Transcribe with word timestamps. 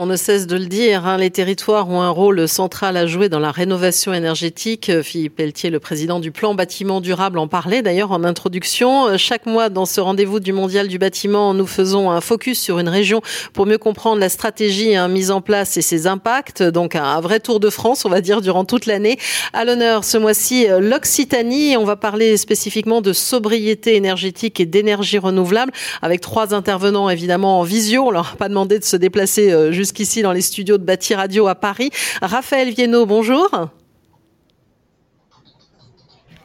On 0.00 0.06
ne 0.06 0.14
cesse 0.14 0.46
de 0.46 0.54
le 0.54 0.66
dire, 0.66 1.08
hein, 1.08 1.16
les 1.16 1.32
territoires 1.32 1.90
ont 1.90 2.02
un 2.02 2.10
rôle 2.10 2.46
central 2.46 2.96
à 2.96 3.08
jouer 3.08 3.28
dans 3.28 3.40
la 3.40 3.50
rénovation 3.50 4.14
énergétique. 4.14 4.92
Philippe 5.02 5.34
Pelletier, 5.34 5.70
le 5.70 5.80
président 5.80 6.20
du 6.20 6.30
plan 6.30 6.54
bâtiment 6.54 7.00
durable, 7.00 7.36
en 7.40 7.48
parlait 7.48 7.82
d'ailleurs 7.82 8.12
en 8.12 8.22
introduction. 8.22 9.16
Chaque 9.16 9.44
mois, 9.44 9.70
dans 9.70 9.86
ce 9.86 10.00
rendez-vous 10.00 10.38
du 10.38 10.52
mondial 10.52 10.86
du 10.86 11.00
bâtiment, 11.00 11.52
nous 11.52 11.66
faisons 11.66 12.12
un 12.12 12.20
focus 12.20 12.60
sur 12.60 12.78
une 12.78 12.88
région 12.88 13.22
pour 13.52 13.66
mieux 13.66 13.76
comprendre 13.76 14.20
la 14.20 14.28
stratégie 14.28 14.94
hein, 14.94 15.08
mise 15.08 15.32
en 15.32 15.40
place 15.40 15.76
et 15.76 15.82
ses 15.82 16.06
impacts. 16.06 16.62
Donc 16.62 16.94
un 16.94 17.20
vrai 17.20 17.40
tour 17.40 17.58
de 17.58 17.68
France, 17.68 18.04
on 18.04 18.08
va 18.08 18.20
dire, 18.20 18.40
durant 18.40 18.64
toute 18.64 18.86
l'année. 18.86 19.18
À 19.52 19.64
l'honneur 19.64 20.04
ce 20.04 20.16
mois-ci, 20.16 20.68
l'Occitanie. 20.78 21.76
On 21.76 21.84
va 21.84 21.96
parler 21.96 22.36
spécifiquement 22.36 23.00
de 23.00 23.12
sobriété 23.12 23.96
énergétique 23.96 24.60
et 24.60 24.66
d'énergie 24.66 25.18
renouvelable 25.18 25.72
avec 26.02 26.20
trois 26.20 26.54
intervenants 26.54 27.10
évidemment 27.10 27.58
en 27.58 27.64
visio. 27.64 28.04
On 28.04 28.10
leur 28.12 28.34
a 28.34 28.36
pas 28.36 28.48
demandé 28.48 28.78
de 28.78 28.84
se 28.84 28.96
déplacer 28.96 29.50
euh, 29.50 29.72
juste 29.72 29.87
jusqu'ici 29.88 30.20
dans 30.20 30.32
les 30.32 30.42
studios 30.42 30.76
de 30.76 30.84
Bâti 30.84 31.14
Radio 31.14 31.48
à 31.48 31.54
Paris. 31.54 31.90
Raphaël 32.20 32.68
Viennot, 32.74 33.06
bonjour. 33.06 33.48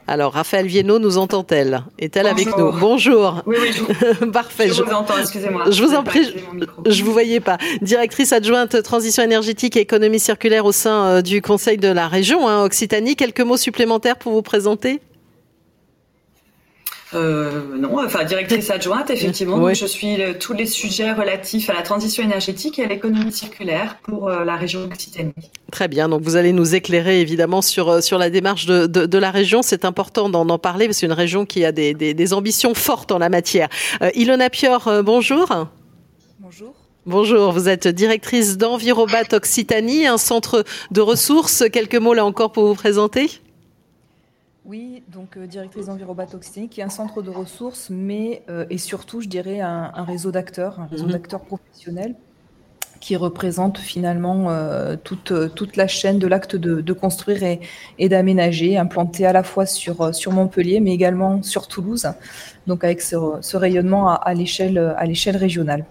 Alors, 0.08 0.32
Raphaël 0.34 0.66
Viennot 0.66 1.00
nous 1.00 1.18
entend-elle? 1.18 1.84
Est-elle 2.00 2.28
avec 2.28 2.58
nous? 2.58 2.72
Bonjour. 2.72 3.42
Oui, 3.46 3.58
oui, 3.60 3.72
je, 3.74 4.26
Parfait. 4.32 4.70
Je, 4.70 4.82
vous 4.82 4.92
entends, 4.92 5.18
excusez-moi. 5.18 5.66
Je 5.70 5.84
vous 5.84 5.94
en 5.94 6.04
prie, 6.04 6.34
je 6.86 7.04
vous 7.04 7.12
voyais 7.12 7.42
pas. 7.42 7.58
Directrice 7.82 8.32
adjointe 8.32 8.82
transition 8.82 9.24
énergétique 9.24 9.76
et 9.76 9.82
économie 9.82 10.20
circulaire 10.20 10.66
au 10.66 10.72
sein 10.72 11.06
euh, 11.06 11.22
du 11.22 11.42
Conseil 11.42 11.78
de 11.78 11.90
la 11.90 12.08
région 12.08 12.48
hein, 12.48 12.64
Occitanie. 12.64 13.18
Quelques 13.18 13.42
mots 13.42 13.58
supplémentaires 13.58 14.18
pour 14.18 14.32
vous 14.32 14.42
présenter? 14.42 15.02
Euh, 17.16 17.62
non, 17.78 18.04
enfin 18.04 18.24
directrice 18.24 18.70
adjointe, 18.70 19.10
effectivement. 19.10 19.74
je 19.74 19.86
suis 19.86 20.18
tous 20.40 20.54
les 20.54 20.66
sujets 20.66 21.12
relatifs 21.12 21.70
à 21.70 21.74
la 21.74 21.82
transition 21.82 22.24
énergétique 22.24 22.80
et 22.80 22.84
à 22.84 22.88
l'économie 22.88 23.32
circulaire 23.32 23.98
pour 24.04 24.30
euh, 24.30 24.44
la 24.44 24.56
région 24.56 24.84
Occitanie. 24.84 25.34
Très 25.72 25.88
bien. 25.88 26.10
Donc 26.10 26.22
vous 26.22 26.36
allez 26.36 26.54
nous 26.54 26.76
éclairer 26.76 27.22
évidemment 27.22 27.62
sur 27.62 27.90
euh, 27.90 28.02
sur 28.02 28.18
la 28.18 28.30
démarche 28.30 28.66
de, 28.66 28.86
de, 28.86 29.06
de 29.06 29.18
la 29.18 29.32
région. 29.32 29.62
C'est 29.62 29.86
important 29.86 30.30
d'en 30.30 30.58
parler 30.58 30.86
parce 30.86 30.98
que 30.98 31.00
c'est 31.02 31.06
une 31.06 31.14
région 31.14 31.46
qui 31.46 31.66
a 31.66 31.72
des, 31.72 31.94
des, 31.94 32.14
des, 32.14 32.34
ambitions 32.34 32.74
fortes 32.74 33.12
en 33.12 33.18
la 33.18 33.30
matière. 33.30 33.70
Ilona 34.16 34.50
Pior, 34.50 34.90
bonjour. 35.04 35.68
Bonjour. 36.40 36.74
Bonjour, 37.06 37.52
vous 37.52 37.68
êtes 37.68 37.88
directrice 37.88 38.58
d'Envirobat 38.58 39.34
Occitanie, 39.34 40.08
un 40.08 40.18
centre 40.18 40.64
de 40.92 41.02
ressources. 41.02 41.66
Quelques 41.72 41.96
mots 41.96 42.14
là 42.14 42.26
encore 42.26 42.52
pour 42.52 42.66
vous 42.66 42.76
présenter 42.76 43.30
oui, 44.66 45.04
donc 45.10 45.36
euh, 45.36 45.46
directrice 45.46 45.88
d'Envirobat 45.88 46.28
Occitanie, 46.34 46.70
qui 46.70 46.80
est 46.80 46.84
un 46.84 46.90
centre 46.90 47.22
de 47.22 47.30
ressources, 47.30 47.90
mais 47.90 48.44
euh, 48.50 48.66
et 48.70 48.78
surtout, 48.78 49.20
je 49.20 49.28
dirais, 49.28 49.60
un, 49.60 50.04
réseau 50.06 50.32
d'acteurs, 50.32 50.80
un 50.80 50.86
réseau 50.86 51.06
mhm. 51.06 51.12
d'acteurs 51.12 51.42
professionnels 51.42 52.16
qui 53.02 53.18
représente 53.18 53.78
finalement 53.80 54.50
euh, 54.50 54.96
toute, 54.96 55.34
toute 55.56 55.76
la 55.76 55.88
chaîne 55.88 56.20
de 56.20 56.28
l'acte 56.28 56.56
de, 56.56 56.94
construire 56.94 57.44
et, 57.44 57.60
et 58.00 58.08
d'aménager, 58.08 58.78
implanté 58.78 59.26
à 59.26 59.34
la 59.34 59.44
fois 59.44 59.66
sur, 59.66 60.16
sur 60.16 60.32
Montpellier, 60.32 60.80
mais 60.80 60.94
également 60.94 61.44
sur 61.44 61.68
Toulouse, 61.68 62.08
donc 62.66 62.86
avec 62.86 63.02
ce, 63.02 63.58
rayonnement 63.58 64.08
à, 64.08 64.14
à 64.14 64.34
l'échelle 64.34 65.36
régionale. 65.36 65.84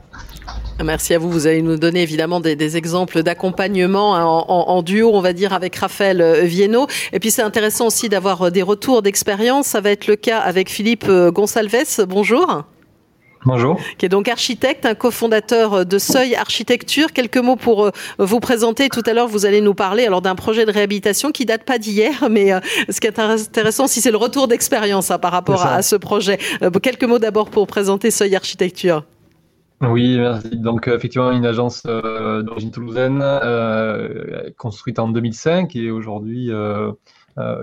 Merci 0.82 1.14
à 1.14 1.18
vous. 1.18 1.30
Vous 1.30 1.46
allez 1.46 1.62
nous 1.62 1.76
donner 1.76 2.02
évidemment 2.02 2.40
des, 2.40 2.76
exemples 2.76 3.22
d'accompagnement 3.22 4.16
hein, 4.16 4.24
en, 4.24 4.82
duo, 4.82 5.10
on 5.12 5.20
va 5.20 5.32
dire, 5.32 5.52
avec 5.52 5.76
Raphaël 5.76 6.20
euh, 6.20 6.42
Viennot. 6.42 6.86
Et 7.12 7.20
puis 7.20 7.30
c'est 7.30 7.42
intéressant 7.42 7.86
aussi 7.86 8.08
d'avoir 8.08 8.42
euh, 8.42 8.50
des 8.50 8.62
retours 8.62 9.02
d'expérience. 9.02 9.66
Ça 9.66 9.80
va 9.80 9.90
être 9.90 10.06
le 10.06 10.16
cas 10.16 10.38
avec 10.38 10.70
Philippe 10.70 11.06
euh, 11.08 11.30
Gonsalves. 11.30 12.06
Bonjour. 12.08 12.64
Bonjour. 13.44 13.78
Qui 13.98 14.06
est 14.06 14.08
donc 14.08 14.28
architecte, 14.28 14.86
un 14.86 14.94
cofondateur 14.94 15.84
de 15.84 15.98
Seuil 15.98 16.36
Architecture. 16.36 17.12
Quelques 17.12 17.38
mots 17.38 17.56
pour 17.56 17.90
vous 18.18 18.40
présenter. 18.40 18.88
Tout 18.88 19.02
à 19.04 19.12
l'heure, 19.12 19.26
vous 19.26 19.46
allez 19.46 19.60
nous 19.60 19.74
parler 19.74 20.06
alors 20.06 20.22
d'un 20.22 20.36
projet 20.36 20.64
de 20.64 20.70
réhabilitation 20.70 21.32
qui 21.32 21.44
date 21.44 21.64
pas 21.64 21.78
d'hier, 21.78 22.28
mais 22.30 22.52
ce 22.88 23.00
qui 23.00 23.08
est 23.08 23.18
intéressant, 23.18 23.88
si 23.88 24.00
c'est 24.00 24.12
le 24.12 24.16
retour 24.16 24.46
d'expérience 24.46 25.10
hein, 25.10 25.18
par 25.18 25.32
rapport 25.32 25.66
à, 25.66 25.82
ce 25.82 25.96
projet. 25.96 26.38
Quelques 26.84 27.02
mots 27.02 27.18
d'abord 27.18 27.50
pour 27.50 27.66
présenter 27.66 28.12
Seuil 28.12 28.36
Architecture. 28.36 29.02
Oui, 29.82 30.16
merci. 30.16 30.56
Donc, 30.56 30.86
euh, 30.86 30.96
effectivement, 30.96 31.32
une 31.32 31.44
agence 31.44 31.82
euh, 31.86 32.42
d'origine 32.42 32.70
toulousaine 32.70 33.20
euh, 33.20 34.48
construite 34.56 35.00
en 35.00 35.08
2005 35.08 35.74
et 35.74 35.90
aujourd'hui 35.90 36.50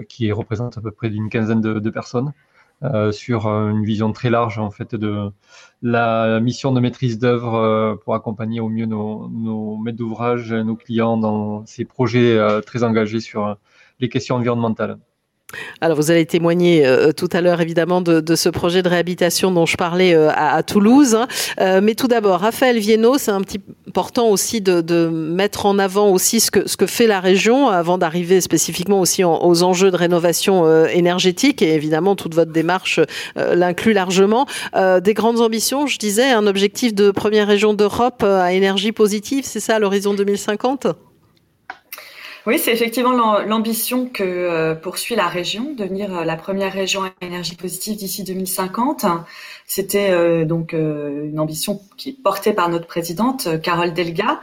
qui 0.09 0.31
représente 0.31 0.77
à 0.77 0.81
peu 0.81 0.91
près 0.91 1.09
d'une 1.09 1.29
quinzaine 1.29 1.61
de, 1.61 1.89
personnes 1.89 2.33
sur 3.11 3.47
une 3.47 3.83
vision 3.85 4.11
très 4.11 4.29
large 4.29 4.57
en 4.57 4.71
fait 4.71 4.95
de 4.95 5.31
la 5.83 6.39
mission 6.39 6.71
de 6.71 6.79
maîtrise 6.79 7.19
d'œuvre 7.19 7.99
pour 8.03 8.15
accompagner 8.15 8.59
au 8.61 8.69
mieux 8.69 8.87
nos, 8.87 9.29
nos 9.29 9.77
maîtres 9.77 9.97
d'ouvrage, 9.97 10.51
nos 10.51 10.75
clients 10.75 11.17
dans 11.17 11.65
ces 11.67 11.85
projets 11.85 12.39
très 12.65 12.83
engagés 12.83 13.19
sur 13.19 13.57
les 13.99 14.09
questions 14.09 14.35
environnementales. 14.37 14.97
Alors, 15.81 15.97
vous 15.97 16.11
allez 16.11 16.25
témoigner 16.25 16.85
euh, 16.85 17.11
tout 17.11 17.29
à 17.31 17.41
l'heure, 17.41 17.61
évidemment, 17.61 18.01
de, 18.01 18.35
ce 18.35 18.49
projet 18.49 18.83
de 18.83 18.89
réhabilitation 18.89 19.51
dont 19.51 19.65
je 19.65 19.77
parlais 19.77 20.13
euh, 20.13 20.29
à, 20.33 20.61
Toulouse. 20.61 21.15
Hein. 21.15 21.27
Euh, 21.59 21.79
mais 21.81 21.95
tout 21.95 22.07
d'abord, 22.07 22.39
Raphaël 22.41 22.77
Viennot, 22.77 23.17
c'est 23.17 23.31
un 23.31 23.41
petit 23.41 23.61
important 23.87 24.27
aussi 24.27 24.61
de, 24.61 25.07
mettre 25.09 25.65
en 25.65 25.79
avant 25.79 26.09
aussi 26.09 26.39
ce 26.39 26.51
que, 26.51 26.67
ce 26.67 26.77
que 26.77 26.85
fait 26.85 27.07
la 27.07 27.19
région 27.19 27.69
avant 27.69 27.97
d'arriver 27.97 28.41
spécifiquement 28.41 28.99
aussi 28.99 29.23
aux 29.23 29.63
enjeux 29.63 29.89
de 29.89 29.95
rénovation 29.95 30.85
énergétique. 30.87 31.61
Et 31.61 31.73
évidemment, 31.73 32.15
toute 32.15 32.35
votre 32.35 32.51
démarche 32.51 32.99
l'inclut 33.35 33.93
largement. 33.93 34.45
des 34.75 35.13
grandes 35.13 35.41
ambitions, 35.41 35.87
je 35.87 35.97
disais, 35.97 36.29
un 36.29 36.45
objectif 36.45 36.93
de 36.93 37.09
première 37.11 37.47
région 37.47 37.73
d'Europe 37.73 38.23
à 38.23 38.53
énergie 38.53 38.91
positive, 38.91 39.43
c'est 39.45 39.59
ça 39.59 39.75
à 39.75 39.79
l'horizon 39.79 40.13
2050 40.13 40.87
oui, 42.49 42.57
c'est 42.57 42.73
effectivement 42.73 43.11
l'ambition 43.41 44.07
que 44.07 44.23
euh, 44.23 44.73
poursuit 44.73 45.15
la 45.15 45.27
région, 45.27 45.75
devenir 45.75 46.17
euh, 46.17 46.23
la 46.23 46.35
première 46.35 46.73
région 46.73 47.03
à 47.03 47.11
énergie 47.21 47.55
positive 47.55 47.95
d'ici 47.95 48.23
2050. 48.23 49.05
C'était 49.67 50.09
euh, 50.09 50.45
donc 50.45 50.73
une 50.73 51.39
ambition 51.39 51.79
qui 51.95 52.09
est 52.09 52.23
portée 52.23 52.53
par 52.53 52.67
notre 52.69 52.87
présidente 52.87 53.61
Carole 53.61 53.93
Delga 53.93 54.41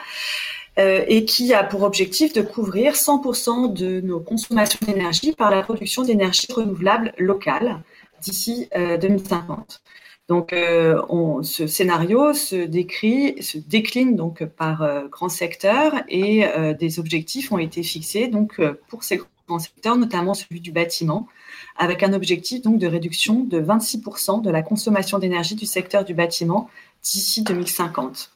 et 0.79 1.25
qui 1.25 1.53
a 1.53 1.65
pour 1.65 1.83
objectif 1.83 2.33
de 2.33 2.43
couvrir 2.43 2.93
100% 2.93 3.73
de 3.73 4.01
nos 4.03 4.21
consommations 4.21 4.79
d'énergie 4.87 5.33
par 5.33 5.51
la 5.51 5.63
production 5.63 6.05
d'énergie 6.05 6.47
renouvelable 6.53 7.13
locale 7.19 7.81
d'ici 8.21 8.69
2050. 9.01 9.81
Donc, 10.29 10.53
euh, 10.53 11.01
on, 11.09 11.45
ce 11.45 11.69
scénario 11.69 12.33
se 12.33 12.57
décrit, 12.57 13.41
se 13.43 13.59
décline 13.59 14.17
donc 14.17 14.45
par 14.45 14.83
euh, 14.83 15.07
grands 15.07 15.29
secteurs 15.29 15.93
et 16.09 16.45
euh, 16.47 16.75
des 16.75 16.99
objectifs 16.99 17.53
ont 17.53 17.59
été 17.59 17.85
fixés 17.85 18.27
donc 18.27 18.61
pour 18.89 19.05
ces 19.05 19.21
grands 19.47 19.61
secteurs, 19.61 19.97
notamment 19.97 20.35
celui 20.35 20.61
du 20.61 20.73
bâtiment, 20.73 21.29
avec 21.77 22.03
un 22.03 22.13
objectif 22.13 22.63
donc 22.63 22.79
de 22.79 22.89
réduction 22.89 23.45
de 23.45 23.61
26% 23.61 24.43
de 24.43 24.51
la 24.51 24.63
consommation 24.63 25.21
d'énergie 25.21 25.55
du 25.55 25.67
secteur 25.67 26.05
du 26.05 26.15
bâtiment 26.15 26.69
d'ici 27.05 27.43
2050. 27.43 28.33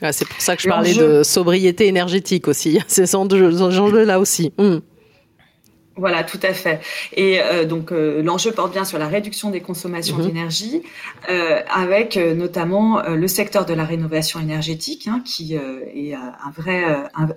Ah, 0.00 0.12
c'est 0.12 0.26
pour 0.26 0.40
ça 0.40 0.56
que 0.56 0.62
je 0.62 0.68
parlais 0.68 0.94
de 0.94 1.22
sobriété 1.22 1.86
énergétique 1.86 2.48
aussi. 2.48 2.80
C'est 2.86 3.06
ce 3.06 3.16
enjeu-là 3.16 4.20
aussi. 4.20 4.52
Hum. 4.58 4.82
Voilà, 5.96 6.24
tout 6.24 6.40
à 6.42 6.52
fait. 6.52 6.80
Et 7.14 7.40
euh, 7.40 7.64
donc 7.64 7.90
euh, 7.90 8.22
l'enjeu 8.22 8.52
porte 8.52 8.72
bien 8.72 8.84
sur 8.84 8.98
la 8.98 9.08
réduction 9.08 9.50
des 9.50 9.62
consommations 9.62 10.18
mhm. 10.18 10.26
d'énergie, 10.26 10.82
euh, 11.30 11.62
avec 11.70 12.16
notamment 12.16 13.02
le 13.02 13.28
secteur 13.28 13.64
de 13.64 13.72
la 13.72 13.84
rénovation 13.84 14.38
énergétique, 14.38 15.08
hein, 15.08 15.22
qui 15.24 15.54
est 15.54 16.14
un 16.14 16.50
vrai 16.54 16.84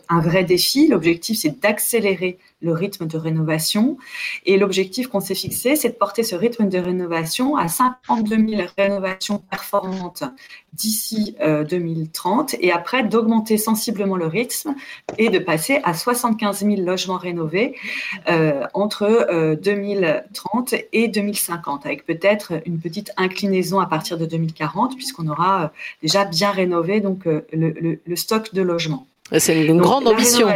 un 0.10 0.20
vrai 0.20 0.44
défi. 0.44 0.88
L'objectif, 0.88 1.38
c'est 1.40 1.62
d'accélérer 1.62 2.38
le 2.62 2.74
rythme 2.74 3.08
de 3.08 3.18
rénovation. 3.18 3.98
Et 4.46 4.58
l'objectif 4.58 5.08
qu'on 5.08 5.22
s'est 5.22 5.36
fixé, 5.36 5.76
c'est 5.76 5.90
de 5.90 5.94
porter 5.94 6.24
ce 6.24 6.36
rythme 6.36 6.68
de 6.68 6.78
rénovation 6.78 7.56
à 7.56 7.68
52 7.68 8.36
000 8.36 8.62
rénovations 8.78 9.38
performantes 9.38 10.24
d'ici 10.74 11.36
2030 11.40 12.54
euh, 12.54 12.58
et 12.62 12.72
après 12.72 13.04
d'augmenter 13.04 13.58
sensiblement 13.58 14.18
le 14.18 14.28
rythme 14.28 14.76
et 15.18 15.30
de 15.30 15.40
passer 15.40 15.80
à 15.84 15.94
75 15.94 16.60
000 16.60 16.82
logements 16.82 17.18
rénovés 17.18 17.76
euh, 18.30 18.49
entre 18.74 19.56
2030 19.62 20.74
euh, 20.74 20.78
et 20.94 21.08
2050 21.08 21.86
avec 21.86 22.06
peut-être 22.06 22.54
une 22.66 22.80
petite 22.80 23.12
inclinaison 23.18 23.80
à 23.80 23.86
partir 23.86 24.18
de 24.18 24.26
2040 24.26 24.96
puisqu'on 24.96 25.28
aura 25.28 25.72
déjà 26.02 26.26
bien 26.26 26.52
rénové 26.52 27.02
donc 27.02 27.26
le, 27.26 28.16
stock 28.16 28.54
de 28.54 28.62
logements. 28.62 29.08
C'est 29.38 29.66
une 29.66 29.80
grande 29.80 30.08
ambition. 30.08 30.48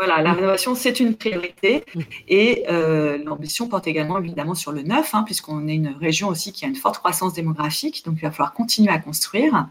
Voilà, 0.00 0.22
la 0.22 0.32
rénovation, 0.32 0.74
c'est 0.74 0.98
une 0.98 1.14
priorité. 1.14 1.84
Et 2.26 2.64
euh, 2.70 3.18
l'ambition 3.22 3.68
porte 3.68 3.86
également 3.86 4.18
évidemment 4.18 4.54
sur 4.54 4.72
le 4.72 4.80
neuf, 4.80 5.14
hein, 5.14 5.24
puisqu'on 5.24 5.68
est 5.68 5.74
une 5.74 5.94
région 6.00 6.28
aussi 6.28 6.52
qui 6.52 6.64
a 6.64 6.68
une 6.68 6.74
forte 6.74 6.96
croissance 6.96 7.34
démographique, 7.34 8.02
donc 8.06 8.14
il 8.16 8.22
va 8.22 8.30
falloir 8.30 8.54
continuer 8.54 8.90
à 8.90 8.98
construire. 8.98 9.68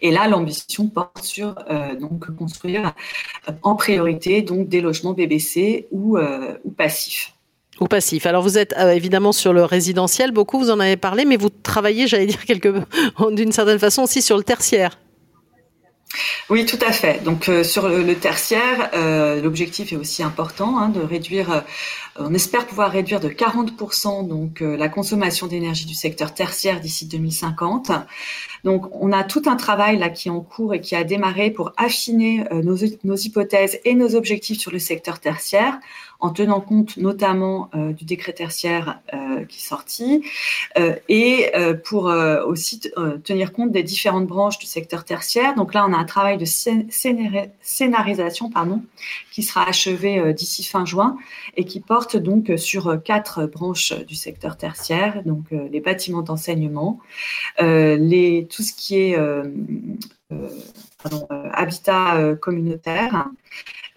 Et 0.00 0.10
là, 0.10 0.28
l'ambition 0.28 0.88
porte 0.88 1.22
sur 1.22 1.54
donc 2.00 2.34
construire 2.36 2.92
en 3.62 3.74
priorité 3.74 4.42
donc 4.42 4.68
des 4.68 4.80
logements 4.80 5.12
BBC 5.12 5.86
ou, 5.90 6.18
ou 6.18 6.70
passifs. 6.70 7.32
Ou 7.80 7.86
passif. 7.86 8.26
Alors 8.26 8.42
vous 8.42 8.58
êtes 8.58 8.74
évidemment 8.78 9.32
sur 9.32 9.52
le 9.52 9.64
résidentiel, 9.64 10.30
beaucoup 10.30 10.58
vous 10.58 10.70
en 10.70 10.78
avez 10.80 10.96
parlé, 10.96 11.24
mais 11.24 11.36
vous 11.36 11.48
travaillez, 11.48 12.06
j'allais 12.06 12.26
dire 12.26 12.44
quelque 12.44 12.82
d'une 13.32 13.52
certaine 13.52 13.78
façon 13.78 14.02
aussi 14.02 14.22
sur 14.22 14.36
le 14.36 14.44
tertiaire. 14.44 14.98
Oui, 16.50 16.66
tout 16.66 16.78
à 16.86 16.92
fait. 16.92 17.22
Donc 17.22 17.48
euh, 17.48 17.64
sur 17.64 17.88
le, 17.88 18.14
tertiaire, 18.14 18.90
euh, 18.94 19.40
l'objectif 19.40 19.92
est 19.92 19.96
aussi 19.96 20.22
important 20.22 20.78
hein, 20.78 20.88
de 20.88 21.00
réduire. 21.00 21.50
Euh, 21.50 21.60
on 22.18 22.34
espère 22.34 22.66
pouvoir 22.66 22.90
réduire 22.90 23.20
de 23.20 23.30
40% 23.30 24.28
donc 24.28 24.60
la 24.60 24.90
consommation 24.90 25.46
d'énergie 25.46 25.86
du 25.86 25.94
secteur 25.94 26.34
tertiaire 26.34 26.78
d'ici 26.78 27.06
2050. 27.06 27.90
Donc 28.64 28.84
on 29.00 29.12
a 29.12 29.24
tout 29.24 29.42
un 29.46 29.56
travail 29.56 29.96
là 29.96 30.10
qui 30.10 30.28
est 30.28 30.30
en 30.30 30.40
cours 30.40 30.74
et 30.74 30.82
qui 30.82 30.94
a 30.94 31.04
démarré 31.04 31.50
pour 31.50 31.72
affiner 31.78 32.44
nos, 32.52 32.76
nos 33.04 33.16
hypothèses 33.16 33.80
et 33.86 33.94
nos 33.94 34.14
objectifs 34.14 34.60
sur 34.60 34.70
le 34.70 34.78
secteur 34.78 35.20
tertiaire 35.20 35.78
en 36.22 36.30
tenant 36.30 36.60
compte 36.60 36.96
notamment 36.96 37.68
euh, 37.74 37.92
du 37.92 38.04
décret 38.04 38.32
tertiaire 38.32 39.00
euh, 39.12 39.44
qui 39.44 39.58
est 39.58 39.68
sorti 39.68 40.24
euh, 40.78 40.94
et 41.08 41.52
pour 41.84 42.04
aussi 42.46 42.80
tenir 43.24 43.52
compte 43.52 43.72
des 43.72 43.82
différentes 43.82 44.26
branches 44.26 44.58
du 44.58 44.66
secteur 44.66 45.04
tertiaire. 45.04 45.54
Donc 45.54 45.74
là, 45.74 45.84
on 45.86 45.92
a 45.92 45.96
un 45.96 46.04
travail 46.04 46.38
de 46.38 46.44
scénarisation 46.44 48.50
pardon, 48.50 48.82
qui 49.32 49.42
sera 49.42 49.68
achevé 49.68 50.32
d'ici 50.32 50.62
fin 50.62 50.84
juin 50.84 51.16
et 51.56 51.64
qui 51.64 51.80
porte 51.80 52.16
donc 52.16 52.52
sur 52.56 53.02
quatre 53.02 53.46
branches 53.46 53.92
du 54.06 54.14
secteur 54.14 54.56
tertiaire, 54.56 55.22
donc 55.24 55.46
les 55.50 55.80
bâtiments 55.80 56.22
d'enseignement, 56.22 57.00
tout 57.58 58.62
ce 58.62 58.72
qui 58.72 58.96
est 58.96 59.18
habitat 61.52 62.34
communautaire, 62.40 63.28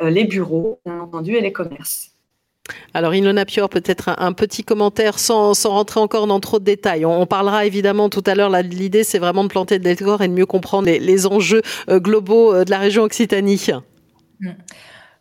les 0.01 0.25
bureaux, 0.25 0.79
bien 0.85 0.99
entendu, 0.99 1.35
et 1.35 1.41
les 1.41 1.53
commerces. 1.53 2.14
Alors 2.93 3.13
Ilona 3.13 3.45
Pior, 3.45 3.69
peut-être 3.69 4.09
un, 4.17 4.33
petit 4.33 4.63
commentaire 4.63 5.19
sans, 5.19 5.53
rentrer 5.65 5.99
encore 5.99 6.27
dans 6.27 6.39
trop 6.39 6.59
de 6.59 6.63
détails. 6.63 7.05
On, 7.05 7.25
parlera 7.25 7.65
évidemment 7.65 8.09
tout 8.09 8.23
à 8.25 8.35
l'heure, 8.35 8.49
l'idée 8.49 9.03
c'est 9.03 9.19
vraiment 9.19 9.43
de 9.43 9.49
planter 9.49 9.77
le 9.77 9.83
décor 9.83 10.21
et 10.21 10.27
de 10.27 10.33
mieux 10.33 10.45
comprendre 10.45 10.87
les, 10.87 11.27
enjeux 11.27 11.61
euh, 11.89 11.99
globaux 11.99 12.53
euh, 12.53 12.65
de 12.65 12.71
la 12.71 12.79
région 12.79 13.03
Occitanie. 13.03 13.67
Mm. 14.39 14.49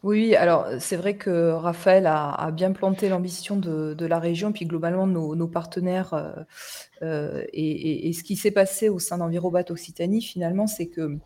Oui, 0.02 0.37
alors 0.37 0.67
c'est 0.81 0.96
vrai 0.96 1.17
que 1.17 1.50
Raphaël 1.52 2.06
a, 2.06 2.50
bien 2.52 2.73
planté 2.73 3.08
l'ambition 3.08 3.56
de, 3.56 4.06
la 4.06 4.19
région, 4.19 4.52
puis 4.52 4.67
globalement 4.67 5.06
nos, 5.06 5.49
partenaires. 5.49 6.14
Euh, 7.02 7.43
et, 7.55 8.12
ce 8.12 8.23
qui 8.23 8.37
s'est 8.37 8.50
passé 8.50 8.90
au 8.90 8.99
sein 8.99 9.17
d'Envirobat 9.17 9.64
Occitanie, 9.70 10.20
finalement, 10.20 10.67
c'est 10.67 10.87
que 10.87 11.17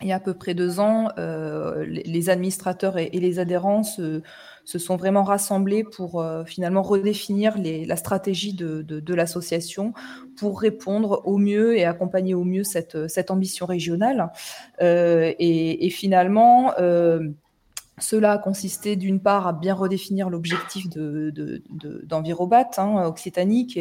il 0.00 0.08
y 0.08 0.12
a 0.12 0.16
à 0.16 0.20
peu 0.20 0.34
près 0.34 0.54
deux 0.54 0.78
ans, 0.78 1.08
les, 1.16 2.30
administrateurs 2.30 2.98
et, 2.98 3.10
les 3.10 3.40
adhérents 3.40 3.82
se, 3.82 4.22
se 4.64 4.78
sont 4.78 4.96
vraiment 4.96 5.22
rassemblés 5.24 5.84
pour 5.84 6.20
euh, 6.20 6.44
finalement 6.44 6.82
redéfinir 6.82 7.58
les, 7.58 7.84
la 7.84 7.96
stratégie 7.96 8.54
de, 8.54 8.82
de, 8.82 9.00
de 9.00 9.14
l'association 9.14 9.92
pour 10.36 10.60
répondre 10.60 11.22
au 11.24 11.38
mieux 11.38 11.76
et 11.76 11.84
accompagner 11.84 12.34
au 12.34 12.44
mieux 12.44 12.64
cette, 12.64 13.08
cette 13.08 13.30
ambition 13.30 13.66
régionale. 13.66 14.30
Euh, 14.80 15.32
et, 15.38 15.86
et, 15.86 15.90
finalement, 15.90 16.72
euh, 16.78 17.20
cela 17.98 18.32
a 18.32 18.38
consisté 18.38 18.96
d'une 18.96 19.20
part 19.20 19.46
à 19.46 19.52
bien 19.52 19.72
redéfinir 19.72 20.28
l'objectif 20.28 20.88
d'Envirobat, 20.88 22.64
de, 22.64 22.68
de, 22.68 22.80
hein, 22.80 23.14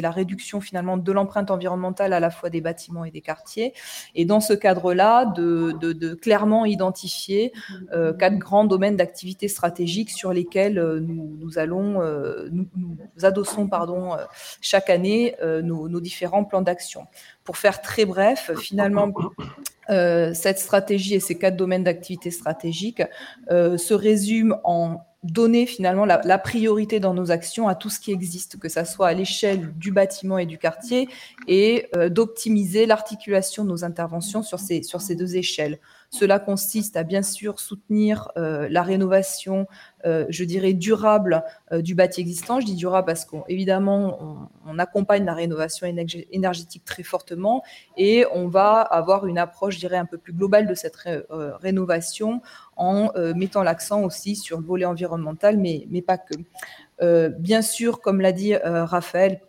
la 0.01 0.11
réduction 0.11 0.61
finalement 0.61 0.97
de 0.97 1.11
l'empreinte 1.11 1.49
environnementale 1.49 2.13
à 2.13 2.19
la 2.19 2.29
fois 2.29 2.51
des 2.51 2.61
bâtiments 2.61 3.05
et 3.05 3.11
des 3.11 3.21
quartiers. 3.21 3.73
Et 4.13 4.25
dans 4.25 4.39
ce 4.39 4.53
cadre-là, 4.53 5.25
de, 5.25 6.13
clairement 6.13 6.65
identifier 6.65 7.53
euh, 7.91 8.13
quatre 8.13 8.37
grands 8.37 8.65
domaines 8.65 8.97
d'activité 8.97 9.47
stratégique 9.47 10.11
sur 10.11 10.31
lesquels 10.31 10.77
euh, 10.77 10.99
nous, 10.99 11.49
euh, 11.57 12.49
nous, 12.51 12.67
adossons 13.23 13.67
pardon, 13.67 14.11
chaque 14.61 14.89
année 14.89 15.35
nos 15.41 15.99
différents 15.99 16.43
plans 16.43 16.61
d'action. 16.61 17.07
Pour 17.43 17.57
faire 17.57 17.81
très 17.81 18.05
bref, 18.05 18.51
finalement, 18.59 19.11
euh, 19.89 20.33
cette 20.33 20.59
stratégie 20.59 21.15
et 21.15 21.19
ces 21.19 21.37
quatre 21.37 21.57
domaines 21.57 21.83
d'activité 21.83 22.31
stratégique 22.31 23.03
euh, 23.51 23.77
se 23.77 23.93
résument 23.93 24.59
en 24.63 25.01
donner 25.23 25.65
finalement 25.65 26.05
la, 26.05 26.37
priorité 26.37 26.99
dans 26.99 27.13
nos 27.13 27.31
actions 27.31 27.69
à 27.69 27.75
tout 27.75 27.89
ce 27.89 27.99
qui 27.99 28.11
existe, 28.11 28.59
que 28.59 28.67
ça 28.67 28.83
soit 28.83 29.07
à 29.07 29.13
l'échelle 29.13 29.73
du 29.77 29.91
bâtiment 29.91 30.37
et 30.37 30.45
du 30.45 30.57
quartier, 30.57 31.07
et 31.47 31.87
euh, 31.95 32.09
d'optimiser 32.09 32.85
l'articulation 32.85 33.63
de 33.63 33.69
nos 33.69 33.85
interventions 33.85 34.43
sur 34.43 34.59
ces 34.59 35.15
deux 35.15 35.35
échelles. 35.37 35.79
Cela 36.13 36.37
consiste 36.37 36.95
à 36.95 37.01
bien 37.01 37.23
sûr 37.23 37.59
soutenir 37.59 38.31
euh, 38.37 38.67
la 38.69 38.83
rénovation, 38.83 39.65
euh, 40.05 40.27
je 40.29 40.43
dirais, 40.43 40.73
durable 40.73 41.43
euh, 41.71 41.81
du 41.81 41.95
bâti 41.95 42.21
existant. 42.21 42.59
Je 42.59 42.67
dis 42.67 42.75
durable 42.75 43.07
parce 43.07 43.25
qu'évidemment, 43.25 44.47
on, 44.67 44.77
accompagne 44.77 45.25
la 45.25 45.33
rénovation 45.33 45.87
énergétique 46.31 46.85
très 46.85 47.01
fortement 47.01 47.63
et 47.97 48.25
on 48.31 48.47
va 48.47 48.81
avoir 48.81 49.25
une 49.25 49.39
approche, 49.39 49.75
je 49.75 49.79
dirais, 49.79 49.97
un 49.97 50.05
peu 50.05 50.19
plus 50.19 50.33
globale 50.33 50.67
de 50.67 50.75
cette 50.75 50.97
rénovation 51.29 52.41
en 52.75 53.11
mettant 53.35 53.63
l'accent 53.63 54.01
aussi 54.03 54.35
sur 54.35 54.59
le 54.59 54.65
volet 54.65 54.85
environnemental, 54.85 55.57
mais, 55.57 55.87
mais 55.89 56.01
pas 56.01 56.17
que. 56.17 57.27
bien 57.37 57.61
sûr, 57.61 58.01
comme 58.01 58.19
l'a 58.19 58.31
dit 58.31 58.55
Raphaël, 58.55 59.41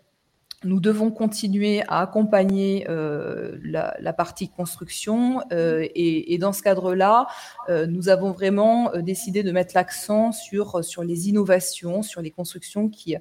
nous 0.64 0.80
devons 0.80 1.10
continuer 1.10 1.82
à 1.88 2.00
accompagner 2.00 2.86
euh, 2.88 3.56
la, 3.62 4.12
partie 4.12 4.48
construction 4.48 5.42
euh, 5.52 5.86
et, 5.94 6.38
dans 6.38 6.52
ce 6.52 6.62
cadre-là, 6.62 7.26
euh, 7.68 7.86
nous 7.86 8.08
avons 8.08 8.32
vraiment 8.32 8.90
décidé 8.96 9.42
de 9.42 9.52
mettre 9.52 9.72
l'accent 9.74 10.32
sur, 10.32 10.84
sur 10.84 11.04
les 11.04 11.28
innovations, 11.28 12.02
sur 12.02 12.20
les 12.20 12.30
constructions 12.30 12.88
qui, 12.88 13.16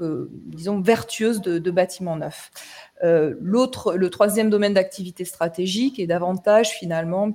disons, 0.00 0.80
vertueuses 0.80 1.40
de, 1.40 1.70
bâtiments 1.70 2.16
neufs. 2.16 2.50
L'autre, 3.02 3.94
le 3.94 4.10
troisième 4.10 4.50
domaine 4.50 4.74
d'activité 4.74 5.24
stratégique 5.24 5.98
est 5.98 6.06
davantage 6.06 6.70
finalement 6.70 7.32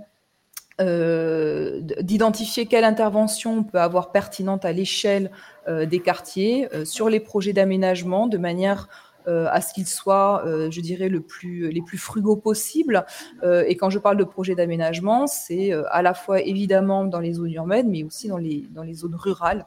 d'identifier 0.80 2.66
quelle 2.66 2.86
intervention 2.86 3.60
on 3.60 3.64
peut 3.64 3.80
avoir 3.80 4.12
pertinente 4.12 4.66
à 4.66 4.72
l'échelle 4.72 5.30
des 5.68 6.00
quartiers 6.00 6.68
sur 6.86 7.10
les 7.10 7.20
projets 7.20 7.54
d'aménagement 7.54 8.26
de 8.28 8.38
manière 8.40 8.88
euh, 9.28 9.48
à 9.52 9.62
ce 9.62 9.74
qu'ils 9.74 9.88
soient, 9.88 10.44
euh, 10.46 10.72
je 10.72 10.82
dirais, 10.82 11.10
le 11.10 11.22
plus, 11.22 11.70
les 11.72 11.82
plus 11.82 11.98
frugaux 11.98 12.36
possibles. 12.36 13.06
Euh, 13.44 13.64
et 13.68 13.76
quand 13.76 13.90
je 13.90 14.00
parle 14.00 14.18
de 14.18 14.24
projet 14.24 14.56
d'aménagement, 14.56 15.28
c'est 15.28 15.72
à 15.90 16.02
la 16.02 16.14
fois 16.14 16.42
évidemment 16.42 17.06
dans 17.06 17.20
les 17.20 17.34
zones 17.34 17.52
urbaines, 17.52 17.90
mais 17.90 18.04
aussi 18.04 18.28
dans 18.28 18.38
les, 18.38 18.66
dans 18.72 18.84
les 18.84 18.94
zones 18.94 19.16
rurales 19.16 19.66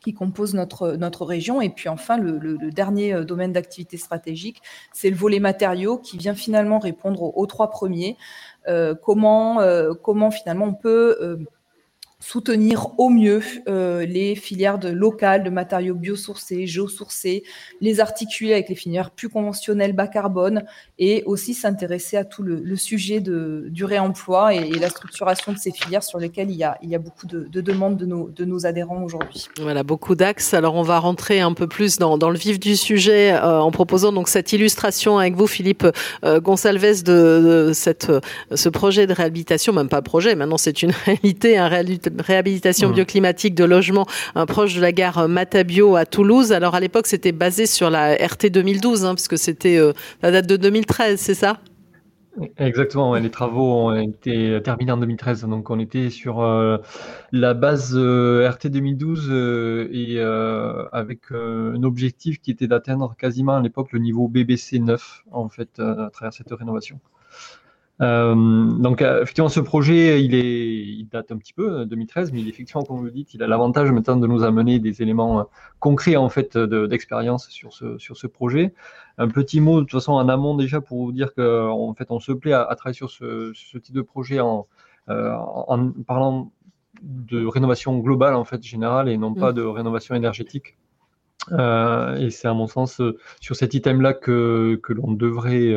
qui 0.00 0.14
composent 0.14 0.54
notre, 0.54 0.92
notre 0.92 1.24
région. 1.24 1.60
Et 1.60 1.70
puis 1.70 1.88
enfin, 1.88 2.18
le, 2.18 2.70
dernier 2.70 3.24
domaine 3.24 3.52
d'activité 3.52 3.96
stratégique, 3.96 4.62
c'est 4.92 5.10
le 5.10 5.16
volet 5.16 5.40
matériaux 5.40 5.98
qui 5.98 6.16
vient 6.18 6.34
finalement 6.34 6.78
répondre 6.78 7.36
aux, 7.36 7.46
trois 7.46 7.70
premiers. 7.70 8.16
comment, 9.02 9.58
comment 10.02 10.30
finalement 10.30 10.66
on 10.66 10.74
peut 10.74 11.46
soutenir 12.20 12.88
au 12.98 13.10
mieux 13.10 13.42
euh, 13.68 14.04
les 14.04 14.34
filières 14.34 14.80
de 14.80 14.88
locales 14.88 15.44
de 15.44 15.50
matériaux 15.50 15.94
biosourcés, 15.94 16.66
géosourcés, 16.66 17.44
les 17.80 18.00
articuler 18.00 18.54
avec 18.54 18.68
les 18.68 18.74
filières 18.74 19.12
plus 19.12 19.28
conventionnelles 19.28 19.92
bas 19.92 20.08
carbone 20.08 20.64
et 20.98 21.22
aussi 21.26 21.54
s'intéresser 21.54 22.16
à 22.16 22.24
tout 22.24 22.42
le, 22.42 22.76
sujet 22.76 23.20
de, 23.20 23.66
du 23.70 23.84
réemploi 23.84 24.54
et, 24.54 24.78
la 24.78 24.90
structuration 24.90 25.52
de 25.52 25.58
ces 25.58 25.70
filières 25.70 26.02
sur 26.02 26.18
lesquelles 26.18 26.50
il 26.50 26.56
y 26.56 26.64
a, 26.64 26.76
il 26.82 26.90
y 26.90 26.94
a 26.96 26.98
beaucoup 26.98 27.26
de, 27.26 27.46
demandes 27.60 27.96
de 27.96 28.06
nos, 28.06 28.28
de 28.28 28.44
nos 28.44 28.66
adhérents 28.66 29.02
aujourd'hui. 29.02 29.46
Voilà, 29.60 29.84
beaucoup 29.84 30.14
d'axes. 30.14 30.54
Alors 30.54 30.74
on 30.74 30.82
va 30.82 30.98
rentrer 30.98 31.40
un 31.40 31.52
peu 31.52 31.68
plus 31.68 31.98
dans, 31.98 32.16
le 32.16 32.38
vif 32.38 32.58
du 32.58 32.76
sujet 32.76 33.32
euh, 33.32 33.60
en 33.60 33.70
proposant 33.70 34.12
donc 34.12 34.28
cette 34.28 34.52
illustration 34.52 35.18
avec 35.18 35.34
vous, 35.34 35.46
Philippe 35.46 35.86
euh, 36.24 36.40
Gonsalves, 36.40 37.04
de, 37.04 37.70
cette, 37.74 38.10
ce 38.52 38.68
projet 38.68 39.06
de 39.06 39.12
réhabilitation, 39.12 39.72
même 39.72 39.88
pas 39.88 40.02
projet, 40.02 40.34
maintenant 40.34 40.58
c'est 40.58 40.82
une 40.82 40.92
réalité, 41.06 41.58
un 41.58 41.68
réalité 41.68 42.07
réhabilitation 42.18 42.90
bioclimatique 42.90 43.54
de 43.54 43.64
logements 43.64 44.06
proche 44.46 44.74
de 44.74 44.80
la 44.80 44.92
gare 44.92 45.28
Matabio 45.28 45.96
à 45.96 46.06
Toulouse. 46.06 46.52
Alors 46.52 46.74
à 46.74 46.80
l'époque, 46.80 47.06
c'était 47.06 47.32
basé 47.32 47.66
sur 47.66 47.90
la 47.90 48.14
RT 48.14 48.50
2012, 48.50 49.04
hein, 49.04 49.14
puisque 49.14 49.38
c'était 49.38 49.78
euh, 49.78 49.92
la 50.22 50.30
date 50.30 50.46
de 50.46 50.56
2013, 50.56 51.20
c'est 51.20 51.34
ça? 51.34 51.58
Exactement, 52.56 53.14
les 53.16 53.30
travaux 53.30 53.88
ont 53.88 53.96
été 53.96 54.60
terminés 54.62 54.92
en 54.92 54.98
2013, 54.98 55.44
donc 55.46 55.70
on 55.70 55.80
était 55.80 56.08
sur 56.08 56.40
euh, 56.40 56.76
la 57.32 57.52
base 57.52 57.94
euh, 57.96 58.48
RT 58.48 58.68
2012 58.68 59.88
et 59.90 60.20
avec 60.92 61.32
un 61.32 61.82
objectif 61.82 62.40
qui 62.40 62.52
était 62.52 62.68
d'atteindre 62.68 63.16
quasiment 63.18 63.56
à 63.56 63.60
l'époque 63.60 63.90
le 63.90 63.98
niveau 63.98 64.28
BBC 64.28 64.78
9 64.78 65.24
en 65.32 65.48
fait 65.48 65.80
à 65.80 66.10
travers 66.12 66.32
cette 66.32 66.52
rénovation. 66.52 67.00
Euh, 68.00 68.34
donc 68.34 69.02
effectivement, 69.02 69.48
ce 69.48 69.60
projet, 69.60 70.22
il, 70.22 70.34
est, 70.34 70.76
il 70.76 71.08
date 71.08 71.32
un 71.32 71.36
petit 71.36 71.52
peu, 71.52 71.84
2013, 71.84 72.32
mais 72.32 72.40
il, 72.40 72.48
effectivement, 72.48 72.82
comme 72.82 72.98
vous 72.98 73.04
le 73.04 73.10
dites, 73.10 73.34
il 73.34 73.42
a 73.42 73.46
l'avantage 73.46 73.90
maintenant 73.90 74.16
de 74.16 74.26
nous 74.26 74.44
amener 74.44 74.78
des 74.78 75.02
éléments 75.02 75.48
concrets 75.80 76.16
en 76.16 76.28
fait 76.28 76.56
d'expérience 76.56 77.48
sur 77.48 77.72
ce 77.72 77.98
sur 77.98 78.16
ce 78.16 78.26
projet. 78.26 78.74
Un 79.18 79.28
petit 79.28 79.60
mot 79.60 79.80
de 79.80 79.84
toute 79.84 79.92
façon 79.92 80.12
en 80.12 80.28
amont 80.28 80.54
déjà 80.54 80.80
pour 80.80 81.04
vous 81.04 81.12
dire 81.12 81.34
qu'en 81.34 81.92
fait, 81.94 82.06
on 82.10 82.20
se 82.20 82.32
plaît 82.32 82.52
à, 82.52 82.72
travailler 82.76 82.94
sur 82.94 83.10
ce, 83.10 83.52
ce, 83.54 83.78
type 83.78 83.94
de 83.94 84.02
projet 84.02 84.38
en, 84.38 84.68
en 85.08 85.90
parlant 86.06 86.52
de 87.02 87.44
rénovation 87.46 87.98
globale 87.98 88.34
en 88.34 88.44
fait 88.44 88.62
générale 88.62 89.08
et 89.08 89.16
non 89.16 89.34
pas 89.34 89.52
mm. 89.52 89.54
de 89.56 89.62
rénovation 89.62 90.14
énergétique. 90.14 90.76
Euh, 91.52 92.16
et 92.16 92.30
c'est 92.30 92.48
à 92.48 92.54
mon 92.54 92.66
sens 92.66 93.00
euh, 93.00 93.16
sur 93.40 93.56
cet 93.56 93.74
item-là 93.74 94.14
que, 94.14 94.78
que 94.82 94.92
l'on 94.92 95.12
devrait 95.12 95.72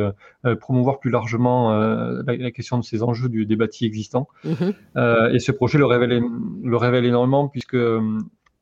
euh, 0.45 0.55
promouvoir 0.55 0.99
plus 0.99 1.09
largement 1.09 1.71
la, 1.71 2.51
question 2.51 2.77
de 2.77 2.83
ces 2.83 3.03
enjeux 3.03 3.29
du, 3.29 3.45
des 3.45 3.55
bâtis 3.55 3.85
existants. 3.85 4.27
Mm-hmm. 4.45 5.33
et 5.33 5.39
ce 5.39 5.51
projet 5.51 5.77
le 5.77 5.85
révèle, 5.85 6.23
le 6.63 6.77
révèle 6.77 7.05
énormément 7.05 7.47
puisque 7.47 7.77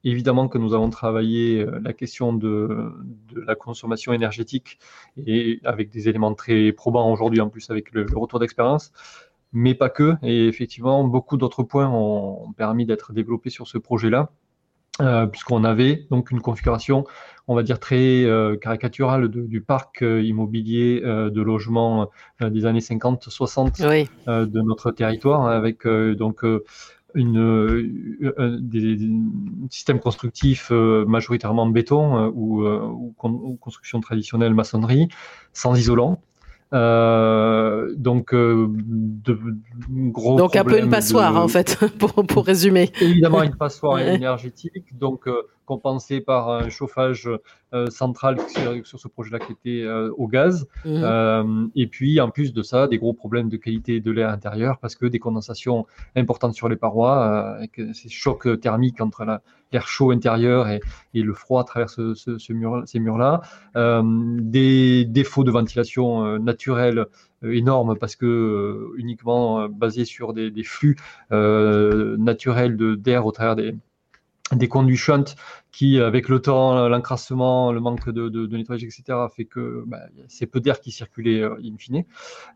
évidemment 0.04 0.48
que 0.48 0.58
nous 0.58 0.74
avons 0.74 0.90
travaillé 0.90 1.66
la 1.84 1.94
question 1.94 2.34
de, 2.34 2.94
de, 3.34 3.42
la 3.42 3.56
consommation 3.56 4.14
énergétique 4.14 4.80
et 5.26 5.60
avec 5.64 5.90
des 5.90 6.10
éléments 6.10 6.34
très 6.34 6.72
probants 6.72 7.12
aujourd'hui 7.12 7.42
en 7.42 7.50
plus 7.50 7.70
avec 7.70 7.92
le 7.92 8.06
retour 8.16 8.40
d'expérience 8.40 8.92
mais 9.52 9.74
pas 9.74 9.90
que. 9.90 10.16
Et 10.22 10.48
effectivement, 10.48 11.04
beaucoup 11.04 11.38
d'autres 11.38 11.64
points 11.64 11.90
ont 11.90 12.54
permis 12.54 12.86
d'être 12.86 13.14
développés 13.14 13.50
sur 13.50 13.68
ce 13.68 13.78
projet-là, 13.78 14.32
euh, 15.02 15.26
puisqu'on 15.28 15.64
avait 15.64 16.08
donc 16.12 16.32
une 16.32 16.42
configuration, 16.42 17.06
on 17.48 17.56
va 17.56 17.64
dire 17.64 17.80
très 17.80 18.24
euh, 18.26 18.58
caricaturale 18.58 19.30
du 19.30 19.62
parc 19.62 20.02
euh, 20.02 20.22
immobilier 20.22 21.02
de 21.02 21.42
logement 21.42 22.10
des 22.42 22.66
années 22.66 22.80
50-60 22.80 24.08
de 24.28 24.62
notre 24.62 24.92
territoire, 24.92 25.48
avec 25.48 25.88
donc 25.88 26.44
une, 27.16 28.60
des, 28.60 28.98
systèmes 29.70 30.00
constructifs 30.00 30.72
majoritairement 30.72 31.68
béton 31.68 32.28
ou, 32.36 32.66
ou, 32.66 33.58
construction 33.60 34.00
traditionnelle 34.00 34.54
maçonnerie, 34.54 35.08
sans 35.54 35.76
isolant. 35.76 36.22
Euh, 36.72 37.94
donc, 37.96 38.34
euh, 38.34 38.68
de, 38.70 39.40
gros 40.12 40.38
Donc, 40.38 40.56
un 40.56 40.64
peu 40.64 40.80
une 40.80 40.90
passoire, 40.90 41.36
en 41.36 41.48
fait, 41.48 41.78
pour, 42.00 42.14
pour 42.14 42.46
résumer. 42.46 42.92
Évidemment, 43.02 43.44
une 43.44 43.56
passoire 43.56 44.00
énergétique. 44.00 44.98
Donc, 44.98 45.28
euh, 45.28 45.48
compensé 45.70 46.20
par 46.20 46.50
un 46.50 46.70
chauffage 46.70 47.30
euh, 47.76 47.92
central 47.92 48.38
sur, 48.84 49.00
ce 49.00 49.08
projet-là 49.08 49.38
qui 49.38 49.52
était 49.52 49.84
euh, 49.86 50.12
au 50.18 50.28
gaz. 50.28 50.68
Mhm. 50.84 51.02
Euh, 51.04 51.68
et 51.76 51.86
puis, 51.86 52.20
en 52.20 52.32
plus 52.32 52.54
de 52.54 52.64
ça, 52.64 52.88
des 52.88 52.98
gros 52.98 53.14
problèmes 53.14 53.50
de 53.50 53.58
qualité 53.58 54.00
de 54.00 54.12
l'air 54.12 54.30
intérieur 54.30 54.80
parce 54.80 54.96
que 54.96 55.06
des 55.06 55.20
condensations 55.20 55.86
importantes 56.16 56.56
sur 56.56 56.70
les 56.70 56.76
parois, 56.76 57.18
avec 57.58 57.80
ces 57.94 58.10
chocs 58.10 58.60
thermiques 58.60 59.00
entre 59.00 59.24
l'air 59.72 59.88
chaud 59.88 60.10
intérieur 60.10 60.68
et, 60.68 60.80
le 61.14 61.34
froid 61.36 61.62
à 61.62 61.64
travers 61.64 61.92
ce, 61.92 62.54
mur, 62.54 62.82
ces 62.88 63.00
murs-là. 63.00 63.42
des 63.76 65.06
défauts 65.06 65.44
de 65.44 65.52
ventilation 65.52 66.40
naturelle 66.40 67.06
énormes 67.44 67.96
parce 68.00 68.16
que 68.16 68.90
uniquement 68.98 69.70
basés 69.70 70.06
sur 70.06 70.34
des, 70.34 70.50
des 70.50 70.64
flux 70.64 70.98
naturels 71.30 72.76
d'air 72.98 73.28
au 73.28 73.32
travers 73.32 73.56
des, 73.56 73.76
des 74.56 74.68
conduits 74.68 74.98
shunt 74.98 75.26
qui, 75.72 76.00
avec 76.00 76.30
le 76.30 76.42
temps, 76.42 76.88
l'encrassement, 76.88 77.72
le 77.72 77.80
manque 77.80 78.10
de, 78.10 78.30
de, 78.30 78.46
de, 78.46 78.58
nettoyage, 78.58 78.84
etc., 78.84 79.18
fait 79.36 79.46
que 79.46 79.84
bah, 79.88 80.00
c'est 80.28 80.48
peu 80.48 80.60
d'air 80.60 80.82
qui 80.82 80.92
circulait 80.92 81.42
euh, 81.42 81.56
in 81.64 81.78
fine. 81.78 82.04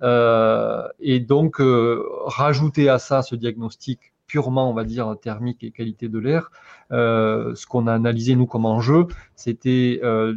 Euh, 0.02 0.88
et 1.00 1.20
donc, 1.20 1.60
euh, 1.60 2.04
rajouter 2.26 2.90
à 2.90 3.00
ça 3.00 3.22
ce 3.22 3.36
diagnostic 3.36 4.13
purement, 4.28 4.70
on 4.70 4.74
va 4.74 4.84
dire, 4.84 5.16
thermique 5.22 5.64
et 5.64 5.72
qualité 5.72 6.08
de 6.08 6.20
l'air, 6.20 6.52
euh, 6.92 7.54
ce 7.56 7.66
qu'on 7.66 7.88
a 7.88 7.94
analysé, 7.94 8.36
nous, 8.36 8.46
comme 8.46 8.66
enjeu, 8.66 9.08
c'était 9.36 10.00
euh, 10.04 10.34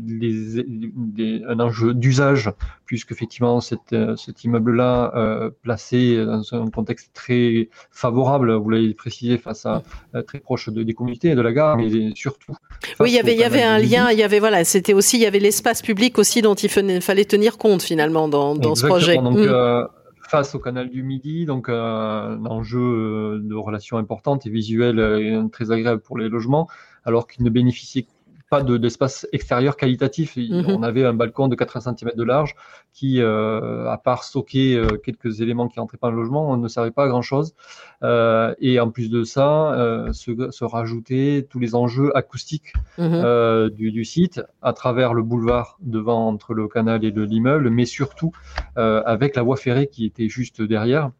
un 1.49 1.61
enjeu 1.61 1.95
d'usage, 1.95 2.51
puisque 2.85 3.13
effectivement, 3.13 3.61
euh, 3.93 4.17
cet 4.17 4.45
immeuble-là, 4.45 5.13
euh, 5.15 5.51
placé 5.63 6.25
dans 6.25 6.43
un 6.55 6.71
contexte 6.71 7.11
très 7.15 7.69
favorable, 7.91 8.55
vous 8.55 8.71
l'avez 8.71 8.95
précisé, 8.95 9.39
face 9.39 9.67
à 9.67 9.83
très 10.27 10.41
proche 10.41 10.69
de, 10.69 10.83
des 10.83 10.95
communautés 10.95 11.31
et 11.31 11.35
de 11.35 11.41
la 11.41 11.53
gare, 11.53 11.77
mais 11.77 12.15
surtout. 12.15 12.55
Oui, 13.01 13.11
il 13.11 13.15
y 13.15 13.19
avait, 13.19 13.35
il 13.35 13.41
y 13.41 13.45
avait 13.45 13.63
un 13.63 13.79
lien, 13.79 14.11
il 14.11 14.19
y 14.19 14.23
avait, 14.23 14.39
voilà, 14.39 14.65
c'était 14.65 14.95
aussi, 14.95 15.19
il 15.19 15.23
y 15.23 15.27
avait 15.27 15.39
l'espace 15.39 15.83
public 15.83 16.19
aussi 16.19 16.43
dont 16.43 16.55
il 16.55 16.71
fallait 16.71 17.25
tenir 17.25 17.59
compte, 17.59 17.83
finalement, 17.83 18.29
dans, 18.29 18.55
dans 18.55 18.75
ce 18.75 18.87
projet. 18.87 19.17
Donc, 19.17 19.39
mm 19.39 19.87
face 20.29 20.55
au 20.55 20.59
canal 20.59 20.91
du 20.91 21.03
Midi, 21.03 21.47
donc 21.47 21.69
euh, 21.69 22.37
un 22.37 22.45
enjeu 22.47 22.81
euh, 22.81 23.41
de 23.43 23.55
relation 23.55 23.97
importante 23.97 24.47
et 24.47 24.51
visuelle 24.51 24.99
et 24.99 25.41
très 25.51 25.71
agréable 25.71 26.03
pour 26.03 26.19
les 26.19 26.29
logements, 26.29 26.69
alors 27.05 27.27
qu'ils 27.27 27.45
ne 27.45 27.51
bénéficiaient 27.51 28.07
pas 28.49 28.63
d'espace 28.63 29.27
extérieur 29.33 29.77
qualitatif. 29.77 30.37
Mhm. 30.37 30.67
On 30.69 30.83
avait 30.83 31.05
un 31.05 31.15
balcon 31.15 31.49
de 31.49 31.57
80 31.57 31.97
cm 31.97 32.13
de 32.15 32.23
large 32.23 32.55
qui, 32.93 33.21
euh, 33.21 33.91
à 33.91 33.99
part 33.99 34.25
stocker 34.25 34.77
euh, 34.77 34.97
quelques 34.97 35.41
éléments 35.41 35.69
qui 35.69 35.81
rentraient 35.81 35.99
pas 35.99 36.09
dans 36.09 36.17
le 36.17 36.23
logement, 36.23 36.51
on 36.51 36.57
ne 36.57 36.69
servait 36.69 36.93
pas 36.93 37.05
à 37.05 37.09
grand 37.09 37.23
chose. 37.23 37.55
Euh, 38.03 38.55
et 38.61 38.79
en 38.79 38.91
plus 38.91 39.11
de 39.11 39.25
ça, 39.25 39.73
euh, 39.73 40.13
se, 40.13 40.51
se, 40.51 40.65
rajouter 40.65 41.47
tous 41.49 41.59
les 41.59 41.75
enjeux 41.75 42.17
acoustiques 42.17 42.75
mhm. 42.99 43.11
euh, 43.13 43.71
du, 43.71 43.91
du, 43.91 44.05
site 44.05 44.43
à 44.63 44.73
travers 44.73 45.15
le 45.15 45.23
boulevard 45.23 45.79
devant 45.81 46.29
entre 46.29 46.55
le 46.55 46.69
canal 46.69 47.05
et 47.05 47.11
l'immeuble, 47.11 47.71
mais 47.71 47.85
surtout 47.85 48.33
avec 48.77 49.37
la 49.37 49.43
voie 49.43 49.57
ferrée 49.57 49.87
qui 49.87 50.05
était 50.05 50.29
juste 50.29 50.63
derrière 50.63 51.11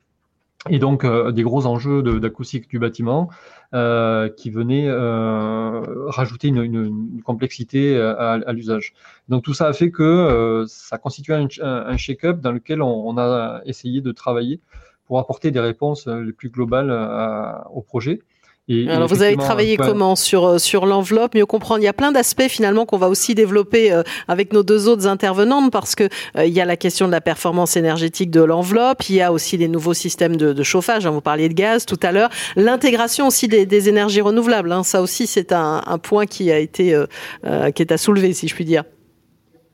et 0.69 0.79
donc 0.79 1.05
euh, 1.05 1.33
des 1.33 1.43
gros 1.43 1.67
enjeux 1.67 2.03
d'acoustique 2.21 2.69
du 2.69 2.79
bâtiment 2.79 3.29
euh, 3.75 4.29
qui 4.29 4.51
venaient 4.51 4.87
euh, 4.89 5.81
rajouter 6.07 6.49
une, 6.49 7.21
complexité 7.25 8.01
à, 8.01 8.33
à 8.33 8.53
l'usage. 8.53 8.95
Donc 9.29 9.43
tout 9.43 9.55
ça 9.55 9.67
a 9.67 9.73
fait 9.73 9.91
que 9.91 10.03
euh, 10.03 10.65
ça 10.69 10.99
constituait 10.99 11.35
un, 11.35 11.49
un 11.63 11.97
shake-up 11.97 12.41
dans 12.41 12.53
lequel 12.53 12.83
on, 12.83 13.09
on, 13.09 13.19
a 13.19 13.61
essayé 13.65 14.01
de 14.01 14.13
travailler 14.13 14.61
pour 15.07 15.19
apporter 15.19 15.51
des 15.51 15.61
réponses 15.61 16.07
les 16.07 16.33
plus 16.33 16.51
globales 16.51 16.91
à, 16.91 17.67
au 17.73 17.81
projet. 17.81 18.21
Alors 18.69 19.07
vous 19.07 19.23
avez 19.23 19.37
travaillé 19.37 19.77
comment 19.77 20.17
sur 20.17 20.45
euh, 20.45 20.59
sur 20.59 20.87
l'enveloppe, 20.87 21.37
mieux 21.37 21.47
comprendre. 21.47 21.83
Il 21.83 21.85
y 21.85 21.89
a 21.89 21.93
plein 21.93 22.11
d'aspects 22.11 22.49
finalement 22.49 22.85
qu'on 22.85 22.99
va 22.99 23.09
aussi 23.09 23.37
développer 23.37 23.93
euh, 23.93 24.03
avec 24.27 24.53
nos 24.53 24.65
deux 24.65 24.89
autres 24.89 25.07
intervenantes 25.07 25.71
parce 25.71 25.95
que 25.95 26.09
euh, 26.37 26.47
il 26.47 26.53
y 26.53 26.61
a 26.61 26.65
la 26.65 26.77
question 26.77 27.07
de 27.07 27.13
la 27.13 27.21
performance 27.21 27.77
énergétique 27.77 28.29
de 28.33 28.41
l'enveloppe, 28.41 29.09
il 29.09 29.17
y 29.17 29.23
a 29.23 29.33
aussi 29.33 29.57
les 29.57 29.69
nouveaux 29.69 29.95
systèmes 29.95 30.37
de, 30.37 30.53
de 30.53 30.63
chauffage. 30.65 31.07
Hein, 31.07 31.11
vous 31.11 31.21
parliez 31.21 31.49
de 31.49 31.55
gaz 31.55 31.87
tout 31.87 32.01
à 32.03 32.11
l'heure, 32.11 32.31
l'intégration 32.57 33.29
aussi 33.29 33.47
des, 33.47 33.67
des, 33.67 33.89
énergies 33.89 34.21
renouvelables. 34.21 34.73
Hein, 34.73 34.83
ça 34.83 35.01
aussi 35.01 35.29
c'est 35.29 35.53
un, 35.53 35.83
un, 35.87 35.99
point 35.99 36.27
qui 36.27 36.51
a 36.51 36.59
été 36.59 36.93
euh, 36.93 37.71
qui 37.71 37.83
est 37.83 37.93
à 37.93 37.99
soulever 37.99 38.33
si 38.33 38.49
je 38.49 38.55
puis 38.57 38.65
dire. 38.65 38.83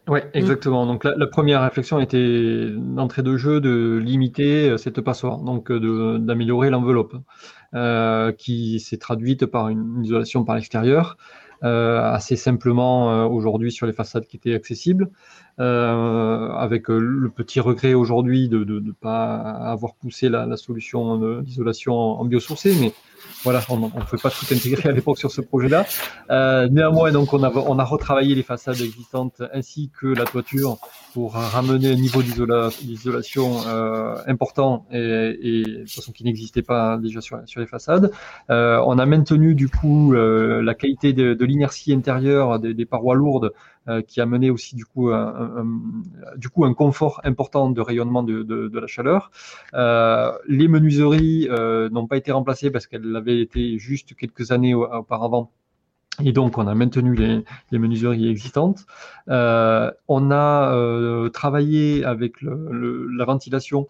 Oui, 0.09 0.19
exactement. 0.35 0.85
Donc 0.85 1.05
la, 1.05 1.15
la, 1.17 1.27
première 1.29 1.63
réflexion 1.63 2.01
était 2.01 2.71
d'entrée 2.77 3.23
de 3.23 3.37
jeu 3.37 3.61
de 3.61 4.01
limiter 4.03 4.77
cette 4.77 5.01
passoire, 5.01 5.39
donc 5.39 5.71
d'améliorer 5.71 6.71
l'enveloppe. 6.71 7.15
Euh, 7.75 8.33
qui 8.33 8.81
s'est 8.81 8.99
traduite 8.99 9.47
par 9.47 9.71
une 9.71 10.05
isolation 10.05 10.45
par 10.45 10.57
l'extérieur, 10.57 11.17
euh, 11.65 12.03
assez 12.03 12.37
simplement 12.37 13.11
euh, 13.11 13.25
aujourd'hui 13.25 13.73
sur 13.73 13.87
les 13.87 13.95
façades 13.95 14.27
qui 14.27 14.37
étaient 14.37 14.53
accessibles, 14.53 15.09
avec 15.57 16.89
le 16.89 17.31
petit 17.31 17.61
regret 17.61 17.95
aujourd'hui 17.95 18.51
de 18.51 18.63
ne 18.65 18.93
pas 18.93 19.37
avoir 19.37 19.95
poussé 19.95 20.29
la, 20.29 20.45
la 20.45 20.59
solution 20.59 21.41
d'isolation 21.41 21.95
en 21.95 22.25
biosourcé, 22.27 22.75
mais 22.79 22.93
voilà, 23.45 23.61
on 23.69 23.77
ne 23.79 24.05
peut 24.11 24.19
pas 24.19 24.31
tout 24.31 24.47
intégrer 24.53 24.89
à 24.89 24.93
l'époque 24.93 25.19
sur 25.19 25.31
ce 25.31 25.41
projet-là. 25.41 25.85
Euh, 26.31 26.69
néanmoins, 26.69 27.13
donc 27.13 27.33
on 27.33 27.43
a, 27.43 27.51
on 27.51 27.79
a 27.79 27.85
retravaillé 27.85 28.35
les 28.35 28.43
façades 28.43 28.81
existantes 28.81 29.43
ainsi 29.53 29.91
que 29.99 30.07
la 30.07 30.25
toiture 30.25 30.79
pour 31.15 31.35
ramener 31.35 31.93
un 31.93 31.97
niveau 31.97 32.23
d'isolation 32.23 33.67
euh, 33.67 34.17
important 34.27 34.87
et, 34.93 35.39
et, 35.43 35.63
de 35.63 35.89
façon 35.89 36.13
qui 36.13 36.25
n'existait 36.25 36.63
pas 36.63 36.97
déjà 36.97 37.21
sur, 37.21 37.41
sur 37.47 37.61
les 37.61 37.67
façades. 37.67 38.11
Euh, 38.51 38.83
on 38.87 38.99
a 38.99 39.07
maintenu 39.07 39.55
du 39.55 39.69
coup 39.69 40.15
euh, 40.15 40.63
la 40.63 40.75
qualité 40.75 41.13
de, 41.13 41.35
de 41.35 41.45
l'inertie 41.45 41.93
intérieure 41.93 42.59
des, 42.59 42.75
des, 42.75 42.87
parois 42.87 43.15
lourdes 43.15 43.53
qui 44.07 44.21
a 44.21 44.27
mené 44.27 44.51
aussi 44.51 44.77
du 44.77 44.85
coup 44.85 45.11
un, 45.11 46.75
confort 46.75 47.21
important 47.25 47.71
de 47.71 47.81
rayonnement 47.81 48.23
de, 48.23 48.79
la 48.79 48.87
chaleur. 48.87 49.31
Euh, 49.75 50.33
les 50.47 50.69
menuiseries 50.69 51.49
euh, 51.51 51.89
n'ont 51.91 52.07
pas 52.07 52.17
été 52.17 52.33
remplacées 52.33 52.71
parce 52.71 52.87
qu'elles 52.87 53.17
avaient 53.17 53.41
été 53.41 53.79
juste 53.79 54.15
quelques 54.15 54.53
années 54.53 54.75
auparavant. 54.75 55.51
Et 56.23 56.33
donc, 56.33 56.59
on 56.59 56.67
a 56.67 56.75
maintenu 56.75 57.15
les, 57.15 57.79
menuiseries 57.79 58.29
existantes. 58.29 58.85
Euh, 59.29 59.91
on 60.09 60.31
a 60.31 60.75
euh, 60.75 61.31
travaillé 61.31 62.05
avec 62.05 62.43
la 62.43 63.25
ventilation 63.25 63.89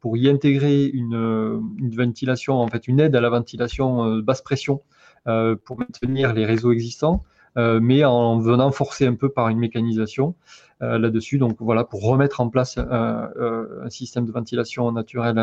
pour 0.00 0.16
y 0.16 0.28
intégrer 0.28 0.84
une, 0.84 1.90
ventilation, 1.96 2.60
en 2.60 2.68
fait, 2.68 2.86
une 2.86 3.00
aide 3.00 3.16
à 3.16 3.20
la 3.20 3.30
ventilation 3.30 4.18
basse 4.18 4.42
pression 4.42 4.82
pour 5.24 5.78
maintenir 5.78 6.32
les 6.32 6.44
réseaux 6.44 6.72
existants. 6.72 7.24
Mais 7.56 8.04
en 8.04 8.38
venant 8.38 8.70
forcer 8.72 9.06
un 9.06 9.14
peu 9.14 9.28
par 9.28 9.48
une 9.48 9.58
mécanisation 9.58 10.34
là-dessus. 10.80 11.38
Donc 11.38 11.56
voilà, 11.60 11.84
pour 11.84 12.02
remettre 12.02 12.40
en 12.40 12.48
place 12.48 12.78
un 12.78 13.88
système 13.88 14.26
de 14.26 14.32
ventilation 14.32 14.90
naturelle 14.92 15.38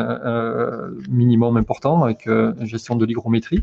minimum 1.08 1.56
important 1.56 2.04
avec 2.04 2.28
gestion 2.62 2.96
de 2.96 3.04
l'hygrométrie. 3.04 3.62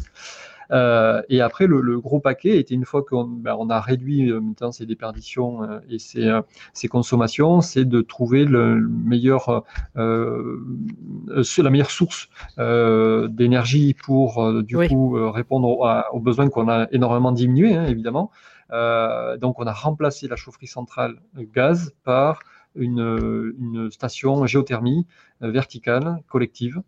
Euh, 0.72 1.22
et 1.30 1.42
après, 1.42 1.68
le, 1.68 2.00
gros 2.00 2.20
paquet 2.20 2.60
était 2.60 2.76
une 2.76 2.86
fois 2.86 3.04
qu'on 3.04 3.26
ben, 3.26 3.56
on 3.58 3.70
a 3.70 3.80
réduit 3.80 4.32
euh, 4.32 4.40
maintenant 4.40 4.72
ces 4.72 4.86
déperditions 4.86 5.64
euh, 5.64 5.80
et 5.90 6.00
ces, 6.00 6.30
ces 6.74 6.88
consommations, 6.88 7.62
c'est 7.62 7.86
de 7.86 8.02
trouver 8.02 8.46
le 8.46 8.80
meilleur, 8.80 9.64
la 9.96 11.70
meilleure 11.70 11.92
source 11.92 12.30
d'énergie 12.58 13.94
pour 13.94 14.64
du 14.64 14.78
coup 14.88 15.32
répondre 15.32 16.04
aux 16.14 16.20
besoins 16.20 16.50
qu'on 16.50 16.70
a 16.70 16.88
énormément 16.92 17.32
diminué, 17.32 17.76
hein, 17.76 17.86
évidemment. 17.86 18.32
donc, 18.72 19.60
on 19.60 19.66
a 19.66 19.74
remplacé 19.74 20.28
la 20.28 20.36
chaufferie 20.36 20.68
centrale 20.68 21.16
gaz 21.54 21.94
par 22.04 22.42
une, 22.76 23.54
une 23.60 23.92
station 23.92 24.46
géothermie 24.46 25.08
verticale 25.42 26.22
collective 26.28 26.82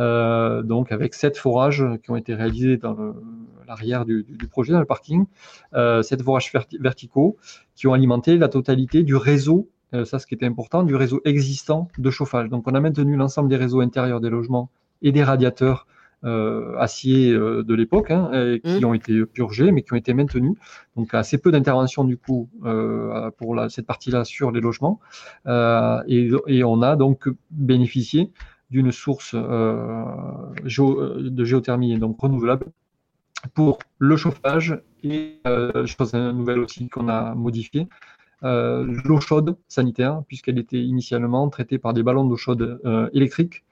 euh, 0.00 0.62
donc 0.62 0.92
avec 0.92 1.14
sept 1.14 1.36
forages 1.36 1.84
qui 2.02 2.10
ont 2.10 2.16
été 2.16 2.34
réalisés 2.34 2.78
dans 2.78 2.96
l'arrière 3.68 4.04
du, 4.04 4.24
projet, 4.50 4.72
dans 4.72 4.80
le 4.80 4.86
parking, 4.86 5.26
euh, 5.74 6.02
sept 6.02 6.22
forages 6.22 6.52
verticaux 6.80 7.36
qui 7.76 7.86
ont 7.86 7.92
alimenté 7.92 8.36
la 8.38 8.48
totalité 8.48 9.02
du 9.02 9.14
réseau, 9.14 9.68
euh, 9.94 10.04
ça 10.04 10.18
ce 10.18 10.26
qui 10.26 10.34
était 10.34 10.46
important, 10.46 10.82
du 10.82 10.96
réseau 10.96 11.20
existant 11.24 11.88
de 11.98 12.10
chauffage. 12.10 12.48
Donc 12.48 12.66
on 12.66 12.74
a 12.74 12.80
maintenu 12.80 13.16
l'ensemble 13.16 13.48
des 13.48 13.56
réseaux 13.56 13.80
intérieurs 13.80 14.20
des 14.20 14.30
logements 14.30 14.70
et 15.02 15.12
des 15.12 15.22
radiateurs 15.22 15.86
euh, 16.22 16.76
acier 16.76 17.32
de 17.32 17.74
l'époque, 17.74 18.10
hein, 18.10 18.58
qui 18.62 18.80
mmh. 18.80 18.84
ont 18.84 18.94
été 18.94 19.24
purgés, 19.24 19.70
mais 19.70 19.82
qui 19.82 19.92
ont 19.92 19.96
été 19.96 20.12
maintenus. 20.14 20.52
Donc 20.96 21.14
assez 21.14 21.38
peu 21.38 21.50
d'intervention 21.50 22.04
du 22.04 22.16
coup 22.16 22.48
euh, 22.64 23.30
pour 23.38 23.54
la, 23.54 23.68
cette 23.68 23.86
partie-là 23.86 24.24
sur 24.24 24.50
les 24.50 24.60
logements. 24.60 25.00
Euh, 25.46 26.02
et, 26.08 26.30
et, 26.46 26.64
on 26.64 26.82
a 26.82 26.96
donc 26.96 27.28
bénéficié 27.50 28.30
d'une 28.70 28.92
source 28.92 29.34
euh, 29.34 30.04
euh, 30.78 31.30
de 31.30 31.44
géothermie 31.44 31.92
et 31.92 31.98
donc 31.98 32.20
renouvelable 32.20 32.66
pour 33.54 33.78
le 33.98 34.16
chauffage 34.16 34.80
et 35.02 35.40
euh, 35.46 35.86
chose 35.86 36.14
nouvelle 36.14 36.58
aussi 36.58 36.88
qu'on 36.88 37.08
a 37.08 37.34
modifiée, 37.34 37.88
euh, 38.42 38.84
l'eau 39.04 39.20
chaude 39.20 39.56
sanitaire, 39.66 40.22
puisqu'elle 40.28 40.58
était 40.58 40.80
initialement 40.80 41.48
traitée 41.48 41.78
par 41.78 41.94
des 41.94 42.02
ballons 42.02 42.24
d'eau 42.24 42.36
chaude 42.36 42.80
électrique 43.12 43.64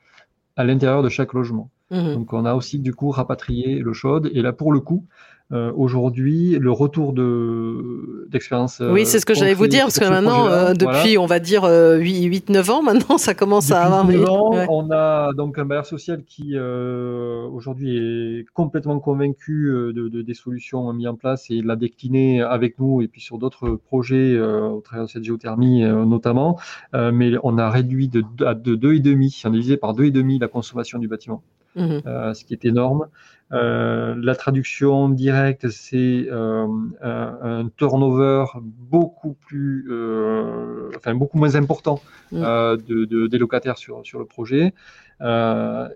à 0.56 0.64
l'intérieur 0.64 1.02
de 1.02 1.08
chaque 1.08 1.34
logement. 1.34 1.70
Mmh. 1.90 2.14
Donc 2.14 2.32
on 2.32 2.44
a 2.44 2.54
aussi 2.54 2.78
du 2.78 2.94
coup 2.94 3.10
rapatrié 3.10 3.78
l'eau 3.78 3.94
chaude 3.94 4.30
et 4.32 4.42
là 4.42 4.52
pour 4.52 4.72
le 4.72 4.80
coup 4.80 5.06
euh, 5.50 5.72
aujourd'hui, 5.74 6.58
le 6.58 6.70
retour 6.70 7.14
de 7.14 8.26
d'expérience. 8.28 8.82
oui, 8.84 9.06
c'est 9.06 9.18
ce 9.18 9.24
que 9.24 9.32
j'allais 9.32 9.54
vous 9.54 9.66
dire, 9.66 9.84
parce 9.84 9.98
que 9.98 10.04
maintenant, 10.04 10.46
euh, 10.46 10.74
depuis, 10.74 11.16
on 11.16 11.24
va 11.24 11.40
dire 11.40 11.62
8-9 11.64 12.70
ans, 12.70 12.82
maintenant, 12.88 13.16
ça 13.16 13.32
commence 13.32 13.70
à 13.70 13.84
avoir. 13.84 14.06
9 14.06 14.28
ans, 14.28 14.50
on 14.68 14.90
a 14.90 15.32
donc 15.32 15.58
un 15.58 15.64
bailleur 15.64 15.86
social 15.86 16.22
qui 16.24 16.50
euh, 16.52 17.46
aujourd'hui 17.48 17.96
est 17.96 18.44
complètement 18.52 19.00
convaincu 19.00 19.70
de, 19.72 20.08
de, 20.08 20.20
des 20.20 20.34
solutions 20.34 20.92
mises 20.92 21.08
en 21.08 21.14
place 21.14 21.46
et 21.48 21.62
l'a 21.62 21.76
décliné 21.76 22.42
avec 22.42 22.78
nous 22.78 23.00
et 23.00 23.08
puis 23.08 23.22
sur 23.22 23.38
d'autres 23.38 23.70
projets 23.70 24.38
au 24.38 24.82
travers 24.82 25.06
de 25.06 25.10
cette 25.10 25.24
géothermie 25.24 25.82
notamment. 25.82 26.58
mais 26.92 27.32
on 27.42 27.56
a 27.56 27.70
réduit 27.70 28.08
de, 28.08 28.22
de 28.38 28.76
2,5, 28.76 29.46
on 29.46 29.48
a 29.48 29.52
divisé 29.52 29.78
par 29.78 29.94
2,5 29.94 30.40
la 30.40 30.48
consommation 30.48 30.98
du 30.98 31.08
bâtiment. 31.08 31.42
Mmh. 31.76 32.00
ce 32.34 32.44
qui 32.44 32.54
est 32.54 32.64
énorme. 32.64 33.08
Euh, 33.52 34.14
la 34.18 34.34
traduction 34.34 35.08
directe, 35.08 35.70
c'est 35.70 36.26
euh, 36.30 36.66
un, 37.00 37.68
turnover 37.76 38.44
beaucoup 38.56 39.32
plus, 39.34 39.86
euh, 39.90 40.90
enfin 40.96 41.14
beaucoup 41.14 41.38
moins 41.38 41.54
important 41.54 42.02
mm. 42.32 42.42
de, 42.86 43.26
des 43.26 43.38
locataires 43.38 43.78
sur, 43.78 44.04
sur 44.04 44.18
le 44.18 44.26
projet. 44.26 44.74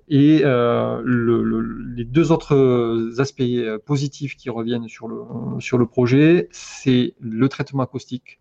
et 0.09 0.43
les 0.45 2.05
deux 2.05 2.33
autres 2.33 3.13
aspects 3.19 3.43
positifs 3.85 4.37
qui 4.37 4.49
reviennent 4.49 4.89
sur 4.89 5.09
le, 5.09 5.21
sur 5.59 5.77
le 5.79 5.87
projet, 5.87 6.49
c'est 6.53 7.15
le 7.21 7.49
traitement 7.49 7.83
acoustique 7.83 8.39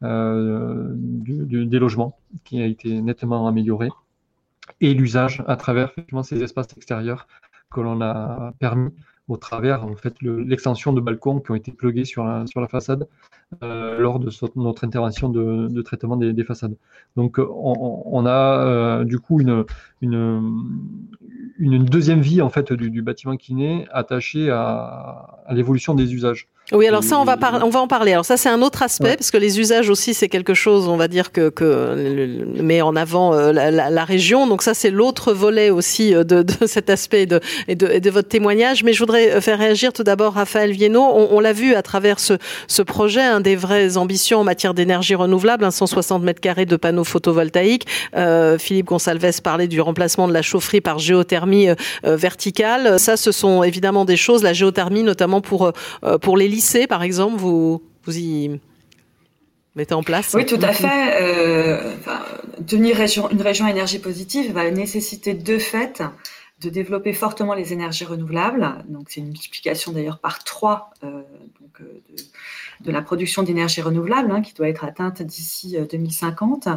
des 0.00 1.78
logements 1.78 2.18
qui 2.44 2.60
a 2.62 2.66
été 2.66 3.00
nettement 3.00 3.46
amélioré 3.46 3.90
et 4.80 4.94
l'usage 4.94 5.42
à 5.46 5.56
travers 5.56 5.92
ces 6.22 6.42
espaces 6.42 6.76
extérieurs 6.76 7.26
que 7.70 7.80
l'on 7.80 8.00
a 8.00 8.52
permis 8.58 8.90
au 9.28 9.36
travers 9.36 9.84
en 9.84 9.96
fait 9.96 10.14
l'extension 10.20 10.92
de 10.92 11.00
balcons 11.00 11.40
qui 11.40 11.50
ont 11.50 11.54
été 11.54 11.72
plugués 11.72 12.04
sur 12.04 12.24
la, 12.24 12.68
façade 12.68 13.08
euh, 13.62 13.98
lors 13.98 14.18
de 14.18 14.30
notre 14.56 14.84
intervention 14.84 15.28
de, 15.30 15.82
traitement 15.82 16.16
des, 16.16 16.32
des, 16.32 16.44
façades. 16.44 16.76
Donc 17.16 17.38
on, 17.38 18.26
a 18.26 18.66
euh, 18.66 19.04
du 19.04 19.18
coup 19.18 19.40
une, 19.40 19.64
deuxième 21.60 22.20
vie 22.20 22.42
en 22.42 22.50
fait 22.50 22.72
du, 22.72 23.02
bâtiment 23.02 23.36
qui 23.36 23.54
naît 23.54 23.86
attachée 23.90 24.50
à 24.50 25.38
l'évolution 25.50 25.94
des 25.94 26.12
usages. 26.12 26.48
Oui, 26.72 26.88
alors 26.88 27.04
ça, 27.04 27.18
on 27.18 27.24
va, 27.24 27.36
on 27.62 27.68
va 27.68 27.80
en 27.80 27.86
parler. 27.86 28.12
Alors 28.12 28.24
ça, 28.24 28.38
c'est 28.38 28.48
un 28.48 28.62
autre 28.62 28.82
aspect, 28.82 29.16
parce 29.16 29.30
que 29.30 29.36
les 29.36 29.60
usages 29.60 29.90
aussi, 29.90 30.14
c'est 30.14 30.30
quelque 30.30 30.54
chose, 30.54 30.88
on 30.88 30.96
va 30.96 31.08
dire, 31.08 31.30
que, 31.30 31.50
que 31.50 32.42
met 32.58 32.80
en 32.80 32.96
avant 32.96 33.34
euh, 33.34 33.52
la, 33.52 33.70
la, 33.70 33.90
la 33.90 34.04
région. 34.04 34.46
Donc 34.46 34.62
ça, 34.62 34.72
c'est 34.72 34.90
l'autre 34.90 35.34
volet 35.34 35.68
aussi 35.68 36.14
euh, 36.14 36.24
de, 36.24 36.42
de, 36.42 36.54
cet 36.66 36.88
aspect 36.88 37.26
de, 37.26 37.40
et, 37.68 37.74
de, 37.74 37.86
et 37.88 38.00
de 38.00 38.10
votre 38.10 38.28
témoignage. 38.28 38.82
Mais 38.82 38.94
je 38.94 38.98
voudrais 39.00 39.30
euh, 39.30 39.40
faire 39.42 39.58
réagir 39.58 39.92
tout 39.92 40.04
d'abord 40.04 40.32
Raphaël 40.32 40.72
Viennot. 40.72 41.02
On, 41.02 41.28
on 41.32 41.40
l'a 41.40 41.52
vu 41.52 41.74
à 41.74 41.82
travers 41.82 42.18
ce, 42.18 42.38
ce 42.66 42.80
projet, 42.80 43.20
un 43.20 43.40
des 43.40 43.56
vraies 43.56 43.98
ambitions 43.98 44.40
en 44.40 44.44
matière 44.44 44.72
d'énergie 44.72 45.14
renouvelable, 45.14 45.70
160 45.70 46.22
mètres 46.22 46.40
carrés 46.40 46.64
de 46.64 46.76
panneaux 46.76 47.04
photovoltaïques. 47.04 47.86
Euh, 48.16 48.56
Philippe 48.56 48.86
Gonsalves 48.86 49.42
parlait 49.42 49.68
du 49.68 49.82
remplacement 49.82 50.28
de 50.28 50.32
la 50.32 50.40
chaufferie 50.42 50.80
par 50.80 50.98
géothermie 50.98 51.68
verticale. 52.04 52.98
Ça, 52.98 53.18
ce 53.18 53.32
sont 53.32 53.62
évidemment 53.62 54.06
des 54.06 54.16
choses, 54.16 54.42
la 54.42 54.54
géothermie 54.54 55.02
notamment 55.02 55.42
pour, 55.42 55.70
pour 56.22 56.36
les 56.38 56.53
lycée, 56.54 56.86
par 56.86 57.02
exemple, 57.02 57.36
vous, 57.36 57.82
vous 58.04 58.18
y 58.18 58.60
mettez 59.74 59.94
en 59.94 60.02
place 60.02 60.32
Oui, 60.34 60.46
tout 60.46 60.58
à 60.62 60.72
fait. 60.72 61.22
Euh, 61.22 61.94
devenir 62.60 62.96
région, 62.96 63.28
une 63.30 63.42
région 63.42 63.66
énergie 63.66 63.98
positive 63.98 64.52
va 64.52 64.70
nécessiter 64.70 65.34
de 65.34 65.58
fait 65.58 66.02
de 66.60 66.70
développer 66.70 67.12
fortement 67.12 67.54
les 67.54 67.72
énergies 67.72 68.04
renouvelables. 68.04 68.84
Donc, 68.88 69.10
c'est 69.10 69.20
une 69.20 69.28
multiplication 69.28 69.92
d'ailleurs 69.92 70.18
par 70.18 70.42
trois 70.44 70.90
euh, 71.02 71.22
donc, 71.60 71.80
euh, 71.80 72.00
de, 72.08 72.86
de, 72.86 72.92
la 72.92 73.02
production 73.02 73.42
d'énergie 73.42 73.82
renouvelable 73.82 74.30
hein, 74.30 74.40
qui 74.40 74.54
doit 74.54 74.68
être 74.68 74.84
atteinte 74.84 75.20
d'ici 75.22 75.76
2050. 75.90 76.66
Euh, 76.66 76.70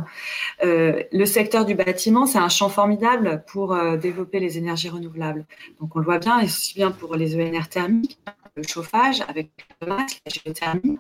euh, 0.65 1.03
le 1.11 1.25
secteur 1.25 1.63
du 1.63 1.75
bâtiment, 1.75 2.25
c'est 2.25 2.39
un 2.39 2.49
champ 2.49 2.69
formidable 2.69 3.43
pour 3.47 3.73
euh, 3.73 3.97
développer 3.97 4.39
les 4.39 4.57
énergies 4.57 4.89
renouvelables. 4.89 5.45
Donc, 5.79 5.95
on 5.95 5.99
le 5.99 6.05
voit 6.05 6.19
bien, 6.19 6.39
et 6.39 6.45
aussi 6.45 6.73
bien 6.73 6.91
pour 6.91 7.15
les 7.15 7.35
ENR 7.35 7.69
thermiques 7.69 8.19
le 8.57 8.63
chauffage 8.63 9.21
avec 9.27 9.49
le 9.81 9.87
masque, 9.87 10.19
la 10.25 10.33
géothermie. 10.33 10.97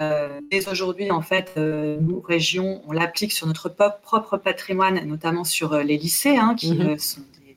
Euh, 0.00 0.40
dès 0.50 0.68
aujourd'hui, 0.68 1.10
en 1.12 1.22
fait, 1.22 1.52
euh, 1.56 1.98
nous, 2.00 2.20
régions, 2.20 2.82
on 2.88 2.92
l'applique 2.92 3.32
sur 3.32 3.46
notre 3.46 3.68
propre 3.68 4.38
patrimoine, 4.38 5.04
notamment 5.04 5.44
sur 5.44 5.72
euh, 5.72 5.82
les 5.82 5.96
lycées, 5.96 6.36
hein, 6.36 6.54
qui 6.56 6.72
mm 6.72 6.82
-hmm. 6.82 6.98
sont 6.98 7.20
des, 7.38 7.56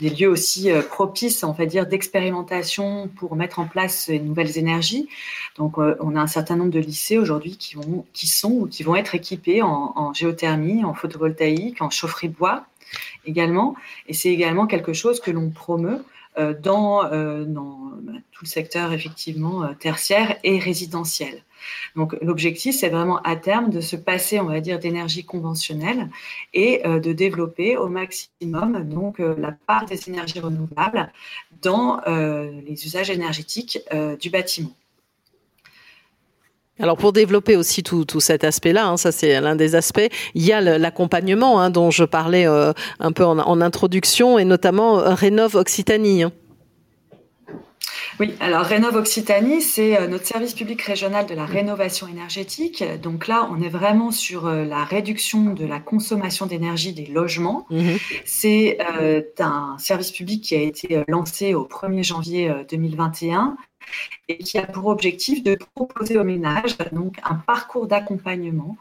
des, 0.00 0.10
lieux 0.16 0.30
aussi 0.36 0.62
euh, 0.70 0.82
propices, 0.82 1.44
on 1.44 1.52
va 1.52 1.66
dire, 1.66 1.84
d'expérimentation 1.86 3.08
pour 3.18 3.36
mettre 3.36 3.58
en 3.60 3.68
place 3.74 3.96
une 4.08 4.26
nouvelles 4.30 4.58
énergies. 4.58 5.04
Donc, 5.58 5.72
euh, 5.78 6.06
on 6.06 6.16
a 6.16 6.20
un 6.20 6.32
certain 6.38 6.56
nombre 6.56 6.74
de 6.78 6.80
lycées 6.90 7.18
aujourd'hui 7.24 7.54
qui, 7.62 7.72
vont, 7.76 8.04
qui 8.18 8.26
sont 8.26 8.54
ou 8.60 8.66
qui 8.74 8.82
vont 8.82 8.96
être 9.02 9.14
équipés 9.14 9.60
en, 9.62 9.92
en 10.02 10.08
géothermie, 10.20 10.80
en 10.90 10.94
photovoltaïque, 11.00 11.78
en 11.86 11.90
chaufferie 11.98 12.34
bois 12.40 12.58
également. 13.30 13.68
Et 14.08 14.14
c'est 14.18 14.32
également 14.38 14.66
quelque 14.66 14.94
chose 15.02 15.20
que 15.20 15.30
l'on 15.36 15.50
promeut 15.50 16.00
euh, 16.00 16.15
dans, 16.36 17.04
euh, 17.04 17.44
dans, 17.44 17.92
tout 18.32 18.44
le 18.44 18.48
secteur 18.48 18.92
effectivement 18.92 19.64
euh, 19.64 19.72
tertiaire 19.78 20.36
et 20.44 20.58
résidentiel. 20.58 21.42
Donc 21.96 22.16
l'objectif, 22.22 22.76
c'est 22.76 22.90
vraiment 22.90 23.20
à 23.22 23.36
terme 23.36 23.70
de 23.70 23.80
se 23.80 23.96
passer, 23.96 24.38
on 24.40 24.44
va 24.44 24.60
dire, 24.60 24.78
d'énergie 24.78 25.24
conventionnelle 25.24 26.10
et 26.52 26.82
de 26.84 27.12
développer 27.12 27.76
au 27.76 27.88
maximum 27.88 28.88
donc 28.88 29.18
la 29.18 29.50
part 29.50 29.86
des 29.86 30.08
énergies 30.08 30.38
renouvelables 30.38 31.10
dans 31.62 32.00
les 32.06 32.84
usages 32.84 33.10
énergétiques 33.10 33.80
du 34.20 34.30
bâtiment. 34.30 34.76
Alors 36.78 36.98
pour 36.98 37.12
développer 37.12 37.56
aussi 37.56 37.82
tout, 37.82 38.04
tout 38.04 38.20
cet 38.20 38.44
aspect-là, 38.44 38.86
hein, 38.86 38.96
ça 38.98 39.10
c'est 39.10 39.40
l'un 39.40 39.56
des 39.56 39.74
aspects, 39.74 40.08
il 40.34 40.44
y 40.44 40.52
a 40.52 40.60
l'accompagnement 40.60 41.58
hein, 41.58 41.70
dont 41.70 41.90
je 41.90 42.04
parlais 42.04 42.46
euh, 42.46 42.72
un 43.00 43.12
peu 43.12 43.24
en, 43.24 43.60
introduction 43.62 44.38
et 44.38 44.44
notamment 44.44 44.98
euh, 44.98 45.14
Rénov 45.14 45.54
Occitanie. 45.54 46.24
Hein. 46.24 46.32
Oui, 48.18 48.34
alors 48.40 48.62
Rénov 48.62 48.96
Occitanie, 48.96 49.60
c'est 49.60 49.98
euh, 49.98 50.06
notre 50.06 50.26
service 50.26 50.54
public 50.54 50.80
régional 50.82 51.26
de 51.26 51.34
la 51.34 51.44
rénovation 51.44 52.08
énergétique. 52.08 52.82
Donc 53.02 53.26
là, 53.26 53.48
on 53.50 53.60
est 53.60 53.68
vraiment 53.68 54.10
sur 54.10 54.46
euh, 54.46 54.64
la 54.64 54.84
réduction 54.84 55.52
de 55.52 55.66
la 55.66 55.80
consommation 55.80 56.46
d'énergie 56.46 56.94
des 56.94 57.06
logements. 57.06 57.66
Mhm. 57.70 57.98
C'est 58.24 58.78
euh, 58.90 59.20
un 59.38 59.76
service 59.78 60.12
public 60.12 60.42
qui 60.44 60.54
a 60.54 60.60
été 60.60 61.04
lancé 61.08 61.54
au 61.54 61.64
1er 61.64 62.04
janvier 62.04 62.52
2021 62.70 63.56
et 64.28 64.38
qui 64.38 64.58
a 64.58 64.66
pour 64.66 64.86
objectif 64.86 65.44
de 65.44 65.56
proposer 65.74 66.18
aux 66.18 66.24
ménages 66.24 66.76
donc 66.92 67.18
un 67.22 67.34
parcours 67.34 67.86
d'accompagnement 67.86 68.76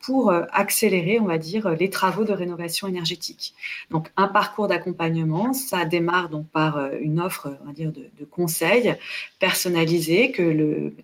pour 0.00 0.30
euh, 0.30 0.44
accélérer, 0.52 1.18
on 1.20 1.26
va 1.26 1.38
dire, 1.38 1.70
les 1.70 1.90
travaux 1.90 2.24
de 2.24 2.32
rénovation 2.32 2.88
énergétique. 2.88 3.54
Donc, 3.90 4.08
un 4.16 4.28
parcours 4.28 4.68
d'accompagnement, 4.68 5.52
ça 5.52 5.84
démarre 5.84 6.28
donc 6.28 6.48
par 6.48 6.78
euh, 6.78 6.90
une 7.00 7.20
offre, 7.20 7.56
on 7.66 7.72
dire, 7.72 7.92
de, 7.92 8.24
conseils 8.30 8.94
personnalisés 9.38 10.30
que 10.30 10.42
le, 10.42 10.94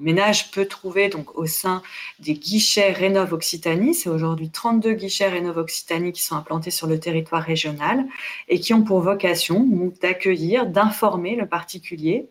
ménage 0.00 0.52
peut 0.52 0.66
trouver 0.66 1.08
donc 1.08 1.36
au 1.36 1.46
sein 1.46 1.82
des 2.20 2.34
guichets 2.34 2.92
Rénov 2.92 3.32
Occitanie. 3.32 3.94
C'est 3.94 4.08
aujourd'hui 4.08 4.48
32 4.48 4.92
guichets 4.92 5.28
Rénov 5.28 5.58
Occitanie 5.58 6.12
qui 6.12 6.22
sont 6.22 6.36
implantés 6.36 6.70
sur 6.70 6.86
le 6.86 7.00
territoire 7.00 7.42
régional 7.42 8.06
et 8.48 8.60
qui 8.60 8.72
ont 8.74 8.82
pour 8.82 9.00
vocation 9.00 9.66
d'accueillir, 10.00 10.66
d'informer 10.66 11.34
le 11.34 11.46
particulier 11.46 12.28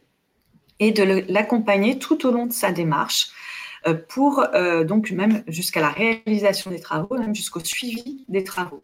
et 0.80 0.92
de 0.92 1.26
l'accompagner 1.28 2.00
tout 2.00 2.26
au 2.26 2.32
long 2.32 2.46
de 2.46 2.54
sa 2.54 2.72
démarche 2.72 3.28
euh, 3.28 3.47
pour 3.94 4.44
euh, 4.54 4.84
donc 4.84 5.12
même 5.12 5.44
jusqu'à 5.48 5.82
la 5.82 5.90
réalisation 5.90 6.72
des 6.72 6.80
travaux, 6.80 7.18
même 7.18 7.36
jusqu'au 7.36 7.60
suivi 7.60 8.26
des 8.28 8.44
travaux. 8.44 8.84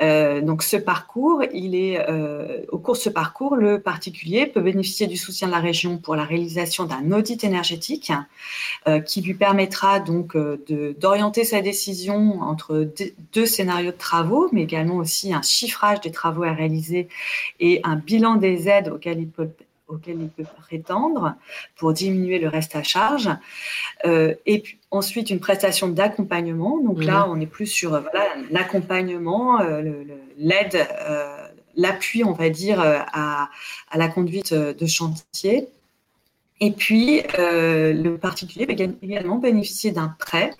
Euh, 0.00 0.40
donc 0.40 0.62
ce 0.62 0.78
parcours, 0.78 1.42
il 1.52 1.74
est 1.74 2.00
au 2.70 2.78
cours 2.78 2.94
de 2.94 3.00
ce 3.00 3.10
parcours, 3.10 3.54
le 3.54 3.80
particulier 3.80 4.46
peut 4.46 4.62
bénéficier 4.62 5.06
du 5.06 5.18
soutien 5.18 5.48
de 5.48 5.52
la 5.52 5.58
région 5.58 5.98
pour 5.98 6.16
la 6.16 6.24
réalisation 6.24 6.84
d'un 6.84 7.12
audit 7.12 7.44
énergétique 7.44 8.10
qui 9.04 9.20
lui 9.20 9.34
permettra 9.34 10.00
donc 10.00 10.34
d'orienter 10.98 11.44
sa 11.44 11.60
décision 11.60 12.40
entre 12.40 12.88
deux 13.34 13.46
scénarios 13.46 13.92
de 13.92 13.96
travaux, 13.96 14.48
mais 14.52 14.62
également 14.62 14.96
aussi 14.96 15.34
un 15.34 15.42
chiffrage 15.42 16.00
des 16.00 16.10
travaux 16.10 16.44
à 16.44 16.54
réaliser 16.54 17.08
et 17.60 17.80
un 17.84 17.96
bilan 17.96 18.36
des 18.36 18.68
aides 18.70 18.88
auxquelles 18.88 19.20
il 19.20 19.28
peut 19.28 19.50
auquel 19.92 20.20
il 20.20 20.28
peut 20.28 20.44
prétendre 20.60 21.34
pour 21.76 21.92
diminuer 21.92 22.38
le 22.38 22.48
reste 22.48 22.74
à 22.76 22.82
charge. 22.82 23.30
Euh, 24.04 24.34
et 24.46 24.60
puis 24.60 24.78
ensuite, 24.90 25.30
une 25.30 25.40
prestation 25.40 25.88
d'accompagnement. 25.88 26.78
Donc 26.78 27.02
là, 27.04 27.26
on 27.28 27.40
est 27.40 27.46
plus 27.46 27.66
sur 27.66 28.02
l'accompagnement, 28.50 29.60
euh, 29.60 30.04
l'aide, 30.38 30.86
euh, 31.08 31.46
l'appui, 31.76 32.24
on 32.24 32.32
va 32.32 32.50
dire, 32.50 32.80
à, 32.80 33.48
à, 33.90 33.98
la 33.98 34.08
conduite 34.08 34.54
de 34.54 34.86
chantier. 34.86 35.68
Et 36.60 36.70
puis, 36.70 37.22
le 37.38 38.16
particulier 38.16 38.66
peut 38.66 38.76
également 39.02 39.36
bénéficier 39.36 39.90
d'un 39.90 40.14
prêt 40.18 40.52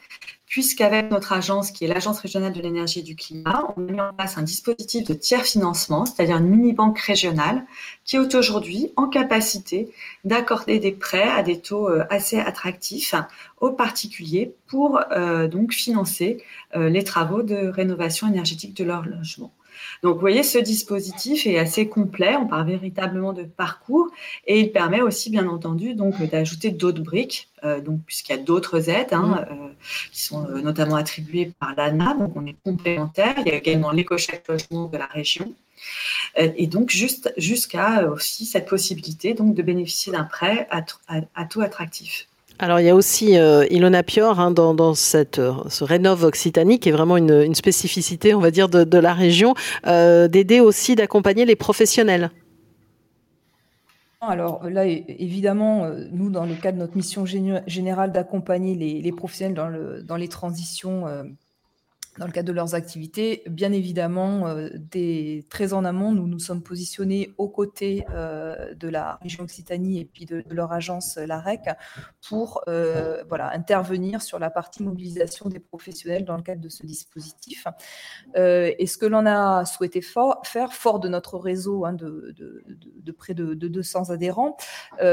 puisqu'avec 0.52 1.10
notre 1.10 1.32
agence, 1.32 1.70
qui 1.70 1.86
est 1.86 1.88
l'Agence 1.88 2.18
régionale 2.18 2.52
de 2.52 2.60
l'énergie 2.60 2.98
et 2.98 3.02
du 3.02 3.16
climat, 3.16 3.72
on 3.74 3.88
a 3.88 3.90
mis 3.90 4.00
en 4.02 4.12
place 4.12 4.36
un 4.36 4.42
dispositif 4.42 5.02
de 5.08 5.14
tiers 5.14 5.46
financement, 5.46 6.04
c'est-à-dire 6.04 6.36
une 6.36 6.48
mini-banque 6.50 6.98
régionale, 6.98 7.64
qui 8.04 8.16
est 8.16 8.34
aujourd'hui 8.34 8.92
en 8.96 9.08
capacité 9.08 9.88
d'accorder 10.24 10.78
des 10.78 10.92
prêts 10.92 11.26
à 11.26 11.42
des 11.42 11.58
taux 11.58 11.88
euh, 11.88 12.04
assez 12.10 12.38
attractifs 12.38 13.14
aux 13.62 13.70
particuliers 13.70 14.54
pour 14.66 15.00
euh, 15.12 15.48
donc 15.48 15.72
financer 15.72 16.44
euh, 16.76 16.90
les 16.90 17.02
travaux 17.02 17.42
de 17.42 17.68
rénovation 17.68 18.28
énergétique 18.28 18.76
de 18.76 18.84
leur 18.84 19.06
logement. 19.06 19.54
Donc, 20.02 20.14
vous 20.14 20.20
voyez, 20.20 20.42
ce 20.42 20.58
dispositif 20.58 21.46
est 21.46 21.58
assez 21.58 21.88
complet. 21.88 22.36
On 22.36 22.46
parle 22.46 22.66
véritablement 22.66 23.32
de 23.32 23.44
parcours 23.44 24.08
et 24.46 24.60
il 24.60 24.72
permet 24.72 25.00
aussi, 25.00 25.30
bien 25.30 25.46
entendu, 25.48 25.94
donc 25.94 26.22
d'ajouter 26.22 26.70
d'autres 26.70 27.02
briques, 27.02 27.48
euh, 27.64 27.80
donc 27.80 28.00
puisqu'il 28.06 28.32
y 28.32 28.38
a 28.38 28.42
d'autres 28.42 28.88
aides 28.88 29.12
hein, 29.12 29.46
mmh. 29.48 29.52
euh, 29.52 29.68
qui 30.12 30.22
sont 30.22 30.46
euh, 30.46 30.60
notamment 30.60 30.96
attribuées 30.96 31.52
par 31.58 31.74
l'ANA. 31.76 32.14
Donc, 32.14 32.32
on 32.36 32.46
est 32.46 32.56
complémentaire. 32.64 33.34
Il 33.38 33.48
y 33.48 33.52
a 33.52 33.56
également 33.56 33.90
l'éco-chèque 33.90 34.48
logement 34.48 34.86
de 34.86 34.98
la 34.98 35.06
région. 35.06 35.52
Et 36.36 36.68
donc, 36.68 36.90
juste 36.90 37.34
jusqu'à 37.36 38.08
aussi 38.08 38.46
cette 38.46 38.68
possibilité 38.68 39.34
donc 39.34 39.54
de 39.54 39.62
bénéficier 39.62 40.12
d'un 40.12 40.22
prêt 40.22 40.68
à 40.70 41.44
taux 41.44 41.60
attractif. 41.60 42.28
Alors 42.62 42.78
il 42.78 42.86
y 42.86 42.90
a 42.90 42.94
aussi 42.94 43.36
euh, 43.36 43.66
Ilona 43.70 44.04
Pior 44.04 44.38
hein, 44.38 44.52
dans, 44.52 44.94
cette, 44.94 45.40
euh, 45.40 45.52
ce 45.68 45.82
Rénov 45.82 46.22
Occitanie 46.22 46.78
qui 46.78 46.90
est 46.90 46.92
vraiment 46.92 47.16
une, 47.16 47.56
spécificité, 47.56 48.34
on 48.34 48.38
va 48.38 48.52
dire, 48.52 48.68
de, 48.68 48.98
la 48.98 49.14
région, 49.14 49.54
euh, 49.88 50.28
d'aider 50.28 50.60
aussi 50.60 50.94
d'accompagner 50.94 51.44
les 51.44 51.56
professionnels. 51.56 52.30
Alors 54.20 54.70
là, 54.70 54.86
évidemment, 54.86 55.90
nous, 56.12 56.30
dans 56.30 56.46
le 56.46 56.54
cadre 56.54 56.78
de 56.78 56.82
notre 56.82 56.96
mission 56.96 57.26
générale 57.26 58.12
d'accompagner 58.12 58.76
les, 58.76 59.10
professionnels 59.10 59.56
dans, 59.56 59.68
le, 59.68 60.04
dans 60.04 60.14
les 60.14 60.28
transitions 60.28 61.06
dans 62.18 62.26
le 62.26 62.32
cadre 62.32 62.48
de 62.48 62.52
leurs 62.52 62.74
activités. 62.74 63.42
Bien 63.46 63.72
évidemment, 63.72 64.46
euh, 64.46 64.68
des, 64.74 65.46
très 65.48 65.72
en 65.72 65.84
amont, 65.84 66.12
nous 66.12 66.26
nous 66.26 66.38
sommes 66.38 66.62
positionnés 66.62 67.32
aux 67.38 67.48
côtés 67.48 68.04
euh, 68.10 68.74
de 68.74 68.88
la 68.88 69.18
région 69.22 69.44
Occitanie 69.44 70.00
et 70.00 70.04
puis 70.04 70.26
de, 70.26 70.44
leur 70.50 70.72
agence, 70.72 71.16
euh, 71.16 71.26
la 71.26 71.40
REC, 71.40 71.60
pour 72.28 72.64
voilà, 73.28 73.52
intervenir 73.52 74.22
sur 74.22 74.38
la 74.38 74.50
partie 74.50 74.82
mobilisation 74.82 75.48
des 75.48 75.58
professionnels 75.58 76.24
dans 76.24 76.36
le 76.36 76.42
cadre 76.42 76.60
de 76.60 76.68
ce 76.68 76.84
dispositif. 76.84 77.66
et 78.34 78.86
ce 78.86 78.98
que 78.98 79.06
l'on 79.06 79.26
a 79.26 79.64
souhaité 79.64 80.00
faire, 80.00 80.72
fort 80.72 81.00
de 81.00 81.08
notre 81.08 81.38
réseau 81.38 81.84
hein, 81.84 81.92
de, 81.92 82.34
de, 82.36 83.12
près 83.12 83.34
de, 83.34 83.54
200 83.54 84.10
adhérents, 84.10 84.56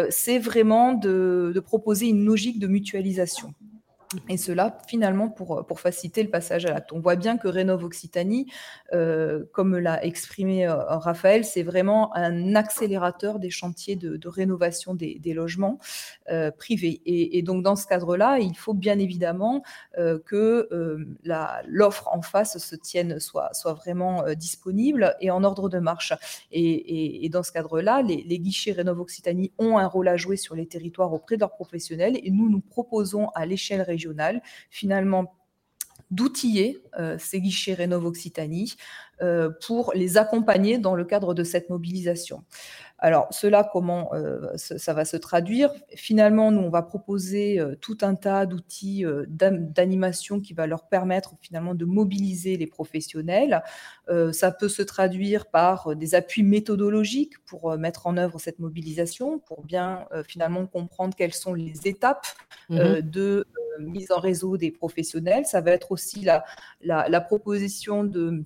c'est 0.09 0.39
vraiment 0.39 0.93
de 0.93 1.59
proposer 1.65 2.07
une 2.07 2.25
logique 2.25 2.59
de 2.59 2.67
mutualisation. 2.67 3.53
Et 4.27 4.37
cela, 4.37 4.75
finalement, 4.87 5.29
pour, 5.29 5.67
pour 5.67 5.79
faciliter 5.79 6.23
le 6.23 6.31
passage 6.31 6.65
à 6.65 6.71
l'acte. 6.71 6.91
On 6.93 6.99
voit 6.99 7.15
bien 7.15 7.37
que 7.37 7.47
Rénov 7.47 7.83
Occitanie, 7.83 8.51
euh, 8.91 9.43
comme 9.53 9.77
l'a 9.77 10.03
exprimé 10.03 10.65
euh, 10.65 10.77
Raphaël, 10.77 11.45
c'est 11.45 11.61
vraiment 11.61 12.15
un 12.15 12.55
accélérateur 12.55 13.37
des 13.37 13.51
chantiers 13.51 13.95
de, 13.95 14.27
rénovation 14.27 14.95
des, 14.95 15.19
logements 15.33 15.77
euh, 16.31 16.49
privés. 16.49 17.01
Et, 17.05 17.43
donc, 17.43 17.61
dans 17.61 17.75
ce 17.75 17.85
cadre-là, 17.85 18.39
il 18.39 18.57
faut 18.57 18.73
bien 18.73 18.97
évidemment 18.97 19.61
euh, 19.99 20.17
que 20.25 20.67
euh, 20.71 21.05
l'offre 21.67 22.07
en 22.11 22.23
face 22.23 22.57
se 22.57 22.75
tienne, 22.75 23.19
soit, 23.19 23.51
vraiment 23.75 24.23
euh, 24.25 24.33
disponible 24.33 25.15
et 25.21 25.29
en 25.29 25.43
ordre 25.43 25.69
de 25.69 25.77
marche. 25.77 26.13
Et 26.51 27.29
dans 27.31 27.43
ce 27.43 27.51
cadre-là, 27.51 28.01
les, 28.01 28.23
les 28.23 28.39
guichets 28.39 28.71
Rénov 28.71 28.99
Occitanie 28.99 29.51
ont 29.59 29.77
un 29.77 29.85
rôle 29.85 30.07
à 30.07 30.17
jouer 30.17 30.35
sur 30.35 30.55
les 30.55 30.65
territoires 30.65 31.13
auprès 31.13 31.35
de 31.35 31.41
leurs 31.41 31.53
professionnels. 31.53 32.17
Et 32.23 32.31
nous, 32.31 32.49
nous 32.49 32.59
proposons 32.59 33.29
à 33.35 33.45
l'échelle 33.45 33.83
régionale 33.83 33.98
finalement 34.69 35.35
d'outiller 36.12 36.81
euh, 36.97 37.17
ces 37.19 37.39
guichets 37.39 37.73
Rénov 37.73 38.05
Occitanie 38.05 38.75
euh, 39.21 39.49
pour 39.65 39.93
les 39.93 40.17
accompagner 40.17 40.77
dans 40.77 40.95
le 40.95 41.05
cadre 41.05 41.34
de 41.34 41.43
cette 41.43 41.69
mobilisation. 41.69 42.43
Alors, 43.01 43.27
cela, 43.32 43.67
comment 43.71 44.13
euh, 44.13 44.51
ça 44.55 44.93
va 44.93 45.05
se 45.05 45.15
traduire? 45.15 45.71
Finalement, 45.95 46.51
nous, 46.51 46.62
on 46.62 46.69
va 46.69 46.82
proposer 46.82 47.60
euh, 47.60 47.75
tout 47.79 47.97
un 48.01 48.15
tas 48.15 48.45
d'outils 48.45 49.05
euh, 49.05 49.25
d'animation 49.27 50.41
qui 50.41 50.53
va 50.53 50.67
leur 50.67 50.88
permettre 50.88 51.36
finalement 51.41 51.75
de 51.75 51.86
mobiliser 51.86 52.58
les 52.58 52.67
professionnels. 52.67 53.63
ça 54.32 54.51
peut 54.51 54.69
se 54.69 54.82
traduire 54.82 55.45
par 55.45 55.95
des 55.95 56.15
appuis 56.15 56.43
méthodologiques 56.43 57.38
pour 57.45 57.77
mettre 57.77 58.08
en 58.08 58.17
œuvre 58.17 58.39
cette 58.39 58.60
mobilisation, 58.60 59.39
pour 59.39 59.63
bien 59.63 60.08
finalement 60.27 60.65
comprendre 60.65 61.15
quelles 61.15 61.34
sont 61.34 61.53
les 61.53 61.88
étapes 61.88 62.25
mmh 62.69 63.01
de 63.01 63.47
mise 63.79 64.12
en 64.12 64.19
réseau 64.19 64.58
des 64.58 64.71
professionnels. 64.71 65.45
Ça 65.45 65.62
va 65.62 65.71
être 65.71 65.91
aussi 65.91 66.21
la, 66.21 66.43
la 66.82 67.21
proposition 67.21 68.03
de 68.03 68.43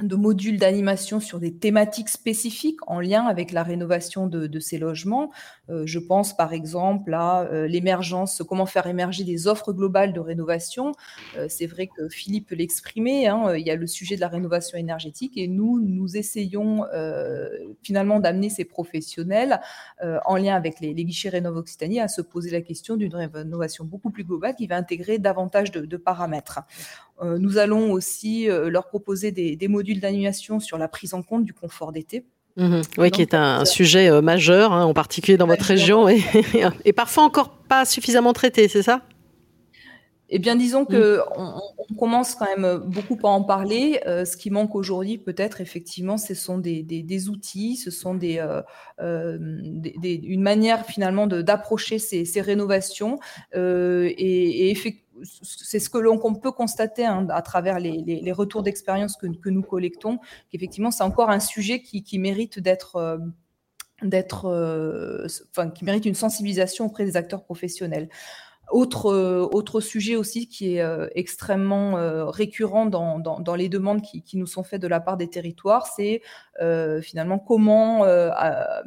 de 0.00 0.16
modules 0.16 0.58
d'animation 0.58 1.20
sur 1.20 1.38
des 1.38 1.54
thématiques 1.54 2.08
spécifiques 2.08 2.80
en 2.86 2.98
lien 2.98 3.26
avec 3.26 3.52
la 3.52 3.62
rénovation 3.62 4.26
de, 4.26 4.58
ces 4.58 4.78
logements. 4.78 5.30
Euh, 5.68 5.82
je 5.86 5.98
pense 5.98 6.36
par 6.36 6.52
exemple 6.52 7.12
à 7.14 7.42
euh, 7.42 7.66
l'émergence, 7.66 8.42
comment 8.48 8.66
faire 8.66 8.86
émerger 8.86 9.24
des 9.24 9.48
offres 9.48 9.72
globales 9.72 10.12
de 10.12 10.20
rénovation. 10.20 10.92
Euh, 11.36 11.46
c'est 11.48 11.66
vrai 11.66 11.88
que 11.88 12.08
Philippe 12.08 12.50
l'exprimait, 12.50 13.26
hein, 13.26 13.54
il 13.54 13.66
y 13.66 13.70
a 13.70 13.76
le 13.76 13.86
sujet 13.86 14.16
de 14.16 14.20
la 14.20 14.28
rénovation 14.28 14.78
énergétique 14.78 15.36
et 15.36 15.46
nous, 15.46 15.80
nous 15.80 16.16
essayons 16.16 16.84
finalement 17.82 18.20
d'amener 18.20 18.50
ces 18.50 18.64
professionnels 18.64 19.60
en 20.00 20.36
lien 20.36 20.54
avec 20.54 20.80
les, 20.80 20.94
guichets 20.94 21.28
Rénov 21.28 21.56
Occitanie 21.56 22.00
à 22.00 22.08
se 22.08 22.22
poser 22.22 22.50
la 22.50 22.60
question 22.60 22.96
d'une 22.96 23.14
rénovation 23.14 23.84
beaucoup 23.84 24.10
plus 24.10 24.24
globale 24.24 24.54
qui 24.54 24.66
va 24.66 24.76
intégrer 24.76 25.18
davantage 25.18 25.70
de, 25.70 25.96
paramètres. 25.96 26.60
Nous 27.22 27.58
allons 27.58 27.92
aussi 27.92 28.46
leur 28.46 28.86
proposer 28.88 29.32
des, 29.32 29.56
des 29.56 29.68
modules 29.68 30.00
d'animation 30.00 30.60
sur 30.60 30.78
la 30.78 30.88
prise 30.88 31.14
en 31.14 31.22
compte 31.22 31.44
du 31.44 31.52
confort 31.52 31.92
d'été. 31.92 32.24
Mhm. 32.56 32.82
oui, 32.98 33.10
qui 33.10 33.22
est 33.22 33.34
un, 33.34 33.64
sujet 33.64 34.10
euh, 34.10 34.20
majeur, 34.20 34.72
hein, 34.72 34.84
en 34.84 34.92
particulier 34.92 35.38
dans 35.38 35.46
votre 35.46 35.64
région, 35.64 36.08
et, 36.08 36.22
et, 36.84 36.92
parfois 36.92 37.24
encore 37.24 37.50
pas 37.68 37.84
suffisamment 37.84 38.32
traité, 38.32 38.68
c'est 38.68 38.82
ça? 38.82 39.02
Eh 40.34 40.38
bien, 40.38 40.56
disons 40.56 40.86
que 40.86 41.20
on, 41.36 41.94
commence 41.98 42.34
quand 42.34 42.46
même 42.56 42.78
beaucoup 42.86 43.18
à 43.22 43.28
en 43.28 43.42
parler. 43.42 44.00
Euh, 44.06 44.24
ce 44.24 44.38
qui 44.38 44.50
manque 44.50 44.74
aujourd'hui, 44.74 45.18
peut-être, 45.18 45.60
effectivement, 45.60 46.16
ce 46.16 46.32
sont 46.32 46.56
des, 46.56 46.82
des, 46.82 47.28
outils, 47.28 47.76
ce 47.76 47.90
sont 47.90 48.14
des, 48.14 48.38
euh, 48.38 48.62
euh, 49.02 49.36
des 49.38 50.14
une 50.14 50.40
manière 50.40 50.86
finalement 50.86 51.26
d'approcher 51.26 51.98
ces, 51.98 52.24
ces, 52.24 52.40
rénovations. 52.40 53.18
et, 53.54 54.70
et 54.70 54.70
c'est 55.24 55.78
ce 55.78 55.90
que 55.90 55.98
l'on 55.98 56.18
peut 56.34 56.52
constater 56.52 57.04
hein, 57.04 57.26
à 57.30 57.42
travers 57.42 57.78
les, 57.78 58.32
retours 58.32 58.62
d'expérience 58.62 59.16
que, 59.16 59.48
nous 59.48 59.62
collectons, 59.62 60.18
qu'effectivement, 60.50 60.90
c'est 60.90 61.04
encore 61.04 61.30
un 61.30 61.40
sujet 61.40 61.82
qui, 61.82 62.18
mérite 62.18 62.58
d'être 62.58 63.20
d'être, 64.02 64.46
enfin, 65.50 65.70
qui 65.70 65.84
mérite 65.84 66.04
une 66.06 66.14
sensibilisation 66.14 66.86
auprès 66.86 67.04
des 67.04 67.16
acteurs 67.16 67.44
professionnels. 67.44 68.08
Autre, 68.72 69.12
euh, 69.12 69.46
autre 69.52 69.82
sujet 69.82 70.16
aussi 70.16 70.48
qui 70.48 70.76
est 70.76 70.80
euh, 70.80 71.06
extrêmement 71.14 71.98
euh, 71.98 72.24
récurrent 72.24 72.86
dans, 72.86 73.18
dans, 73.18 73.54
les 73.54 73.68
demandes 73.68 74.00
qui, 74.00 74.22
qui, 74.22 74.38
nous 74.38 74.46
sont 74.46 74.62
faites 74.62 74.80
de 74.80 74.88
la 74.88 74.98
part 74.98 75.18
des 75.18 75.28
territoires, 75.28 75.86
c'est 75.86 76.22
finalement 77.02 77.38
comment 77.38 78.04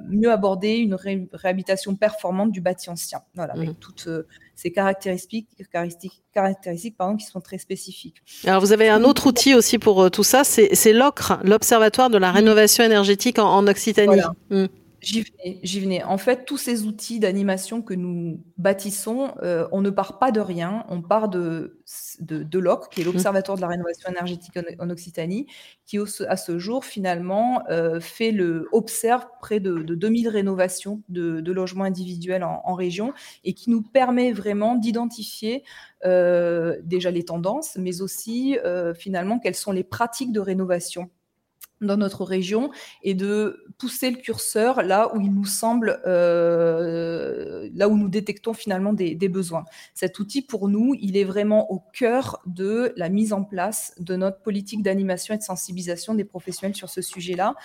mieux 0.08 0.32
aborder 0.32 0.76
une 0.78 0.96
réhabilitation 0.96 1.96
performante 1.96 2.52
du 2.52 2.62
bâti 2.62 2.90
ancien, 2.90 3.22
voilà, 3.36 3.54
avec 3.54 3.70
mmh. 3.70 3.76
toutes 3.76 4.10
ces 4.56 4.72
caractéristiques, 4.72 5.50
caractéristiques, 5.72 6.24
caractéristiques 6.34 6.98
pardon, 6.98 7.18
qui 7.18 7.26
sont 7.26 7.42
très 7.42 7.58
spécifiques. 7.58 8.22
Alors 8.46 8.62
vous 8.62 8.72
avez 8.72 8.90
un 8.90 9.04
autre 9.04 9.28
outil 9.28 9.56
aussi 9.56 9.78
pour 9.78 10.10
tout 10.10 10.24
ça, 10.24 10.44
c'est 10.44 10.94
l'OCRE, 10.94 11.40
l'Observatoire 11.44 12.10
de 12.10 12.18
la 12.18 12.32
mmh. 12.32 12.36
rénovation 12.36 12.84
énergétique 12.84 13.40
en, 13.40 13.68
Occitanie. 13.68 14.22
Mmh. 14.50 14.66
J'y 15.06 15.22
venais, 15.22 15.60
j'y 15.62 15.80
venais. 15.82 16.04
En 16.04 16.18
fait, 16.18 16.46
tous 16.46 16.58
ces 16.58 16.86
outils 16.86 17.20
d'animation 17.20 17.84
que 17.84 17.94
nous 17.94 18.44
bâtissons, 18.58 19.36
euh, 19.44 19.68
on 19.72 19.82
ne 19.82 19.92
part 19.92 20.18
pas 20.18 20.32
de 20.32 20.40
rien, 20.40 20.84
on 20.90 21.04
part 21.04 21.30
de, 21.30 21.80
de, 22.22 22.60
l'OC, 22.60 22.90
qui 22.90 23.02
est 23.02 23.04
mmh. 23.04 23.08
l'Observatoire 23.08 23.56
de 23.56 23.62
la 23.62 23.68
rénovation 23.68 24.10
énergétique 24.10 24.58
en, 24.80 24.90
Occitanie, 24.90 25.46
qui 25.86 26.00
à 26.28 26.38
ce 26.38 26.58
jour, 26.58 26.86
finalement, 26.86 27.62
euh, 27.70 28.00
fait 28.00 28.32
le, 28.32 28.68
observe 28.72 29.28
près 29.42 29.60
de, 29.60 29.78
2000 29.78 30.28
rénovations 30.28 31.04
de, 31.10 31.52
logements 31.52 31.84
individuels 31.84 32.44
en, 32.44 32.74
région 32.74 33.14
et 33.44 33.54
qui 33.54 33.70
nous 33.70 33.84
permet 33.84 34.32
vraiment 34.32 34.74
d'identifier 34.74 35.64
euh, 36.04 36.78
déjà 36.84 37.12
les 37.12 37.24
tendances, 37.26 37.78
mais 37.78 38.02
aussi 38.02 38.58
finalement 38.96 39.38
quelles 39.38 39.56
sont 39.56 39.72
les 39.72 39.84
pratiques 39.84 40.32
de 40.32 40.40
rénovation 40.40 41.12
dans 41.82 41.98
notre 41.98 42.24
région 42.24 42.72
et 43.04 43.14
de 43.14 43.66
pousser 43.78 44.10
le 44.10 44.18
curseur 44.18 44.82
là 44.82 45.12
où 45.14 45.20
il 45.20 45.34
nous 45.34 45.46
semble, 45.46 46.00
euh, 46.06 47.70
là 47.74 47.90
où 47.90 47.98
nous 47.98 48.08
détectons 48.08 48.54
finalement 48.54 48.94
des, 48.94 49.16
besoins. 49.26 49.66
Cet 49.96 50.20
outil, 50.20 50.44
pour 50.44 50.70
nous, 50.70 50.96
il 51.02 51.18
est 51.18 51.24
vraiment 51.24 51.72
au 51.72 51.82
cœur 51.94 52.42
de 52.46 52.94
la 52.96 53.10
mise 53.10 53.34
en 53.34 53.44
place 53.44 53.94
de 54.00 54.16
notre 54.16 54.40
politique 54.40 54.84
d'animation 54.84 55.34
et 55.34 55.38
de 55.38 55.44
sensibilisation 55.44 56.14
des 56.14 56.24
professionnels 56.24 56.76
sur 56.76 56.90
ce 56.90 57.02
sujet-là. 57.02 57.56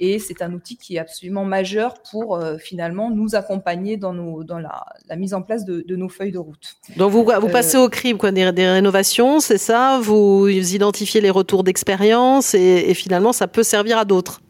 Et 0.00 0.18
c'est 0.18 0.40
un 0.40 0.52
outil 0.54 0.78
qui 0.78 0.96
est 0.96 0.98
absolument 0.98 1.44
majeur 1.44 2.02
pour 2.10 2.36
euh, 2.36 2.56
finalement 2.56 3.10
nous 3.10 3.34
accompagner 3.34 3.98
dans, 3.98 4.14
nos, 4.14 4.44
dans 4.44 4.58
la, 4.58 5.16
mise 5.16 5.34
en 5.34 5.42
place 5.42 5.66
de, 5.66 5.84
nos 5.94 6.08
feuilles 6.08 6.32
de 6.32 6.38
route. 6.38 6.76
Donc 6.96 7.12
vous, 7.12 7.22
vous 7.22 7.30
euh, 7.30 7.52
passez 7.52 7.76
au 7.76 7.90
crible 7.90 8.18
quoi, 8.18 8.32
des, 8.32 8.44
rénovations, 8.44 9.40
c'est 9.40 9.58
ça? 9.58 10.00
Vous 10.00 10.48
identifiez 10.48 11.20
les 11.20 11.30
retours 11.30 11.64
d'expérience 11.64 12.54
et, 12.54 12.84
et 12.88 12.94
finalement 12.94 13.34
ça 13.34 13.46
peut 13.46 13.59
servir 13.62 13.98
à 13.98 14.04
d'autres. 14.04 14.40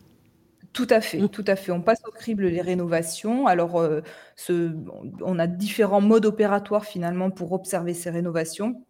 Tout 0.73 0.87
à 0.89 1.01
fait, 1.01 1.27
tout 1.29 1.45
à 1.47 1.57
fait. 1.57 1.73
On 1.73 1.83
passe 1.83 2.01
au 2.07 2.13
crible 2.13 2.47
les 2.47 2.61
rénovations. 2.61 3.47
Alors, 3.47 3.79
euh, 3.79 4.03
ce, 4.37 4.73
on 5.21 5.39
a 5.39 5.47
différents 5.49 6.01
modes 6.01 6.27
opératoires 6.27 6.85
finalement 6.85 7.31
pour 7.31 7.53
observer 7.53 7.93
ces 7.93 8.11
rénovations. 8.11 8.85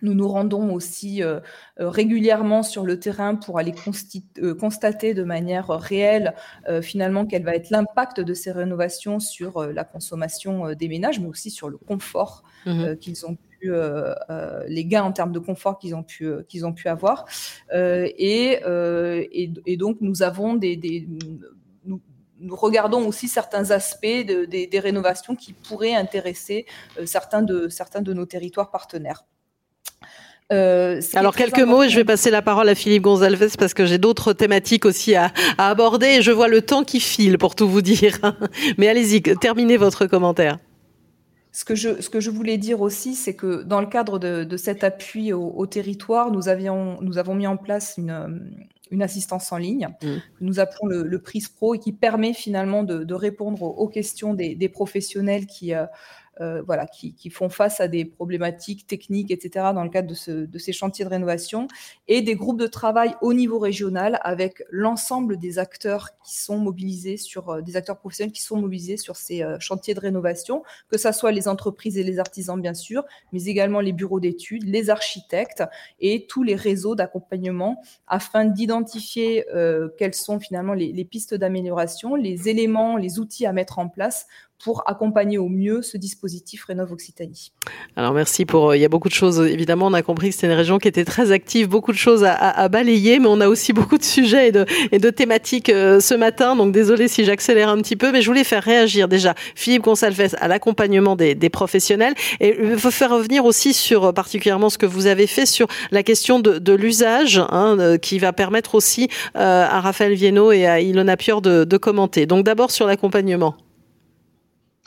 Nous 0.00 0.14
nous 0.14 0.28
rendons 0.28 0.72
aussi 0.72 1.22
euh, 1.22 1.40
euh, 1.80 1.90
régulièrement 1.90 2.62
sur 2.62 2.86
le 2.86 2.98
terrain 2.98 3.34
pour 3.34 3.58
aller 3.58 3.74
constater 4.58 5.12
de 5.12 5.24
manière 5.24 5.68
réelle 5.68 6.34
finalement 6.82 7.26
quel 7.26 7.42
va 7.42 7.54
être 7.54 7.70
l'impact 7.70 8.20
de 8.20 8.32
ces 8.32 8.52
rénovations 8.52 9.20
sur 9.20 9.66
la 9.66 9.84
consommation 9.84 10.72
des 10.72 10.88
ménages, 10.88 11.20
mais 11.20 11.28
aussi 11.28 11.50
sur 11.50 11.68
le 11.68 11.76
confort 11.76 12.42
mmh 12.64 12.96
qu'ils 12.96 13.26
ont 13.26 13.36
euh, 13.64 14.14
euh, 14.30 14.62
les 14.68 14.84
gains 14.84 15.02
en 15.02 15.12
termes 15.12 15.32
de 15.32 15.40
confort 15.40 15.78
qu'ils 15.78 15.94
ont 15.96 16.04
pu 16.04 16.26
euh, 16.26 16.42
qu'ils 16.48 16.64
ont 16.64 16.72
pu 16.72 16.88
avoir. 16.88 17.26
Et, 17.74 18.60
et, 18.62 19.76
donc 19.76 19.98
nous 20.00 20.22
avons 20.22 20.54
des, 20.54 21.08
nous, 21.84 22.00
regardons 22.50 23.06
aussi 23.06 23.26
certains 23.26 23.72
aspects 23.72 24.06
des 24.06 24.80
rénovations 24.80 25.34
qui 25.34 25.52
pourraient 25.52 25.94
intéresser 25.94 26.66
certains, 27.04 27.42
de, 27.42 27.68
certains 27.68 28.00
de 28.00 28.12
nos 28.12 28.26
territoires 28.26 28.70
partenaires. 28.70 29.24
Alors 30.50 31.34
quelques 31.34 31.60
mots 31.60 31.82
et 31.82 31.88
je 31.88 31.96
vais 31.96 32.04
passer 32.04 32.30
la 32.30 32.40
parole 32.40 32.68
à 32.68 32.74
Philippe 32.74 33.02
Gonzalez 33.02 33.48
parce 33.58 33.74
que 33.74 33.84
j'ai 33.84 33.98
d'autres 33.98 34.32
thématiques 34.32 34.86
aussi 34.86 35.14
à, 35.14 35.32
à, 35.58 35.68
aborder 35.68 36.06
et 36.06 36.22
je 36.22 36.30
vois 36.30 36.48
le 36.48 36.62
temps 36.62 36.84
qui 36.84 37.00
file 37.00 37.38
pour 37.38 37.54
tout 37.54 37.68
vous 37.68 37.82
dire. 37.82 38.18
Mais 38.78 38.88
allez-y, 38.88 39.20
terminez 39.20 39.76
votre 39.76 40.06
commentaire. 40.06 40.58
Ce 41.58 41.64
que, 41.64 41.74
je, 41.74 42.00
ce 42.00 42.08
que 42.08 42.20
je 42.20 42.30
voulais 42.30 42.56
dire 42.56 42.80
aussi, 42.80 43.16
c'est 43.16 43.34
que 43.34 43.64
dans 43.64 43.80
le 43.80 43.88
cadre 43.88 44.20
de, 44.20 44.44
de 44.44 44.56
cet 44.56 44.84
appui 44.84 45.32
au, 45.32 45.66
territoire, 45.66 46.30
nous, 46.30 46.48
avions, 46.48 47.00
nous 47.00 47.18
avons 47.18 47.34
mis 47.34 47.48
en 47.48 47.56
place 47.56 47.96
une, 47.98 48.48
une 48.92 49.02
assistance 49.02 49.50
en 49.50 49.56
ligne 49.56 49.88
mmh. 49.88 50.06
que 50.06 50.44
nous 50.44 50.60
appelons 50.60 50.86
le, 50.86 51.02
le 51.02 51.18
PRIS 51.18 51.48
Pro 51.48 51.74
et 51.74 51.80
qui 51.80 51.90
permet 51.92 52.32
finalement 52.32 52.84
de, 52.84 53.02
de 53.02 53.14
répondre 53.14 53.60
aux, 53.64 53.88
questions 53.88 54.34
des, 54.34 54.54
des 54.54 54.68
professionnels 54.68 55.46
qui, 55.46 55.74
euh, 55.74 55.86
euh, 56.40 56.62
voilà, 56.62 56.86
qui, 56.86 57.30
font 57.30 57.48
face 57.48 57.80
à 57.80 57.88
des 57.88 58.04
problématiques 58.04 58.86
techniques, 58.86 59.30
etc., 59.30 59.66
dans 59.74 59.84
le 59.84 59.90
cadre 59.90 60.08
de, 60.08 60.58
ces 60.58 60.72
chantiers 60.72 61.04
de 61.04 61.10
rénovation, 61.10 61.68
et 62.06 62.22
des 62.22 62.34
groupes 62.34 62.58
de 62.58 62.66
travail 62.66 63.14
au 63.20 63.34
niveau 63.34 63.58
régional 63.58 64.18
avec 64.22 64.62
l'ensemble 64.70 65.36
des 65.36 65.58
acteurs 65.58 66.10
qui 66.24 66.38
sont 66.38 66.58
mobilisés 66.58 67.16
sur, 67.16 67.50
euh, 67.50 67.60
des 67.60 67.76
acteurs 67.76 67.98
professionnels 67.98 68.32
qui 68.32 68.42
sont 68.42 68.56
mobilisés 68.56 68.96
sur 68.96 69.16
ces 69.16 69.42
euh, 69.42 69.56
chantiers 69.60 69.94
de 69.94 70.00
rénovation, 70.00 70.62
que 70.88 70.96
ce 70.96 71.12
soit 71.12 71.32
les 71.32 71.48
entreprises 71.48 71.98
et 71.98 72.02
les 72.02 72.18
artisans, 72.18 72.60
bien 72.60 72.74
sûr, 72.74 73.04
mais 73.32 73.44
également 73.44 73.80
les 73.80 73.92
bureaux 73.92 74.20
d'études, 74.20 74.64
les 74.64 74.90
architectes 74.90 75.64
et 76.00 76.26
tous 76.28 76.42
les 76.42 76.54
réseaux 76.54 76.94
d'accompagnement 76.94 77.82
afin 78.06 78.44
d'identifier 78.44 79.44
quelles 79.98 80.14
sont 80.14 80.40
finalement 80.40 80.74
les 80.74 81.04
pistes 81.04 81.34
d'amélioration, 81.34 82.14
les 82.14 82.48
éléments, 82.48 82.96
les 82.96 83.18
outils 83.18 83.46
à 83.46 83.52
mettre 83.52 83.78
en 83.78 83.88
place 83.88 84.26
pour 84.62 84.82
accompagner 84.86 85.38
au 85.38 85.48
mieux 85.48 85.82
ce 85.82 85.96
dispositif 85.96 86.64
Rénov 86.64 86.92
Occitanie. 86.92 87.52
Alors 87.96 88.12
merci 88.12 88.44
pour, 88.44 88.70
euh, 88.70 88.76
il 88.76 88.80
y 88.80 88.84
a 88.84 88.88
beaucoup 88.88 89.08
de 89.08 89.14
choses, 89.14 89.40
évidemment, 89.40 89.86
on 89.86 89.92
a 89.92 90.02
compris 90.02 90.28
que 90.28 90.34
c'était 90.34 90.48
une 90.48 90.52
région 90.52 90.78
qui 90.78 90.88
était 90.88 91.04
très 91.04 91.30
active, 91.30 91.68
beaucoup 91.68 91.92
de 91.92 91.96
choses 91.96 92.24
à, 92.24 92.68
balayer, 92.68 93.18
mais 93.18 93.28
on 93.28 93.40
a 93.40 93.48
aussi 93.48 93.72
beaucoup 93.74 93.98
de 93.98 94.04
sujets 94.04 94.48
et 94.48 94.52
de, 94.52 94.66
et 94.90 94.98
de 94.98 95.10
thématiques 95.10 95.68
euh, 95.68 96.00
ce 96.00 96.14
matin, 96.14 96.56
donc 96.56 96.72
désolé 96.72 97.08
si 97.08 97.24
j'accélère 97.24 97.68
un 97.68 97.76
petit 97.78 97.96
peu, 97.96 98.10
mais 98.10 98.20
je 98.20 98.26
voulais 98.26 98.44
faire 98.44 98.62
réagir 98.62 99.08
déjà 99.08 99.34
Philippe 99.54 99.82
Gonsalves 99.82 100.34
à 100.38 100.48
l'accompagnement 100.48 101.14
des, 101.14 101.34
des, 101.34 101.50
professionnels 101.50 102.14
et 102.40 102.56
il 102.60 102.78
faut 102.78 102.90
faire 102.90 103.10
revenir 103.10 103.44
aussi 103.44 103.72
sur 103.72 104.06
euh, 104.06 104.12
particulièrement 104.12 104.70
ce 104.70 104.78
que 104.78 104.86
vous 104.86 105.06
avez 105.06 105.26
fait 105.26 105.46
sur 105.46 105.68
la 105.90 106.02
question 106.02 106.40
de, 106.40 106.58
de 106.58 106.72
l'usage, 106.72 107.40
hein, 107.50 107.96
qui 108.00 108.18
va 108.18 108.32
permettre 108.32 108.74
aussi 108.74 109.08
à 109.34 109.80
Raphaël 109.80 110.14
Viennot 110.14 110.52
et 110.52 110.66
à 110.66 110.80
Ilona 110.80 111.16
Pior 111.16 111.40
de, 111.40 111.64
de 111.64 111.76
commenter. 111.76 112.26
Donc 112.26 112.44
d'abord 112.44 112.70
sur 112.70 112.86
l'accompagnement. 112.86 113.56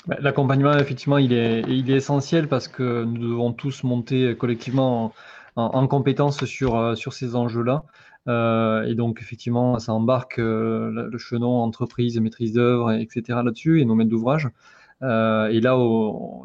Bah, 0.07 0.17
l'accompagnement, 0.19 0.73
effectivement, 0.77 1.17
il 1.19 1.31
est, 1.33 1.89
essentiel 1.89 2.47
parce 2.47 2.67
que 2.67 3.03
nous 3.03 3.17
devons 3.17 3.53
tous 3.53 3.83
monter 3.83 4.35
collectivement 4.35 5.13
en, 5.55 5.63
en, 5.63 5.87
compétence 5.87 6.43
sur, 6.45 6.75
euh, 6.75 6.95
ces 6.95 7.35
enjeux-là. 7.35 7.83
Euh, 8.27 8.83
et 8.83 8.95
donc, 8.95 9.19
effectivement, 9.21 9.79
ça 9.79 9.93
embarque 9.93 10.39
euh, 10.39 11.07
le 11.11 11.17
chenon 11.17 11.61
entreprise, 11.61 12.19
maîtrise 12.19 12.53
d'œuvre, 12.53 12.91
etc. 12.91 13.39
là-dessus 13.43 13.81
et 13.81 13.85
nos 13.85 13.95
maîtres 13.95 14.09
d'ouvrage. 14.09 14.49
Euh, 15.03 15.47
et 15.47 15.61
là, 15.61 15.77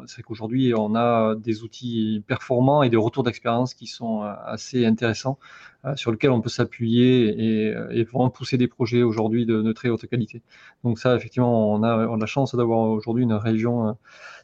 c'est 0.07 0.23
qu'aujourd'hui, 0.23 0.73
on 0.75 0.95
a 0.95 1.35
des 1.35 1.63
outils 1.63 2.23
performants 2.27 2.83
et 2.83 2.89
des 2.89 2.97
retours 2.97 3.23
d'expérience 3.23 3.73
qui 3.73 3.85
sont 3.87 4.23
euh, 4.23 4.33
assez 4.45 4.85
intéressants, 4.85 5.37
euh, 5.85 5.95
sur 5.95 6.11
lesquels 6.11 6.31
on 6.31 6.41
peut 6.41 6.49
s'appuyer 6.49 7.27
et, 7.27 7.75
et, 7.91 8.03
vraiment 8.03 8.29
pousser 8.29 8.57
des 8.57 8.67
projets 8.67 9.03
aujourd'hui 9.03 9.45
de, 9.45 9.61
de, 9.61 9.71
très 9.73 9.89
haute 9.89 10.07
qualité. 10.07 10.41
Donc 10.83 10.97
ça, 10.97 11.15
effectivement, 11.15 11.71
on 11.71 11.83
a, 11.83 12.07
on 12.07 12.15
a 12.15 12.19
la 12.19 12.25
chance 12.25 12.55
d'avoir 12.55 12.89
aujourd'hui 12.89 13.23
une 13.23 13.33
région 13.33 13.95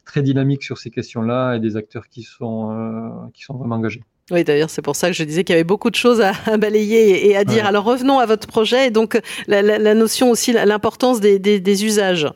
très 0.04 0.22
dynamique 0.22 0.62
sur 0.62 0.78
ces 0.78 0.90
questions-là 0.90 1.54
et 1.54 1.60
des 1.60 1.76
acteurs 1.76 2.08
qui 2.08 2.22
sont, 2.22 3.30
qui 3.34 3.42
sont 3.42 3.54
vraiment 3.54 3.76
engagés. 3.76 4.02
Oui, 4.30 4.42
d'ailleurs, 4.42 4.70
c'est 4.70 4.80
pour 4.80 4.96
ça 4.96 5.08
que 5.08 5.12
je 5.14 5.22
disais 5.22 5.44
qu'il 5.44 5.52
y 5.52 5.56
avait 5.56 5.64
beaucoup 5.64 5.90
de 5.90 5.96
choses 5.96 6.20
à, 6.20 6.32
balayer 6.56 7.28
et 7.28 7.36
à 7.36 7.44
dire. 7.44 7.66
Alors 7.66 7.84
revenons 7.84 8.20
à 8.20 8.26
votre 8.26 8.46
projet 8.46 8.86
et 8.86 8.90
donc 8.90 9.20
la, 9.48 9.60
la, 9.60 9.78
la 9.78 9.94
notion 9.94 10.30
aussi, 10.30 10.52
l'importance 10.52 11.20
des, 11.20 11.38
des, 11.38 11.60
des 11.60 11.84
usages. 11.84 12.28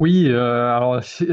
Oui, 0.00 0.26
euh, 0.28 0.76
alors 0.76 1.04
c'est 1.04 1.30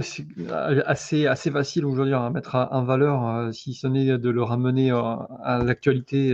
assez, 0.86 1.26
assez 1.26 1.50
facile 1.50 1.84
aujourd'hui 1.86 2.14
à 2.14 2.30
mettre 2.30 2.56
en 2.56 2.84
valeur, 2.84 3.28
euh, 3.28 3.52
si 3.52 3.74
ce 3.74 3.88
n'est 3.88 4.20
de 4.20 4.30
le 4.30 4.44
ramener 4.44 4.92
euh, 4.92 5.02
à 5.44 5.64
l'actualité 5.64 6.32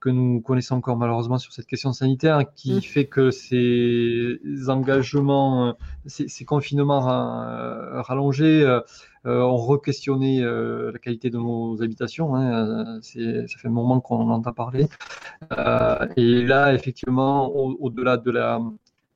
que 0.00 0.08
nous 0.08 0.40
connaissons 0.40 0.76
encore 0.76 0.96
malheureusement 0.96 1.38
sur 1.38 1.52
cette 1.52 1.66
question 1.66 1.92
sanitaire, 1.92 2.42
qui 2.54 2.76
mm. 2.76 2.80
fait 2.80 3.04
que 3.04 3.30
ces 3.30 4.38
engagements, 4.68 5.76
ces, 6.06 6.44
confinements 6.46 7.00
rallongés 8.02 8.66
ont 9.24 9.56
re-questionné 9.56 10.40
la 10.42 10.98
qualité 10.98 11.28
de 11.28 11.36
nos 11.36 11.82
habitations. 11.82 12.34
Hein, 12.34 13.00
ça 13.02 13.58
fait 13.58 13.68
un 13.68 13.70
moment 13.70 14.00
qu'on 14.00 14.16
en 14.16 14.30
entend 14.30 14.52
parler. 14.52 14.88
et 16.16 16.42
là, 16.44 16.72
effectivement, 16.74 17.54
au-delà 17.54 18.16
de 18.16 18.30
la 18.30 18.58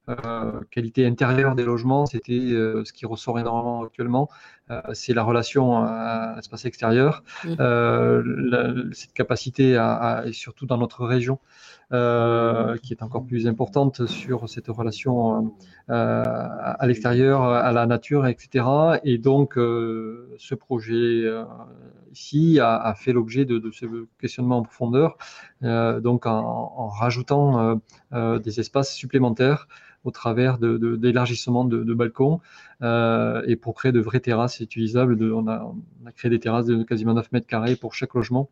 euh, 0.08 0.60
qualité 0.70 1.04
intérieure 1.04 1.56
des 1.56 1.64
logements, 1.64 2.06
c'était 2.06 2.32
euh, 2.32 2.84
ce 2.84 2.92
qui 2.92 3.06
ressort 3.06 3.40
énormément 3.40 3.82
actuellement, 3.82 4.28
euh, 4.70 4.80
c'est 4.92 5.14
la 5.14 5.24
relation 5.24 5.78
à 5.78 6.34
l'espace 6.36 6.64
extérieur, 6.64 7.24
mmh. 7.44 8.92
cette 8.92 9.12
capacité 9.14 9.76
à, 9.76 10.22
et 10.24 10.32
surtout 10.32 10.64
dans 10.64 10.78
notre 10.78 11.04
région, 11.04 11.40
qui 11.90 12.92
est 12.92 13.02
encore 13.02 13.24
plus 13.26 13.48
importante 13.48 14.06
sur 14.06 14.48
cette 14.48 14.68
relation 14.68 15.52
à 15.88 16.86
l'extérieur, 16.86 17.42
à 17.42 17.72
la 17.72 17.86
nature, 17.86 18.26
etc. 18.26 18.64
Et 19.02 19.18
donc, 19.18 19.54
ce 19.54 20.54
projet 20.54 21.24
ici 22.12 22.60
a, 22.60 22.94
fait 22.96 23.12
l'objet 23.12 23.44
de, 23.44 23.70
ce 23.72 23.86
questionnement 24.20 24.58
en 24.58 24.62
profondeur, 24.62 25.16
donc 25.62 26.26
en, 26.26 26.72
en 26.76 26.88
rajoutant 26.88 27.80
des 28.12 28.60
espaces 28.60 28.92
supplémentaires 28.92 29.68
au 30.06 30.12
travers 30.12 30.58
d'élargissements 30.58 31.64
de, 31.64 31.82
de, 31.82 31.94
balcons 31.94 32.40
euh, 32.82 33.42
et 33.46 33.56
pour 33.56 33.74
créer 33.74 33.92
de 33.92 34.00
vraies 34.00 34.20
terrasses 34.20 34.60
utilisables. 34.60 35.18
De, 35.18 35.32
on, 35.32 35.48
a, 35.48 35.66
créé 36.14 36.30
des 36.30 36.38
terrasses 36.38 36.66
de 36.66 36.82
quasiment 36.84 37.12
9 37.14 37.32
mètres 37.32 37.46
carrés 37.46 37.74
pour 37.74 37.92
chaque 37.94 38.14
logement. 38.14 38.48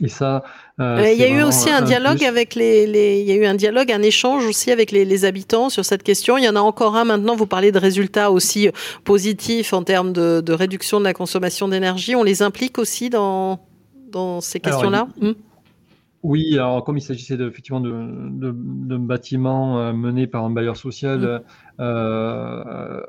Et 0.00 0.08
ça, 0.08 0.42
euh, 0.80 0.98
euh, 0.98 1.12
il 1.12 1.18
y 1.18 1.22
a 1.22 1.28
eu 1.28 1.44
aussi 1.44 1.70
un, 1.70 1.82
dialogue 1.82 2.24
avec 2.24 2.56
les, 2.56 3.20
il 3.20 3.26
y 3.26 3.30
a 3.30 3.36
eu 3.36 3.44
un 3.44 3.54
dialogue, 3.54 3.92
un 3.92 4.02
échange 4.02 4.44
aussi 4.44 4.72
avec 4.72 4.90
les, 4.90 5.24
habitants 5.24 5.68
sur 5.68 5.84
cette 5.84 6.02
question. 6.02 6.36
Il 6.36 6.42
y 6.42 6.48
en 6.48 6.56
a 6.56 6.60
encore 6.60 6.96
un 6.96 7.04
maintenant. 7.04 7.36
Vous 7.36 7.46
parlez 7.46 7.70
de 7.70 7.78
résultats 7.78 8.32
aussi 8.32 8.68
positifs 9.04 9.72
en 9.72 9.84
termes 9.84 10.12
de, 10.12 10.52
réduction 10.52 10.98
de 10.98 11.04
la 11.04 11.14
consommation 11.14 11.68
d'énergie. 11.68 12.16
On 12.16 12.24
les 12.24 12.42
implique 12.42 12.78
aussi 12.78 13.08
dans 13.08 13.60
dans 14.10 14.40
ces 14.40 14.60
questions-là? 14.60 15.08
Oui, 16.24 16.54
alors 16.54 16.82
comme 16.84 16.96
il 16.96 17.02
s'agissait 17.02 17.36
de, 17.36 17.46
effectivement 17.46 17.82
de, 17.82 18.96
bâtiments 18.96 19.78
euh, 19.78 19.92
menés 19.92 20.26
par 20.26 20.42
un 20.42 20.50
bailleur 20.50 20.74
social, 20.78 21.20
mmh. 21.78 21.82
euh, 21.82 23.02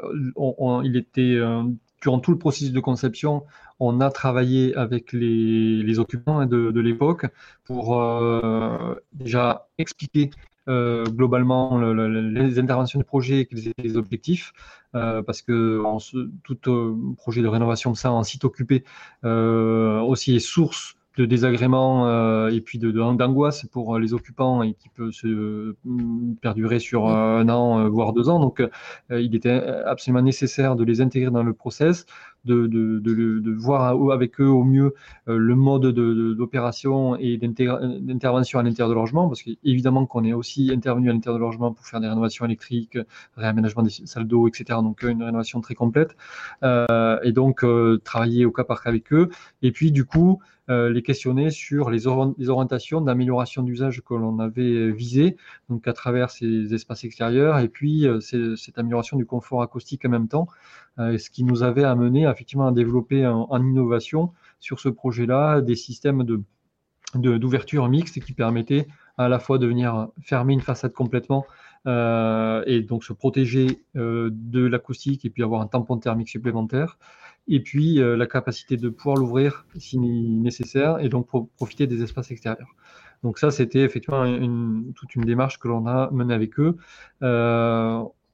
il 0.83 0.97
était 0.97 1.21
euh, 1.21 1.63
durant 2.01 2.19
tout 2.19 2.31
le 2.31 2.37
processus 2.37 2.73
de 2.73 2.79
conception, 2.81 3.45
on 3.79 4.01
a 4.01 4.11
travaillé 4.11 4.75
avec 4.75 5.13
les, 5.13 5.97
occupants 5.97 6.39
hein, 6.39 6.45
de, 6.45 6.79
l'époque 6.81 7.27
pour 7.63 7.97
déjà 9.13 9.69
expliquer 9.77 10.29
globalement 10.67 11.79
les 11.79 12.59
interventions 12.59 12.99
du 12.99 13.05
projet 13.05 13.47
et 13.49 13.73
les 13.81 13.95
objectifs, 13.95 14.51
parce 14.91 15.41
que 15.41 15.81
tout 16.43 17.15
projet 17.17 17.41
de 17.41 17.47
rénovation 17.47 17.95
ça 17.95 18.11
en 18.11 18.23
site 18.23 18.43
occupé 18.43 18.83
aussi 19.23 20.35
est 20.35 20.39
source 20.39 20.94
de 21.17 21.25
désagréments 21.25 22.07
euh, 22.07 22.49
et 22.49 22.61
puis 22.61 22.77
de, 22.77 22.91
d'angoisse 22.91 23.65
pour 23.65 23.97
les 23.99 24.13
occupants 24.13 24.63
et 24.63 24.73
qui 24.73 24.89
peut 24.89 25.11
se 25.11 25.75
mm, 25.85 26.35
perdurer 26.41 26.79
sur 26.79 27.07
un 27.07 27.47
an, 27.49 27.79
euh, 27.79 27.89
voire 27.89 28.13
deux 28.13 28.29
ans. 28.29 28.39
Donc, 28.39 28.59
euh, 28.59 28.69
il 29.21 29.35
était 29.35 29.51
absolument 29.85 30.21
nécessaire 30.21 30.75
de 30.75 30.83
les 30.83 31.01
intégrer 31.01 31.31
dans 31.31 31.43
le 31.43 31.53
process, 31.53 32.05
de, 32.45 33.51
voir 33.55 34.11
avec 34.11 34.39
eux 34.39 34.47
au 34.47 34.63
mieux 34.63 34.93
le 35.27 35.55
mode 35.55 35.87
d'opération 35.87 37.15
et 37.17 37.37
d'intervention 37.37 38.59
à 38.59 38.63
l'intérieur 38.63 38.89
de 38.89 38.95
logement, 38.95 39.27
parce 39.27 39.41
qu'évidemment 39.41 40.05
qu'on 40.05 40.23
est 40.23 40.33
aussi 40.33 40.71
intervenu 40.71 41.09
à 41.09 41.13
l'intérieur 41.13 41.39
de 41.39 41.45
logement 41.45 41.71
pour 41.73 41.85
faire 41.85 41.99
des 41.99 42.07
rénovations 42.07 42.45
électriques, 42.45 42.97
réaménagement 43.35 43.83
des 43.83 43.89
salles 43.89 44.27
d'eau, 44.27 44.47
etc. 44.47 44.79
Donc, 44.81 45.03
une 45.03 45.23
rénovation 45.23 45.61
très 45.61 45.75
complète. 45.75 46.15
et 46.63 47.31
donc, 47.31 47.65
travailler 48.03 48.45
au 48.45 48.51
cas 48.51 48.63
par 48.63 48.83
cas 48.83 48.89
avec 48.89 49.11
eux. 49.13 49.29
Et 49.61 49.71
puis, 49.71 49.91
du 49.91 50.05
coup, 50.05 50.39
euh, 50.71 50.89
les 50.89 51.03
questionner 51.03 51.51
sur 51.51 51.91
les, 51.91 52.07
orientations 52.07 52.99
d'amélioration 52.99 53.61
d'usage 53.61 54.01
que 54.01 54.15
l'on 54.15 54.39
avait 54.39 54.91
visées, 54.91 55.37
donc 55.69 55.87
à 55.87 55.93
travers 55.93 56.31
ces 56.31 56.73
espaces 56.73 57.03
extérieurs, 57.03 57.59
et 57.59 57.67
puis 57.67 58.07
euh, 58.07 58.19
cette 58.19 58.77
amélioration 58.79 59.15
du 59.15 59.27
confort 59.27 59.61
acoustique 59.61 60.05
en 60.05 60.09
même 60.09 60.27
temps, 60.27 60.47
euh, 60.97 61.19
ce 61.19 61.29
qui 61.29 61.43
nous 61.43 61.61
avait 61.61 61.83
amené 61.83 62.25
effectivement 62.35 62.67
à 62.67 62.71
développer 62.71 63.25
en, 63.25 63.63
innovation 63.63 64.31
sur 64.59 64.79
ce 64.79 64.89
projet-là 64.89 65.61
des 65.61 65.75
systèmes 65.75 66.23
de 66.23 66.41
d'ouverture 67.13 67.87
mixte 67.87 68.19
qui 68.19 68.33
permettaient 68.33 68.87
à 69.17 69.29
la 69.29 69.39
fois 69.39 69.57
de 69.57 69.65
venir 69.65 70.09
fermer 70.21 70.51
une 70.53 70.59
façade 70.59 70.91
complètement 70.91 71.45
et 71.85 72.81
donc 72.81 73.05
se 73.05 73.13
protéger 73.13 73.83
de 73.93 74.65
l'acoustique 74.65 75.23
et 75.23 75.29
puis 75.29 75.41
avoir 75.41 75.61
un 75.61 75.67
tampon 75.67 75.97
thermique 75.97 76.27
supplémentaire 76.27 76.97
et 77.47 77.59
puis 77.59 77.99
euh, 78.01 78.17
la 78.17 78.27
capacité 78.27 78.77
de 78.77 78.89
pouvoir 78.89 79.17
l'ouvrir 79.17 79.65
si 79.77 79.97
nécessaire 79.99 80.99
et 80.99 81.09
donc 81.09 81.27
profiter 81.55 81.87
des 81.87 82.01
espaces 82.01 82.31
extérieurs. 82.31 82.75
Donc 83.23 83.39
ça, 83.39 83.49
c'était 83.49 83.81
effectivement 83.81 84.25
une, 84.25 84.93
toute 84.93 85.15
une 85.15 85.23
démarche 85.23 85.57
que 85.59 85.67
l'on 85.67 85.87
a 85.87 86.11
menée 86.11 86.33
avec 86.33 86.59
eux. 86.59 86.77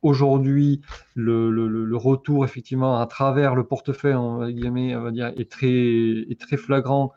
Aujourd'hui, 0.02 0.82
le, 1.16 1.52
le, 1.52 1.68
le, 1.68 1.98
retour 1.98 2.44
effectivement 2.44 3.00
à 3.00 3.06
travers 3.06 3.56
le 3.56 3.64
portefeuille, 3.64 4.16
on 4.16 4.38
va 4.40 4.52
dire, 4.52 5.28
est 5.38 5.50
très, 5.50 5.70
est 5.70 6.40
très 6.40 6.58
flagrant 6.58 7.14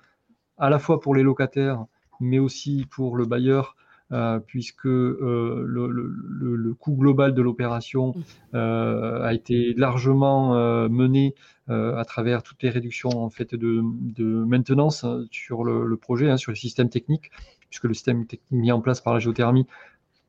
à 0.58 0.68
la 0.70 0.78
fois 0.78 1.00
pour 1.00 1.14
les 1.14 1.22
locataires, 1.22 1.86
mais 2.20 2.38
aussi 2.38 2.86
pour 2.90 3.16
le 3.16 3.24
bailleur 3.24 3.74
euh, 4.12 4.38
puisque 4.38 4.86
euh, 4.86 5.64
le, 5.66 5.88
le, 5.88 6.56
le, 6.56 6.74
coût 6.74 6.94
global 6.94 7.32
de 7.32 7.40
l'opération 7.40 8.12
mmh. 8.14 8.22
euh, 8.54 9.22
a 9.22 9.32
été 9.32 9.72
largement 9.78 10.54
mené 10.88 11.34
à 11.68 12.04
travers 12.06 12.42
toutes 12.42 12.62
les 12.62 12.68
réductions 12.68 13.08
en 13.08 13.30
fait 13.30 13.54
de, 13.54 13.80
de 13.82 14.24
maintenance 14.44 15.06
sur 15.30 15.64
le, 15.64 15.96
projet, 15.96 16.28
hein, 16.28 16.36
sur 16.36 16.52
le 16.52 16.56
système 16.56 16.90
technique, 16.90 17.30
puisque 17.70 17.84
le 17.84 17.94
système 17.94 18.26
technique 18.26 18.50
mis 18.50 18.70
en 18.70 18.82
place 18.82 19.00
par 19.00 19.14
la 19.14 19.20
géothermie 19.20 19.66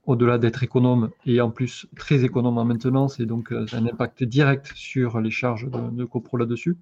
au-delà 0.05 0.37
d'être 0.37 0.63
économe 0.63 1.09
et 1.25 1.41
en 1.41 1.49
plus 1.49 1.87
très 1.95 2.23
économe 2.23 2.57
en 2.57 2.65
maintenance 2.65 3.19
et 3.19 3.25
donc 3.25 3.51
un 3.51 3.85
impact 3.85 4.23
direct 4.23 4.71
sur 4.75 5.19
les 5.19 5.31
charges 5.31 5.69
de, 5.69 5.89
de 5.91 6.05
copro 6.05 6.37
là-dessus. 6.37 6.77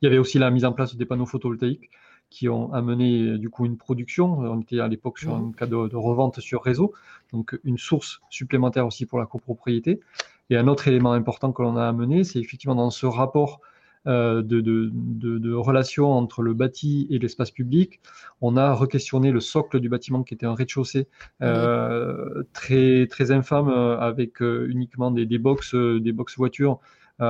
Il 0.00 0.06
y 0.06 0.08
avait 0.08 0.18
aussi 0.18 0.38
la 0.38 0.50
mise 0.50 0.64
en 0.64 0.72
place 0.72 0.96
des 0.96 1.06
panneaux 1.06 1.26
photovoltaïques 1.26 1.90
qui 2.32 2.48
ont 2.48 2.72
amené 2.72 3.36
du 3.36 3.50
coup 3.50 3.66
une 3.66 3.76
production. 3.76 4.38
On 4.38 4.60
était 4.60 4.80
à 4.80 4.88
l'époque 4.88 5.18
sur 5.18 5.34
un 5.34 5.52
cas 5.52 5.66
de, 5.66 5.76
revente 5.76 6.40
sur 6.40 6.62
réseau, 6.62 6.94
donc 7.32 7.58
une 7.62 7.76
source 7.76 8.20
supplémentaire 8.30 8.86
aussi 8.86 9.04
pour 9.04 9.18
la 9.18 9.26
copropriété. 9.26 10.00
Et 10.48 10.56
un 10.56 10.66
autre 10.66 10.88
élément 10.88 11.12
important 11.12 11.52
que 11.52 11.62
l'on 11.62 11.76
a 11.76 11.86
amené, 11.86 12.24
c'est 12.24 12.40
effectivement 12.40 12.74
dans 12.74 12.90
ce 12.90 13.06
rapport 13.06 13.60
euh, 14.06 14.42
de, 14.42 14.60
de, 14.60 14.90
de, 15.38 15.54
relation 15.54 16.10
entre 16.10 16.42
le 16.42 16.54
bâti 16.54 17.06
et 17.10 17.18
l'espace 17.18 17.50
public, 17.50 18.00
on 18.40 18.56
a 18.56 18.72
requestionné 18.72 19.30
le 19.30 19.40
socle 19.40 19.80
du 19.80 19.88
bâtiment 19.88 20.22
qui 20.22 20.34
était 20.34 20.46
un 20.46 20.54
rez-de-chaussée 20.54 21.08
euh, 21.42 22.42
très, 22.52 23.06
très 23.06 23.30
infâme 23.30 23.68
euh, 23.68 23.98
avec 23.98 24.40
uniquement 24.40 25.10
des, 25.10 25.26
des 25.26 25.38
box, 25.38 25.74
des 25.74 26.12
box 26.12 26.36
voitures 26.36 26.80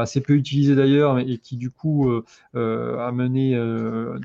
assez 0.01 0.21
peu 0.21 0.35
utilisé 0.35 0.75
d'ailleurs 0.75 1.19
et 1.19 1.39
qui 1.39 1.57
du 1.57 1.71
coup 1.71 2.11
euh, 2.11 2.25
euh, 2.55 2.99
a 2.99 3.13
mené 3.13 3.57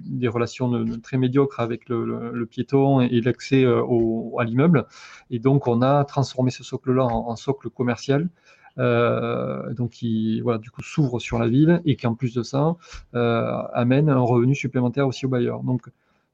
des 0.05 0.27
relations 0.27 0.85
très 1.01 1.17
médiocres 1.17 1.59
avec 1.59 1.89
le, 1.89 2.45
piéton 2.45 3.01
et, 3.01 3.21
l'accès 3.21 3.65
à 3.65 4.43
l'immeuble. 4.43 4.85
Et 5.29 5.39
donc 5.39 5.67
on 5.67 5.81
a 5.81 6.03
transformé 6.05 6.51
ce 6.51 6.63
socle-là 6.63 7.05
en, 7.05 7.35
socle 7.35 7.69
commercial. 7.69 8.29
Donc 8.77 9.89
qui 9.91 10.41
voilà, 10.41 10.59
du 10.59 10.69
coup 10.69 10.83
s'ouvre 10.83 11.19
sur 11.19 11.39
la 11.39 11.47
ville 11.47 11.81
et 11.85 11.95
qui 11.95 12.07
en 12.07 12.15
plus 12.15 12.33
de 12.33 12.43
ça 12.43 12.75
amène 13.13 14.09
un 14.09 14.19
revenu 14.19 14.55
supplémentaire 14.55 15.07
aussi 15.07 15.25
aux 15.25 15.29
bailleurs. 15.29 15.63
Donc 15.63 15.89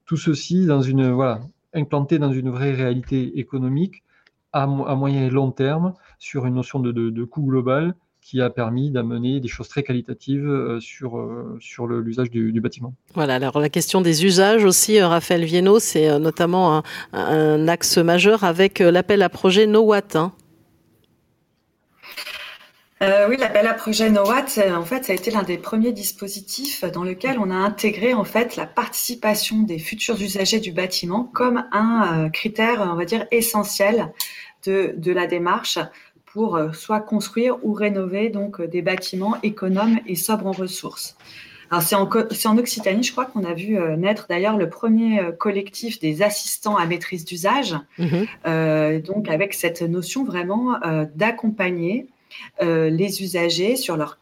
tout 0.05 0.17
ceci 0.17 0.65
dans 0.65 0.81
une 0.81 1.11
voilà 1.11 1.39
implanté 1.73 2.19
dans 2.19 2.31
une 2.31 2.49
vraie 2.49 2.73
réalité 2.73 3.39
économique 3.39 4.03
à, 4.51 4.67
moyen 4.67 5.25
et 5.25 5.29
long 5.29 5.51
terme 5.51 5.93
sur 6.19 6.45
une 6.45 6.55
notion 6.55 6.79
de, 6.79 6.91
de 6.91 7.23
coût 7.23 7.41
global 7.41 7.95
qui 8.23 8.41
a 8.41 8.49
permis 8.49 8.89
d'amener 8.89 9.39
des 9.39 9.47
choses 9.47 9.67
très 9.67 9.83
qualitatives 9.83 10.47
euh, 10.47 10.79
sur, 10.79 11.17
euh, 11.17 11.57
sur 11.59 11.87
l'usage 11.87 12.31
du, 12.31 12.59
bâtiment. 12.61 12.93
Voilà, 13.13 13.35
alors 13.35 13.59
la 13.59 13.69
question 13.69 14.01
des 14.01 14.25
usages 14.25 14.63
aussi, 14.63 14.99
euh, 14.99 15.07
Raphaël 15.07 15.43
Viennot, 15.43 15.79
c'est 15.79 16.17
notamment 16.19 16.83
un, 17.11 17.67
axe 17.67 17.97
majeur 17.97 18.43
avec 18.43 18.79
l'appel 18.79 19.21
à 19.21 19.29
projet 19.29 19.67
NoWatt. 19.67 20.15
Hein. 20.15 20.31
Oui, 23.01 23.35
l'appel 23.37 23.67
à 23.67 23.73
projet 23.73 24.09
NoWatt, 24.09 24.59
en 24.73 24.85
fait, 24.85 25.03
ça 25.03 25.11
a 25.11 25.15
été 25.15 25.29
l'un 25.29 25.43
des 25.43 25.57
premiers 25.57 25.91
dispositifs 25.91 26.85
dans 26.85 27.03
lequel 27.03 27.37
on 27.37 27.51
a 27.51 27.55
intégré 27.55 28.13
en 28.13 28.23
fait 28.23 28.55
la 28.55 28.65
participation 28.65 29.59
des 29.63 29.77
futurs 29.77 30.21
usagers 30.21 30.61
du 30.61 30.71
bâtiment 30.71 31.29
comme 31.33 31.65
un 31.73 32.29
critère, 32.29 32.87
on 32.89 32.95
va 32.95 33.03
dire, 33.03 33.25
essentiel 33.31 34.13
de, 34.65 34.93
de 34.97 35.11
la 35.11 35.27
démarche 35.27 35.79
pour 36.33 36.55
euh, 36.55 36.71
soit 36.73 36.99
construire 36.99 37.57
ou 37.63 37.73
rénover 37.73 38.29
donc 38.29 38.59
euh, 38.59 38.67
des 38.67 38.81
bâtiments 38.81 39.37
économes 39.43 39.99
et 40.07 40.15
sobres 40.15 40.47
en 40.47 40.51
ressources. 40.51 41.15
c'est 41.81 41.95
en, 41.95 42.09
en, 42.09 42.57
Occitanie, 42.57 43.03
je 43.03 43.11
crois 43.11 43.25
qu'on 43.25 43.43
a 43.43 43.53
vu 43.53 43.77
naître 43.97 44.25
d'ailleurs 44.27 44.57
le 44.57 44.69
premier 44.69 45.21
collectif 45.39 45.99
des 45.99 46.21
assistants 46.21 46.75
à 46.75 46.85
maîtrise 46.85 47.25
d'usage, 47.25 47.75
mhm. 47.97 49.01
donc 49.01 49.29
avec 49.29 49.53
cette 49.53 49.81
notion 49.81 50.23
vraiment 50.23 50.77
d'accompagner 51.15 52.07
les 52.61 53.21
usagers 53.21 53.75
sur 53.75 53.97
leur 53.97 54.17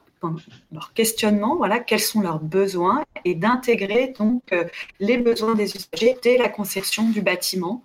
questionnement, 0.93 1.55
voilà, 1.55 1.79
quels 1.79 1.99
sont 1.99 2.21
leurs 2.21 2.39
besoins 2.39 3.03
et 3.25 3.35
d'intégrer 3.35 4.13
donc 4.17 4.41
euh, 4.51 4.65
les 4.99 5.17
besoins 5.17 5.55
des 5.55 5.75
usagers 5.75 6.17
dès 6.21 6.37
la 6.37 6.49
conception 6.49 7.09
du 7.09 7.21
bâtiment 7.21 7.83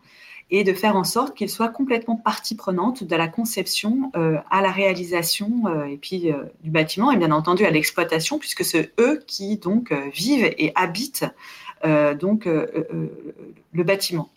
et 0.51 0.63
de 0.63 0.73
faire 0.73 0.97
en 0.97 1.03
sorte 1.03 1.37
qu'ils 1.37 1.51
soient 1.51 1.69
complètement 1.69 2.17
partie 2.17 2.55
prenante 2.55 3.03
de 3.03 3.17
la 3.17 3.27
conception 3.27 4.13
euh, 4.17 4.39
à 4.51 4.63
la 4.63 4.71
réalisation 4.71 5.65
euh, 5.67 5.85
et 5.87 5.97
puis 5.97 6.33
du 6.63 6.71
bâtiment 6.71 7.11
et 7.11 7.17
bien 7.17 7.33
entendu 7.33 7.65
à 7.65 7.71
l'exploitation 7.71 8.39
puisque 8.39 8.65
c'est 8.65 8.93
eux 9.01 9.23
qui 9.27 9.57
donc 9.57 9.93
vivent 10.13 10.45
et 10.59 10.73
habitent 10.75 11.27
donc 12.19 12.47
le 12.47 13.85
bâtiment. 13.85 14.31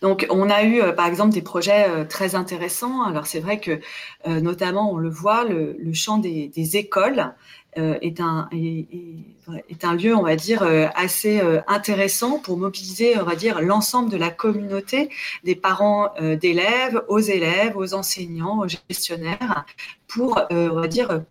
Donc, 0.00 0.26
on 0.30 0.48
a 0.48 0.62
eu, 0.62 0.80
euh, 0.80 0.92
par 0.92 1.06
exemple, 1.06 1.32
des 1.32 1.42
projets 1.42 1.88
euh, 1.88 2.04
très 2.04 2.34
intéressants. 2.34 3.02
Alors, 3.02 3.26
c'est 3.26 3.40
vrai 3.40 3.60
que, 3.60 3.80
euh, 4.26 4.40
notamment, 4.40 4.92
on 4.92 4.96
le 4.96 5.10
voit, 5.10 5.44
le, 5.44 5.76
champ 5.92 6.18
des, 6.18 6.50
écoles 6.76 7.34
est, 7.76 8.20
un, 8.20 8.48
est, 8.52 9.84
un 9.84 9.94
lieu, 9.94 10.14
on 10.14 10.22
va 10.22 10.36
dire, 10.36 10.62
assez 10.94 11.40
intéressant 11.66 12.38
pour 12.38 12.56
mobiliser, 12.56 13.18
on 13.18 13.24
va 13.24 13.34
dire, 13.34 13.60
l'ensemble 13.60 14.10
de 14.10 14.16
la 14.16 14.30
communauté, 14.30 15.10
des 15.44 15.56
parents 15.56 16.10
d'élèves, 16.40 17.02
aux 17.08 17.18
élèves, 17.18 17.76
aux 17.76 17.94
enseignants, 17.94 18.60
aux 18.60 18.68
gestionnaires, 18.68 19.64
pour, 20.06 20.40
on 20.50 20.80
va 20.80 20.86
dire, 20.86 21.22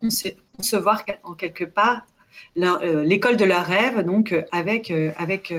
concevoir 0.58 1.04
en 1.24 1.34
quelque 1.34 1.64
part 1.64 2.04
l'école 2.56 3.38
de 3.38 3.46
leur 3.46 3.66
rêve, 3.66 4.04
donc 4.04 4.32
euh, 4.32 4.44
avec 4.52 4.92
euh, 4.92 5.12
avec 5.18 5.54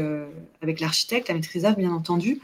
avec 0.63 0.81
l'architecte, 0.81 1.29
la 1.29 1.35
maîtriseur 1.35 1.77
bien 1.77 1.93
entendu, 1.93 2.41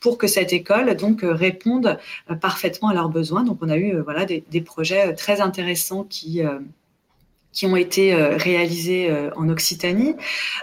pour 0.00 0.18
que 0.18 0.26
cette 0.26 0.52
école 0.52 0.94
donc 0.96 1.20
réponde 1.22 1.98
parfaitement 2.40 2.88
à 2.88 2.94
leurs 2.94 3.08
besoins. 3.08 3.44
Donc 3.44 3.58
on 3.60 3.68
a 3.68 3.76
eu 3.76 3.98
voilà 4.00 4.24
des 4.24 4.60
projets 4.60 5.14
très 5.14 5.40
intéressants 5.40 6.04
qui 6.04 6.42
qui 7.58 7.66
ont 7.66 7.74
été 7.74 8.14
euh, 8.14 8.36
réalisés 8.36 9.10
euh, 9.10 9.30
en 9.34 9.48
Occitanie. 9.48 10.14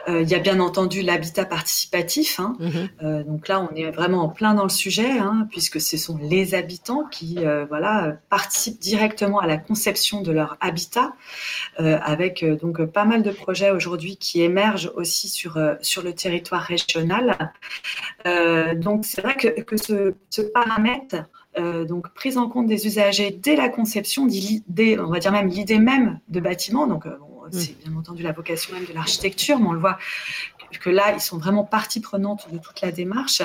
Euh, 0.07 0.21
il 0.21 0.29
y 0.29 0.33
a 0.33 0.39
bien 0.39 0.61
entendu 0.61 1.01
l'habitat 1.01 1.43
participatif. 1.43 2.39
Hein. 2.39 2.55
Mhm. 2.59 3.23
donc 3.23 3.49
là, 3.49 3.59
on 3.59 3.75
est 3.75 3.91
vraiment 3.91 4.23
en 4.23 4.29
plein 4.29 4.53
dans 4.53 4.63
le 4.63 4.69
sujet, 4.69 5.19
hein, 5.19 5.45
puisque 5.51 5.81
ce 5.81 5.97
sont 5.97 6.17
les 6.21 6.55
habitants 6.55 7.03
qui 7.11 7.39
voilà, 7.67 8.17
participent 8.29 8.79
directement 8.79 9.39
à 9.39 9.47
la 9.47 9.57
conception 9.57 10.21
de 10.21 10.31
leur 10.31 10.57
habitat, 10.61 11.13
avec 11.77 12.45
donc 12.61 12.83
pas 12.85 13.05
mal 13.05 13.23
de 13.23 13.31
projets 13.31 13.71
aujourd'hui 13.71 14.17
qui 14.17 14.41
émergent 14.41 14.91
aussi 14.95 15.27
sur, 15.27 15.59
sur 15.81 16.01
le 16.01 16.13
territoire 16.13 16.61
régional. 16.61 17.51
donc 18.77 19.05
c'est 19.05 19.21
vrai 19.21 19.35
que, 19.35 19.61
que 19.61 19.77
ce, 19.77 20.13
ce 20.29 20.41
paramètre 20.41 21.15
euh, 21.57 21.85
donc 21.85 22.13
prise 22.13 22.37
en 22.37 22.49
compte 22.49 22.67
des 22.67 22.85
usagers 22.85 23.31
dès 23.31 23.55
la 23.55 23.69
conception, 23.69 24.27
dès, 24.67 24.99
on 24.99 25.09
va 25.09 25.19
dire 25.19 25.31
même 25.31 25.47
l'idée 25.47 25.79
même 25.79 26.19
de 26.27 26.39
bâtiment. 26.39 26.87
Donc 26.87 27.05
euh, 27.05 27.11
mm. 27.11 27.51
c'est 27.51 27.77
bien 27.79 27.95
entendu 27.97 28.23
la 28.23 28.33
vocation 28.33 28.73
même 28.73 28.85
de 28.85 28.93
l'architecture, 28.93 29.59
mais 29.59 29.67
on 29.67 29.73
le 29.73 29.79
voit 29.79 29.97
que 30.81 30.89
là 30.89 31.13
ils 31.13 31.21
sont 31.21 31.37
vraiment 31.37 31.63
partie 31.63 32.01
prenante 32.01 32.51
de 32.51 32.57
toute 32.57 32.81
la 32.81 32.91
démarche. 32.91 33.41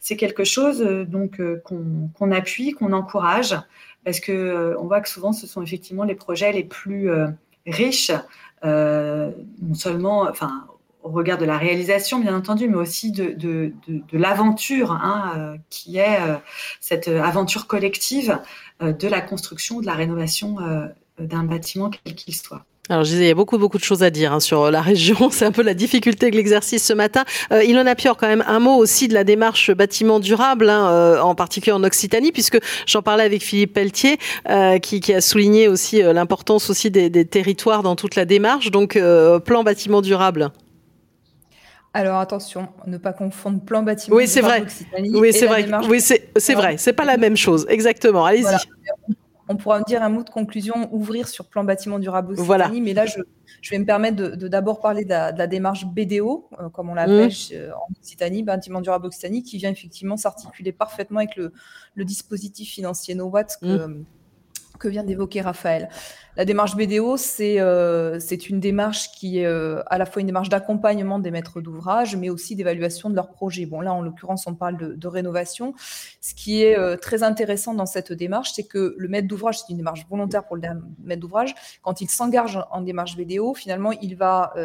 C'est 0.00 0.16
quelque 0.16 0.44
chose 0.44 0.80
euh, 0.80 1.04
donc 1.04 1.40
qu'on 1.64 2.32
appuie, 2.32 2.72
qu'on 2.72 2.92
encourage, 2.92 3.54
parce 4.04 4.20
que 4.20 4.74
on 4.78 4.86
voit 4.86 5.00
que 5.02 5.08
souvent 5.08 5.32
ce 5.32 5.46
sont 5.46 5.62
effectivement 5.62 6.04
les 6.04 6.14
projets 6.14 6.52
les 6.52 6.64
plus 6.64 7.10
riches, 7.66 8.12
non 8.62 9.74
seulement, 9.74 10.22
enfin 10.22 10.64
au 11.02 11.10
regard 11.10 11.38
de 11.38 11.44
la 11.44 11.58
réalisation, 11.58 12.20
bien 12.20 12.36
entendu, 12.36 12.68
mais 12.68 12.76
aussi 12.76 13.10
de, 13.10 13.32
de, 13.32 13.72
de, 13.88 14.18
l'aventure, 14.18 14.92
hein, 14.92 15.32
euh, 15.36 15.56
qui 15.70 15.98
est 15.98 16.20
euh, 16.20 16.36
cette 16.80 17.08
aventure 17.08 17.66
collective 17.66 18.38
euh, 18.82 18.92
de 18.92 19.08
la 19.08 19.20
construction, 19.20 19.80
de 19.80 19.86
la 19.86 19.94
rénovation 19.94 20.56
d'un 21.18 21.44
bâtiment, 21.44 21.90
quel 21.90 22.14
qu'il 22.14 22.34
soit. 22.34 22.64
Alors, 22.88 23.04
je 23.04 23.10
disais, 23.10 23.24
il 23.24 23.28
y 23.28 23.30
a 23.30 23.34
beaucoup, 23.34 23.56
beaucoup 23.56 23.78
de 23.78 23.84
choses 23.84 24.02
à 24.02 24.10
dire 24.10 24.32
hein, 24.32 24.40
sur 24.40 24.70
la 24.70 24.80
région. 24.80 25.28
C'est 25.30 25.44
un 25.44 25.52
peu 25.52 25.62
la 25.62 25.74
difficulté 25.74 26.30
de 26.30 26.36
l'exercice 26.36 26.84
ce 26.84 26.92
matin. 26.92 27.24
Euh, 27.52 27.62
il 27.62 27.78
en 27.78 27.86
a 27.86 27.94
quand 27.94 28.26
même 28.26 28.42
un 28.48 28.58
mot 28.58 28.76
aussi 28.76 29.06
de 29.06 29.14
la 29.14 29.22
démarche 29.22 29.70
bâtiment 29.70 30.18
durable, 30.18 30.68
hein, 30.68 31.20
en 31.22 31.34
particulier 31.34 31.72
en 31.72 31.84
Occitanie, 31.84 32.32
puisque 32.32 32.58
j'en 32.86 33.02
parlais 33.02 33.24
avec 33.24 33.42
Philippe 33.42 33.74
Pelletier, 33.74 34.18
qui, 34.82 35.00
qui, 35.00 35.14
a 35.14 35.20
souligné 35.20 35.68
aussi 35.68 36.02
l'importance 36.02 36.70
aussi 36.70 36.90
des, 36.90 37.10
des, 37.10 37.24
territoires 37.24 37.82
dans 37.82 37.94
toute 37.94 38.16
la 38.16 38.24
démarche. 38.24 38.70
Donc, 38.70 38.98
plan 39.44 39.62
bâtiment 39.62 40.00
durable. 40.00 40.50
Alors 41.92 42.18
attention, 42.18 42.68
ne 42.86 42.98
pas 42.98 43.12
confondre 43.12 43.60
plan 43.60 43.82
bâtiment. 43.82 44.16
Oui, 44.16 44.28
c'est 44.28 44.40
vrai. 44.40 44.64
Oui, 45.12 45.32
c'est 45.32 45.46
vrai. 45.46 45.66
Oui, 45.88 46.00
c'est 46.00 46.54
vrai. 46.54 46.76
C'est 46.76 46.92
pas 46.92 47.04
la 47.04 47.16
même 47.16 47.36
chose. 47.36 47.66
Exactement. 47.68 48.24
Allez-y. 48.24 48.56
On 49.48 49.56
pourra 49.56 49.80
dire 49.80 50.00
un 50.04 50.10
mot 50.10 50.22
de 50.22 50.30
conclusion, 50.30 50.88
ouvrir 50.94 51.26
sur 51.26 51.46
plan 51.46 51.64
bâtiment 51.64 51.98
durable 51.98 52.34
Occitanie. 52.34 52.46
Voilà. 52.46 52.68
Mais 52.68 52.94
là, 52.94 53.04
je, 53.06 53.70
vais 53.70 53.78
me 53.78 53.84
permettre 53.84 54.36
de 54.36 54.46
d'abord 54.46 54.80
parler 54.80 55.04
de 55.04 55.10
la, 55.10 55.46
démarche 55.48 55.86
BDO, 55.86 56.48
euh, 56.60 56.68
comme 56.68 56.88
on 56.88 56.94
l'appelle 56.94 57.30
mmh. 57.30 57.54
euh, 57.54 57.72
en 57.72 57.88
Occitanie, 57.98 58.44
bâtiment 58.44 58.80
durable 58.80 59.06
Occitanie, 59.06 59.42
qui 59.42 59.56
vient 59.58 59.70
effectivement 59.70 60.16
s'articuler 60.16 60.70
parfaitement 60.70 61.18
avec 61.18 61.34
le, 61.34 61.52
dispositif 62.04 62.70
financier 62.70 63.16
NoWatt 63.16 63.58
que, 63.60 63.88
mmh 63.88 64.04
que 64.80 64.88
vient 64.88 65.04
d'évoquer 65.04 65.40
Raphaël. 65.42 65.88
La 66.36 66.44
démarche 66.44 66.74
BDO, 66.74 67.16
c'est 67.16 67.60
euh, 67.60 68.18
une 68.48 68.60
démarche 68.60 69.12
qui 69.12 69.40
est 69.40 69.46
euh, 69.46 69.82
à 69.86 69.98
la 69.98 70.06
fois 70.06 70.20
une 70.20 70.26
démarche 70.26 70.48
d'accompagnement 70.48 71.18
des 71.18 71.30
maîtres 71.30 71.60
d'ouvrage, 71.60 72.16
mais 72.16 72.30
aussi 72.30 72.56
d'évaluation 72.56 73.10
de 73.10 73.14
leurs 73.14 73.30
projets. 73.30 73.66
Bon, 73.66 73.80
là, 73.80 73.92
en 73.92 74.00
l'occurrence, 74.00 74.46
on 74.46 74.54
parle 74.54 74.96
de, 74.96 75.08
rénovation. 75.08 75.74
Ce 76.20 76.34
qui 76.34 76.62
est 76.62 76.78
euh, 76.78 76.96
très 76.96 77.22
intéressant 77.22 77.74
dans 77.74 77.86
cette 77.86 78.12
démarche, 78.12 78.52
c'est 78.54 78.64
que 78.64 78.94
le 78.96 79.08
maître 79.08 79.28
d'ouvrage, 79.28 79.58
c'est 79.58 79.70
une 79.70 79.76
démarche 79.76 80.06
volontaire 80.08 80.44
pour 80.44 80.56
le 80.56 80.62
maître 81.04 81.20
d'ouvrage. 81.20 81.54
Quand 81.82 82.00
il 82.00 82.08
s'engage 82.08 82.58
en 82.70 82.80
démarche 82.80 83.16
BDO, 83.16 83.54
finalement, 83.54 83.92
il 83.92 84.16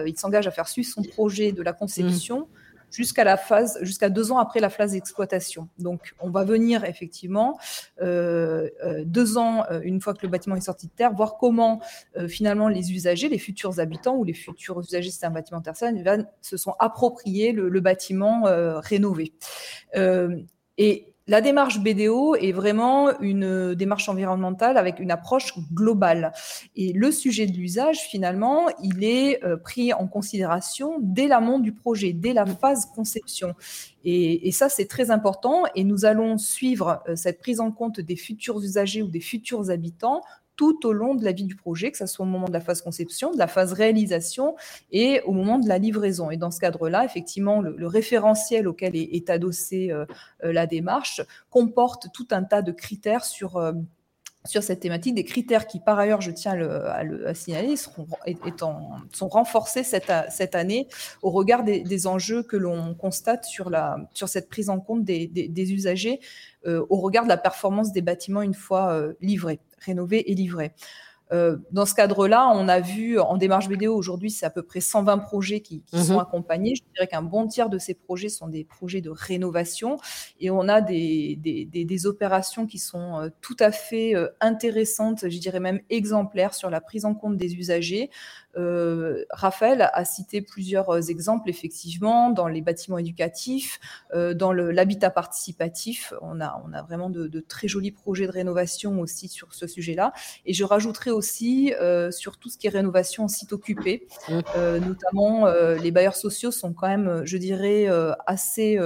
il 0.08 0.18
s'engage 0.18 0.48
à 0.48 0.52
faire 0.52 0.68
suivre 0.68 0.90
son 0.90 1.04
projet 1.04 1.52
de 1.52 1.62
la 1.62 1.74
conception. 1.74 2.48
Jusqu'à 2.96 3.24
la 3.24 3.38
phase, 3.38 3.78
jusqu'à 3.82 4.10
deux 4.10 4.32
ans 4.32 4.38
après 4.38 4.60
la 4.60 4.70
phase 4.70 4.94
d'exploitation. 4.94 5.68
Donc, 5.80 6.16
on 6.20 6.30
va 6.30 6.44
venir 6.44 6.86
effectivement 6.86 7.58
euh, 8.02 8.70
euh, 8.84 9.04
deux 9.06 9.38
ans, 9.38 9.64
euh, 9.70 9.82
une 9.84 10.02
fois 10.02 10.14
que 10.14 10.20
le 10.24 10.30
bâtiment 10.30 10.56
est 10.56 10.62
sorti 10.62 10.88
de 10.88 10.92
terre, 10.92 11.14
voir 11.14 11.38
comment 11.38 11.82
finalement 12.28 12.68
les 12.68 12.94
usagers, 12.94 13.30
les 13.30 13.38
futurs 13.38 13.80
habitants 13.80 14.16
ou 14.16 14.24
les 14.24 14.34
futurs 14.34 14.80
usagers, 14.80 15.12
c'est 15.12 15.26
un 15.26 15.32
bâtiment 15.32 15.62
tertiaire, 15.62 15.92
se 16.42 16.58
sont 16.58 16.76
appropriés 16.80 17.52
le, 17.52 17.70
le 17.70 17.80
bâtiment 17.82 18.44
rénové. 18.46 19.34
et 20.78 21.15
la 21.28 21.42
démarche 21.42 21.80
BDO 21.80 22.36
est 22.36 22.52
vraiment 22.52 23.20
une 23.20 23.74
démarche 23.74 24.10
environnementale 24.10 24.78
avec 24.78 25.00
une 25.00 25.10
approche 25.10 25.58
globale. 25.74 26.34
Et 26.76 26.94
le 26.94 27.12
sujet 27.12 27.48
de 27.48 27.58
l'usage, 27.58 28.02
finalement, 28.02 28.68
il 28.84 29.04
est 29.04 29.44
euh, 29.44 29.58
pris 29.58 29.92
en 29.92 30.08
considération 30.08 30.98
dès 31.02 31.28
l'amont 31.28 31.58
du 31.58 31.74
projet, 31.74 32.14
dès 32.14 32.34
la 32.34 32.46
phase 32.46 32.86
conception. 32.94 33.56
Et, 34.04 34.52
ça, 34.52 34.70
c'est 34.70 34.86
très 34.86 35.10
important. 35.10 35.64
Et 35.74 35.84
nous 35.84 36.06
allons 36.06 36.38
suivre 36.38 37.02
euh, 37.10 37.16
cette 37.16 37.40
prise 37.40 37.60
en 37.60 37.72
compte 37.72 38.00
des 38.00 38.16
futurs 38.16 38.62
usagers 38.62 39.02
ou 39.02 39.08
des 39.08 39.20
futurs 39.20 39.72
habitants 39.72 40.22
tout 40.56 40.86
au 40.86 40.94
long 40.94 41.16
de 41.16 41.24
la 41.24 41.32
vie 41.32 41.44
du 41.44 41.56
projet, 41.56 41.92
que 41.92 41.98
ce 41.98 42.06
soit 42.06 42.26
au 42.26 42.30
moment 42.30 42.48
de 42.48 42.54
la 42.54 42.62
phase 42.62 42.82
conception, 42.82 43.32
de 43.32 43.38
la 43.38 43.48
phase 43.48 43.74
réalisation 43.74 44.56
et 44.92 45.22
au 45.22 45.32
moment 45.32 45.60
de 45.60 45.68
la 45.68 45.78
livraison. 45.78 46.32
Et 46.32 46.38
dans 46.38 46.52
ce 46.52 46.60
cadre-là, 46.60 47.06
effectivement, 47.06 47.62
le, 47.62 47.88
référentiel 47.88 48.68
auquel 48.68 48.96
est, 48.96 49.30
adossée 49.30 49.92
euh, 49.92 50.06
euh, 50.44 50.52
la 50.52 50.68
démarche 50.68 51.22
comporte 51.50 52.08
tout 52.14 52.28
un 52.32 52.44
tas 52.44 52.62
de 52.62 52.72
critères 52.72 53.26
sur 53.26 53.58
euh, 53.58 53.74
sur 54.46 54.64
cette 54.64 54.80
thématique, 54.80 55.16
des 55.16 55.24
critères 55.24 55.68
qui, 55.68 55.80
par 55.80 56.00
ailleurs, 56.00 56.22
je 56.22 56.32
tiens 56.32 56.54
à, 56.54 57.04
le, 57.04 57.34
signaler, 57.34 57.76
sont 57.76 59.28
renforcés 59.28 59.84
cette, 59.84 60.56
année 60.56 60.88
au 61.22 61.32
regard 61.32 61.64
des, 61.64 62.08
enjeux 62.08 62.44
que 62.44 62.58
l'on 62.58 62.94
constate 62.94 63.46
sur, 63.46 63.72
cette 64.28 64.50
prise 64.50 64.70
en 64.70 64.80
compte 64.80 65.04
des, 65.04 65.74
usagers, 65.74 66.20
au 66.66 66.98
regard 66.98 67.24
de 67.24 67.30
la 67.30 67.38
performance 67.38 67.92
des 67.92 68.02
bâtiments 68.02 68.42
une 68.42 68.54
fois 68.54 69.00
livrés 69.22 69.60
rénové 69.86 70.32
et 70.32 70.36
livré. 70.36 70.74
Euh, 71.32 71.58
dans 71.72 71.88
ce 71.88 71.96
cadre-là, 71.96 72.52
on 72.54 72.68
a 72.68 72.80
vu 72.80 73.20
en 73.20 73.38
démarche 73.38 73.68
vidéo 73.68 73.96
aujourd'hui, 73.96 74.30
c'est 74.30 74.46
à 74.46 74.52
peu 74.52 74.62
près 74.62 74.80
120 74.80 75.18
projets 75.20 75.60
qui, 75.60 75.84
sont 75.92 76.14
mhm. 76.14 76.20
accompagnés. 76.20 76.76
Je 76.76 76.84
dirais 76.94 77.08
qu'un 77.08 77.24
bon 77.24 77.48
tiers 77.48 77.70
de 77.70 77.80
ces 77.80 77.96
projets 77.96 78.30
sont 78.30 78.48
des 78.48 78.64
projets 78.64 79.02
de 79.02 79.10
rénovation 79.10 79.98
et 80.40 80.52
on 80.52 80.68
a 80.68 80.82
des, 80.82 81.36
des, 81.36 82.06
opérations 82.06 82.68
qui 82.68 82.78
sont 82.78 83.20
euh, 83.20 83.30
tout 83.42 83.56
à 83.60 83.72
fait 83.72 84.16
euh, 84.16 84.28
intéressantes, 84.40 85.28
je 85.28 85.40
dirais 85.40 85.60
même 85.60 85.80
exemplaires 85.90 86.54
sur 86.54 86.70
la 86.70 86.82
prise 86.82 87.06
en 87.06 87.16
compte 87.16 87.38
des 87.38 87.56
usagers, 87.56 88.12
Raphaël 89.32 89.90
a 89.94 90.06
cité 90.06 90.42
plusieurs 90.42 91.10
exemples, 91.10 91.50
effectivement, 91.50 92.30
dans 92.30 92.48
les 92.48 92.62
bâtiments 92.62 92.98
éducatifs, 92.98 93.80
dans 94.14 94.52
l'habitat 94.52 95.10
participatif. 95.10 96.14
On 96.22 96.42
a, 96.42 96.62
on 96.66 96.74
a 96.74 96.82
vraiment 96.82 97.10
de, 97.10 97.28
de, 97.28 97.40
très 97.40 97.68
jolis 97.68 97.92
projets 97.92 98.28
de 98.28 98.32
rénovation 98.32 99.00
aussi 99.00 99.28
sur 99.28 99.54
ce 99.54 99.68
sujet-là. 99.68 100.14
Et 100.46 100.54
je 100.54 100.64
rajouterai 100.64 101.12
aussi 101.12 101.74
sur 102.12 102.38
tout 102.38 102.50
ce 102.50 102.58
qui 102.58 102.68
est 102.68 102.72
rénovation 102.72 103.26
en 103.26 103.28
site 103.28 103.54
occupé, 103.54 104.08
mmh. 104.30 104.40
notamment 104.86 105.48
les 105.82 105.92
bailleurs 105.92 106.16
sociaux 106.16 106.52
sont 106.52 106.74
quand 106.74 106.88
même, 106.88 107.26
je 107.26 107.38
dirais, 107.38 107.88
assez 108.26 108.80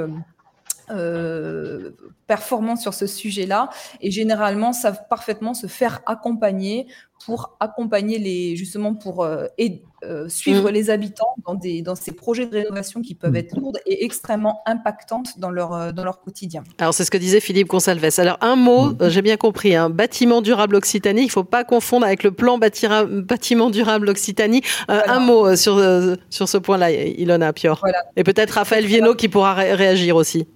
euh, 0.92 1.92
performants 2.26 2.76
sur 2.76 2.94
ce 2.94 3.08
sujet-là 3.08 3.70
et 4.02 4.12
généralement 4.12 4.72
savent 4.72 5.08
parfaitement 5.10 5.56
se 5.56 5.66
faire 5.66 6.02
accompagner 6.06 6.86
pour 7.26 7.58
accompagner 7.60 8.18
les 8.18 8.56
justement 8.56 8.94
pour 8.94 9.24
euh, 9.24 9.46
et, 9.58 9.84
euh, 10.04 10.30
suivre 10.30 10.70
mm. 10.70 10.74
les 10.74 10.90
habitants 10.90 11.36
dans 11.46 11.54
des 11.54 11.82
dans 11.82 11.96
ces 11.96 12.14
projets 12.14 12.46
de 12.46 12.58
rénovation 12.58 13.02
qui 13.02 13.14
peuvent 13.14 13.34
mm. 13.34 13.38
être 13.38 13.58
lourdes 13.58 13.80
et 13.86 14.06
extrêmement 14.06 14.62
impactantes 14.66 15.38
dans 15.38 15.50
leur 15.50 15.74
euh, 15.74 15.92
dans 15.92 16.06
leur 16.06 16.22
quotidien. 16.22 16.64
Alors 16.78 16.94
c'est 16.94 17.04
ce 17.04 17.12
que 17.12 17.18
disait 17.18 17.42
Philippe 17.42 17.68
Consalves. 17.68 18.20
Alors 18.20 18.38
un 18.42 18.56
mot, 18.56 18.92
mm. 18.92 19.10
j'ai 19.10 19.22
bien 19.22 19.38
compris, 19.38 19.76
un 19.76 19.86
hein, 19.86 19.90
bâtiment 19.90 20.42
durable 20.42 20.76
Occitanie. 20.76 21.24
Il 21.24 21.32
faut 21.32 21.44
pas 21.44 21.64
confondre 21.64 22.06
avec 22.06 22.24
le 22.24 22.32
plan 22.32 22.58
bâtiment 22.58 23.70
durable 23.70 24.10
Occitanie. 24.10 24.62
Un 24.88 25.20
mot 25.20 25.56
sur 25.56 25.82
sur 26.30 26.48
ce 26.48 26.58
point-là, 26.58 26.92
Ilona 26.92 27.54
Pior. 27.54 27.84
Et 28.16 28.24
peut-être 28.24 28.52
Raphaël 28.52 28.86
Viennot 28.86 29.16
qui 29.16 29.28
pourra 29.28 29.54
réagir 29.54 30.16
aussi. 30.16 30.48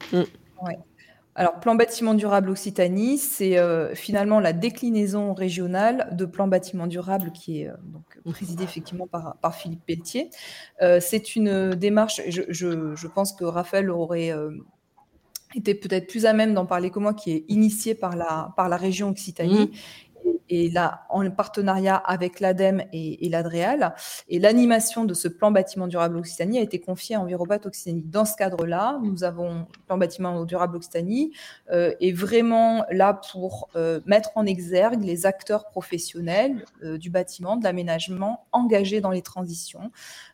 Alors, 1.36 1.60
plan 1.60 1.76
bâtiment 1.76 2.14
durable 2.14 2.50
Occitanie, 2.50 3.18
c'est 3.18 3.58
euh, 3.58 3.96
finalement 3.96 4.40
la 4.40 4.54
déclinaison 4.54 5.34
régionale 5.34 6.10
de 6.12 6.26
plan 6.26 6.48
bâtiment 6.48 6.86
durable 6.86 7.32
qui 7.32 7.62
est 7.62 7.70
euh, 7.70 7.74
donc 7.86 8.34
présidé 8.34 8.64
effectivement 8.64 9.08
par, 9.08 9.38
par 9.42 9.56
Philippe 9.56 9.84
Pelletier. 9.86 10.30
Euh, 10.82 11.00
c'est 11.02 11.36
une 11.36 11.72
démarche, 11.72 12.22
je, 12.28 12.44
je, 12.50 12.96
je, 12.96 13.08
pense 13.08 13.34
que 13.34 13.46
Raphaël 13.46 13.90
aurait 13.90 14.32
été 15.56 15.74
peut-être 15.74 16.08
plus 16.08 16.28
à 16.28 16.34
même 16.34 16.54
d'en 16.54 16.68
parler 16.68 16.92
que 16.92 17.00
moi, 17.00 17.16
qui 17.16 17.32
est 17.32 17.46
initiée 17.48 17.96
par 17.96 18.16
la, 18.16 18.54
par 18.56 18.70
la 18.70 18.78
région 18.78 19.10
Occitanie. 19.10 19.66
Mmh 19.66 19.78
et 20.54 20.70
là, 20.70 21.06
en 21.10 21.28
partenariat 21.32 21.96
avec 21.96 22.40
l'ADEME 22.40 22.84
et, 22.94 23.28
l'ADREAL. 23.28 23.96
Et 24.30 24.38
l'animation 24.38 25.04
de 25.04 25.16
ce 25.16 25.28
plan 25.28 25.50
bâtiment 25.50 25.88
durable 25.88 26.18
Occitanie 26.18 26.60
a 26.60 26.62
été 26.62 26.80
confiée 26.80 27.16
à 27.16 27.22
Envirobat 27.22 27.60
Occitanie. 27.66 28.04
Dans 28.06 28.24
ce 28.24 28.36
cadre-là, 28.36 29.00
nous 29.02 29.24
avons 29.24 29.50
le 29.54 29.86
plan 29.88 29.98
bâtiment 29.98 30.46
durable 30.46 30.78
Occitanie 30.78 31.32
euh, 31.72 31.94
est 32.00 32.12
vraiment 32.12 32.86
là 32.92 33.20
pour 33.32 33.70
euh, 33.76 34.00
mettre 34.06 34.30
en 34.36 34.46
exergue 34.46 35.04
les 35.04 35.26
acteurs 35.26 35.66
professionnels 35.66 36.66
euh, 36.84 37.00
du 37.00 37.10
bâtiment, 37.10 37.58
de 37.58 37.64
l'aménagement 37.64 38.46
engagés 38.52 39.02
dans 39.02 39.12
les 39.12 39.24
transitions, 39.24 39.92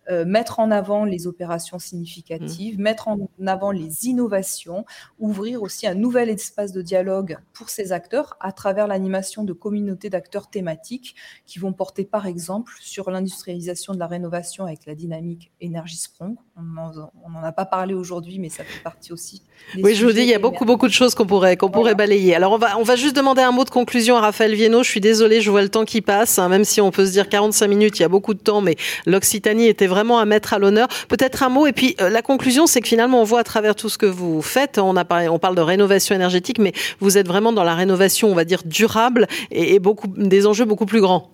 euh, 0.09 0.25
mettre 0.25 0.59
en 0.59 0.71
avant 0.71 1.05
les 1.05 1.27
opérations 1.27 1.79
significatives, 1.79 2.79
mmh. 2.79 2.81
mettre 2.81 3.07
en 3.07 3.29
avant 3.45 3.71
les 3.71 4.07
innovations, 4.07 4.85
ouvrir 5.19 5.61
aussi 5.61 5.87
un 5.87 5.93
nouvel 5.93 6.29
espace 6.29 6.71
de 6.71 6.81
dialogue 6.81 7.37
pour 7.53 7.69
ces 7.69 7.91
acteurs 7.91 8.35
à 8.39 8.51
travers 8.51 8.87
l'animation 8.87 9.43
de 9.43 9.53
communautés 9.53 10.09
d'acteurs 10.09 10.49
thématiques 10.49 11.15
qui 11.45 11.59
vont 11.59 11.73
porter 11.73 12.05
par 12.05 12.25
exemple 12.25 12.73
sur 12.81 13.11
l'industrialisation 13.11 13.93
de 13.93 13.99
la 13.99 14.07
rénovation 14.07 14.65
avec 14.65 14.85
la 14.85 14.95
dynamique 14.95 15.51
énergie 15.61 15.97
Sprong. 15.97 16.35
On 16.57 17.29
n'en 17.29 17.43
a 17.43 17.51
pas 17.51 17.65
parlé 17.65 17.93
aujourd'hui, 17.93 18.39
mais 18.39 18.49
ça 18.49 18.63
fait 18.63 18.83
partie 18.83 19.13
aussi. 19.13 19.43
Oui, 19.77 19.95
je 19.95 20.05
vous 20.05 20.11
dis, 20.11 20.21
il 20.21 20.27
y 20.27 20.33
a 20.33 20.39
beaucoup, 20.39 20.65
beaucoup 20.65 20.87
de 20.87 20.93
choses 20.93 21.15
qu'on 21.15 21.25
pourrait, 21.25 21.55
qu'on 21.55 21.69
pourrait 21.69 21.95
balayer. 21.95 22.35
Alors, 22.35 22.51
on 22.51 22.57
va, 22.57 22.77
on 22.77 22.83
va 22.83 22.95
juste 22.95 23.15
demander 23.15 23.41
un 23.41 23.51
mot 23.51 23.63
de 23.63 23.69
conclusion 23.69 24.17
à 24.17 24.21
Raphaël 24.21 24.55
Viennot. 24.55 24.83
Je 24.83 24.89
suis 24.89 24.99
désolée, 25.01 25.41
je 25.41 25.51
vois 25.51 25.61
le 25.61 25.69
temps 25.69 25.85
qui 25.85 26.01
passe, 26.01 26.39
hein, 26.39 26.49
même 26.49 26.65
si 26.65 26.81
on 26.81 26.91
peut 26.91 27.05
se 27.05 27.11
dire 27.11 27.29
45 27.29 27.67
minutes, 27.67 27.99
il 27.99 28.01
y 28.01 28.05
a 28.05 28.09
beaucoup 28.09 28.33
de 28.33 28.39
temps, 28.39 28.61
mais 28.61 28.75
l'Occitanie 29.05 29.67
était 29.67 29.87
vraiment 29.87 29.98
vraiment 29.99 30.19
à 30.19 30.25
mettre 30.25 30.53
à 30.53 30.59
l'honneur. 30.59 30.87
Peut-être 31.07 31.43
un 31.43 31.49
mot, 31.49 31.67
et 31.67 31.73
puis 31.73 31.95
euh, 32.01 32.09
la 32.09 32.21
conclusion, 32.21 32.67
c'est 32.67 32.81
que 32.81 32.87
finalement, 32.87 33.21
on 33.21 33.25
voit 33.25 33.41
à 33.41 33.43
travers 33.43 33.75
tout 33.75 33.89
ce 33.89 33.97
que 33.97 34.05
vous 34.05 34.41
faites, 34.41 34.77
on, 34.77 34.95
a 34.95 35.05
parlé, 35.05 35.27
on 35.27 35.39
parle 35.39 35.55
de 35.55 35.61
rénovation 35.61 36.15
énergétique, 36.15 36.59
mais 36.59 36.73
vous 36.99 37.17
êtes 37.17 37.27
vraiment 37.27 37.51
dans 37.51 37.63
la 37.63 37.75
rénovation, 37.75 38.29
on 38.29 38.35
va 38.35 38.45
dire, 38.45 38.61
durable 38.65 39.27
et, 39.51 39.75
et 39.75 39.79
beaucoup, 39.79 40.07
des 40.07 40.47
enjeux 40.47 40.65
beaucoup 40.65 40.85
plus 40.85 41.01
grands. 41.01 41.29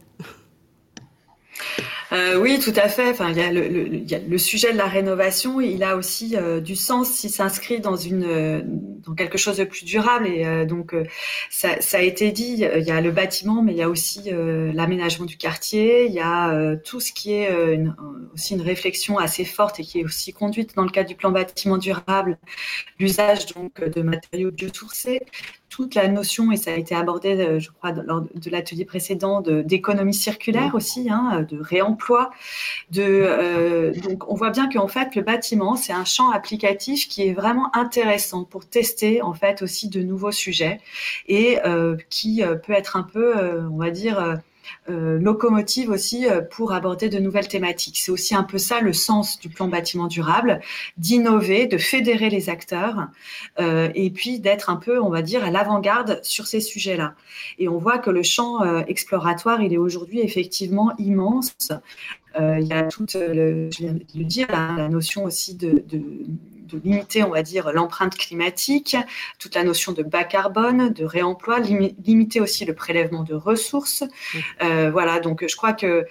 Euh, 2.15 2.37
oui, 2.39 2.59
tout 2.59 2.73
à 2.75 2.87
fait. 2.87 3.09
Enfin, 3.09 3.31
il 3.31 3.37
y, 3.37 4.15
a 4.15 4.19
le, 4.19 4.37
sujet 4.37 4.71
de 4.71 4.77
la 4.77 4.87
rénovation. 4.87 5.59
Il 5.59 5.83
a 5.83 5.97
aussi 5.97 6.37
euh, 6.37 6.61
du 6.61 6.75
sens 6.75 7.09
s'il 7.09 7.29
s'inscrit 7.29 7.81
dans 7.81 7.95
une 7.97 8.23
euh, 8.23 8.61
dans 8.63 9.15
quelque 9.15 9.37
chose 9.37 9.57
de 9.57 9.65
plus 9.65 9.83
durable. 9.83 10.27
Et 10.27 10.65
donc, 10.65 10.95
ça, 11.49 11.81
ça, 11.81 11.97
a 11.97 12.01
été 12.01 12.31
dit. 12.31 12.65
Il 12.75 12.83
y 12.83 12.91
a 12.91 13.01
le 13.01 13.11
bâtiment, 13.11 13.61
mais 13.61 13.73
il 13.73 13.77
y 13.77 13.81
a 13.81 13.89
aussi 13.89 14.31
l'aménagement 14.31 15.25
du 15.25 15.37
quartier. 15.37 16.07
Il 16.07 16.13
y 16.13 16.21
a 16.21 16.75
tout 16.77 16.99
ce 16.99 17.11
qui 17.13 17.33
est 17.33 17.51
une, 17.73 17.95
aussi 18.33 18.55
une 18.55 18.61
réflexion 18.61 19.19
assez 19.19 19.45
forte 19.45 19.79
et 19.79 19.83
qui 19.83 19.99
est 19.99 20.03
aussi 20.03 20.33
conduite 20.33 20.75
dans 20.75 20.83
le 20.83 20.89
cadre 20.89 21.07
du 21.07 21.15
plan 21.15 21.29
bâtiment 21.31 21.77
durable, 21.77 22.39
l'usage 22.99 23.45
donc 23.53 23.83
de 23.83 24.01
matériaux 24.01 24.51
biosourcés 24.51 25.21
toute 25.75 25.93
la 25.93 26.07
notion, 26.07 26.53
et 26.53 26.55
ça 26.55 26.71
a 26.71 26.75
été 26.75 26.95
abordé, 26.95 27.35
euh, 27.35 27.59
je 27.59 27.69
crois, 27.69 27.91
lors 27.91 28.21
de 28.21 28.49
l'atelier 28.49 28.85
précédent, 28.85 29.41
d'économie 29.41 30.13
circulaire 30.13 30.73
aussi, 30.73 31.09
hein, 31.09 31.45
de 31.49 31.59
réemploi. 31.59 32.31
De, 32.91 33.03
euh, 33.03 33.91
donc, 33.91 34.23
on 34.31 34.35
voit 34.35 34.51
bien 34.51 34.69
qu'en 34.69 34.87
fait, 34.87 35.15
le 35.15 35.21
bâtiment, 35.21 35.75
c'est 35.75 35.91
un 35.91 36.05
champ 36.05 36.31
applicatif 36.31 37.09
qui 37.09 37.27
est 37.27 37.33
vraiment 37.33 37.75
intéressant 37.75 38.45
pour 38.45 38.65
tester, 38.65 39.21
en 39.21 39.33
fait, 39.33 39.61
aussi 39.61 39.89
de 39.89 40.01
nouveaux 40.01 40.31
sujets 40.31 40.79
et 41.27 41.59
euh, 41.65 41.97
qui 42.09 42.41
peut 42.65 42.73
être 42.73 42.95
un 42.95 43.03
peu, 43.03 43.33
on 43.69 43.77
va 43.77 43.89
dire, 43.89 44.39
locomotive 44.87 45.89
aussi 45.89 46.27
euh, 46.27 46.41
pour 46.41 46.73
aborder 46.73 47.09
de 47.09 47.19
nouvelles 47.19 47.47
thématiques. 47.47 47.97
C'est 47.97 48.11
aussi 48.11 48.35
un 48.35 48.43
peu 48.43 48.57
ça 48.57 48.81
le 48.81 48.93
sens 48.93 49.39
du 49.39 49.49
plan 49.49 49.67
bâtiment 49.67 50.07
durable, 50.07 50.61
d'innover, 50.97 51.67
de 51.67 51.77
fédérer 51.77 52.29
les 52.29 52.49
acteurs 52.49 53.07
euh, 53.59 53.89
et 53.95 54.09
puis 54.09 54.39
d'être 54.39 54.69
un 54.69 54.77
peu, 54.77 55.01
on 55.01 55.09
va 55.09 55.21
dire, 55.21 55.43
à 55.43 55.51
l'avant-garde 55.51 56.19
sur 56.23 56.47
ces 56.47 56.59
sujets-là. 56.59 57.15
Et 57.59 57.67
on 57.67 57.77
voit 57.77 57.97
que 57.97 58.09
le 58.09 58.23
champ 58.23 58.63
exploratoire, 58.85 59.61
il 59.61 59.73
est 59.73 59.77
aujourd'hui 59.77 60.21
effectivement 60.21 60.93
immense. 60.97 61.55
il 62.39 62.67
y 62.67 62.73
a 62.73 62.83
toute, 62.83 63.13
je 63.13 63.77
viens 63.77 63.93
de 63.93 64.01
le 64.15 64.23
dire, 64.23 64.47
la, 64.49 64.89
notion 64.89 65.23
aussi 65.23 65.55
de 65.55 65.83
de 66.65 66.79
limiter, 66.83 67.23
on 67.23 67.29
va 67.29 67.43
dire, 67.43 67.71
l'empreinte 67.71 68.15
climatique, 68.15 68.95
toute 69.39 69.55
la 69.55 69.63
notion 69.63 69.91
de 69.91 70.03
bas 70.03 70.23
carbone, 70.23 70.91
de 70.91 71.05
réemploi, 71.05 71.59
limiter 71.59 72.41
aussi 72.41 72.65
le 72.65 72.73
prélèvement 72.73 73.23
de 73.23 73.33
ressources. 73.33 74.03
Euh, 74.63 74.89
voilà, 74.91 75.19
donc 75.19 75.45
je 75.47 75.55
crois 75.55 75.73
que 75.73 76.05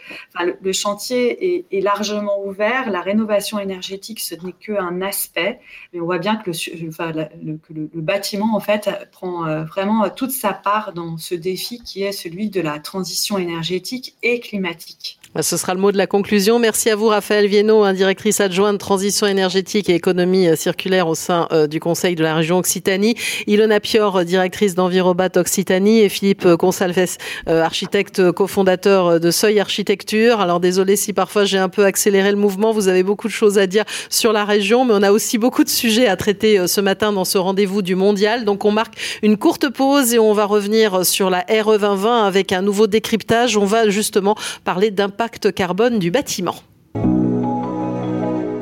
le, 0.61 0.73
chantier 0.73 1.67
est, 1.77 1.81
largement 1.81 2.45
ouvert. 2.45 2.91
La 2.91 3.01
rénovation 3.01 3.59
énergétique, 3.59 4.21
ce 4.21 4.35
n'est 4.35 4.53
qu'un 4.53 5.01
aspect, 5.03 5.61
mais 5.93 6.01
on 6.01 6.05
voit 6.05 6.19
bien 6.19 6.37
que 6.37 6.51
le, 6.51 7.57
que 7.59 7.73
le, 7.73 7.89
bâtiment, 8.01 8.55
en 8.55 8.61
fait, 8.61 8.91
prend 9.13 9.47
euh, 9.47 9.65
vraiment 9.65 10.09
toute 10.11 10.31
sa 10.31 10.53
part 10.53 10.93
dans 10.93 11.17
ce 11.17 11.35
défi 11.35 11.83
qui 11.83 12.03
est 12.03 12.13
celui 12.13 12.51
de 12.51 12.61
la 12.61 12.79
transition 12.79 13.39
énergétique 13.39 14.17
et 14.23 14.41
climatique. 14.41 15.19
Bah, 15.35 15.43
ce 15.43 15.57
sera 15.57 15.75
le 15.75 15.81
mot 15.81 15.91
de 15.91 15.97
la 15.97 16.07
conclusion. 16.07 16.61
Merci 16.61 16.91
à 16.91 16.95
vous, 16.95 17.09
Raphaël 17.09 17.49
Viennot, 17.49 17.91
directrice 17.93 18.39
adjointe 18.39 18.79
transition 18.79 19.27
énergétique 19.27 19.89
et 19.89 19.95
économie 19.97 20.47
euh, 20.47 20.55
circulaire 20.55 21.09
au 21.09 21.17
sein 21.17 21.49
euh, 21.51 21.67
du 21.67 21.81
Conseil 21.81 22.15
de 22.15 22.23
la 22.23 22.37
région 22.37 22.59
Occitanie. 22.59 23.17
Ilona 23.49 23.81
Pior, 23.81 24.25
directrice 24.25 24.77
d'Envirobat 24.77 25.31
Occitanie 25.35 26.03
et 26.03 26.09
Philippe 26.09 26.55
Consalves, 26.55 27.17
euh, 27.49 27.63
architecte 27.65 28.31
cofondateur 28.31 29.19
de 29.19 29.31
Seuil 29.33 29.59
Architecture. 29.59 30.41
Alors 30.41 30.61
désolé 30.61 30.95
si 30.95 31.13
parfois 31.13 31.45
j'ai 31.45 31.59
un 31.59 31.69
peu 31.69 31.85
accéléré 31.85 32.31
le 32.31 32.37
mouvement. 32.37 32.71
Vous 32.71 32.87
avez 32.87 33.03
beaucoup 33.03 33.27
de 33.27 33.33
choses 33.33 33.59
à 33.59 33.67
dire 33.67 33.83
sur 34.11 34.33
la 34.33 34.45
région, 34.45 34.85
mais 34.85 34.95
on 34.95 35.03
a 35.03 35.11
aussi 35.11 35.39
beaucoup 35.39 35.65
de 35.65 35.69
sujets 35.69 36.07
à 36.07 36.17
traiter 36.17 36.69
ce 36.69 36.81
matin 36.81 37.13
dans 37.13 37.25
ce 37.25 37.39
rendez-vous 37.39 37.83
du 37.83 37.97
mondial. 37.97 38.45
Donc 38.45 38.65
on 38.65 38.71
marque 38.71 38.95
une 39.21 39.37
courte 39.37 39.69
pause 39.69 40.15
et 40.15 40.21
on 40.21 40.33
va 40.33 40.45
revenir 40.45 41.05
sur 41.05 41.29
la 41.29 41.45
RE 41.51 41.77
2020 41.77 42.25
avec 42.25 42.53
un 42.53 42.63
nouveau 42.63 42.87
décryptage. 42.87 43.57
On 43.57 43.65
va 43.65 43.89
justement 43.89 44.37
parler 44.63 44.93
d'impact 44.93 45.24
carbone 45.29 45.99
du 45.99 46.11
bâtiment. 46.11 46.57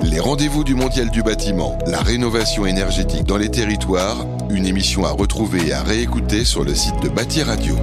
Les 0.04 0.20
rendez-vous 0.20 0.64
du 0.64 0.74
Mondial 0.74 1.10
du 1.10 1.22
bâtiment, 1.22 1.78
la 1.86 2.00
rénovation 2.00 2.66
énergétique 2.66 3.24
dans 3.24 3.38
les 3.38 3.50
territoires, 3.50 4.26
une 4.50 4.66
émission 4.66 5.04
à 5.04 5.10
retrouver 5.10 5.68
et 5.68 5.72
à 5.72 5.82
réécouter 5.82 6.44
sur 6.44 6.64
le 6.64 6.74
site 6.74 7.00
de 7.02 7.08
Bâti 7.08 7.42
Radio. 7.42 7.76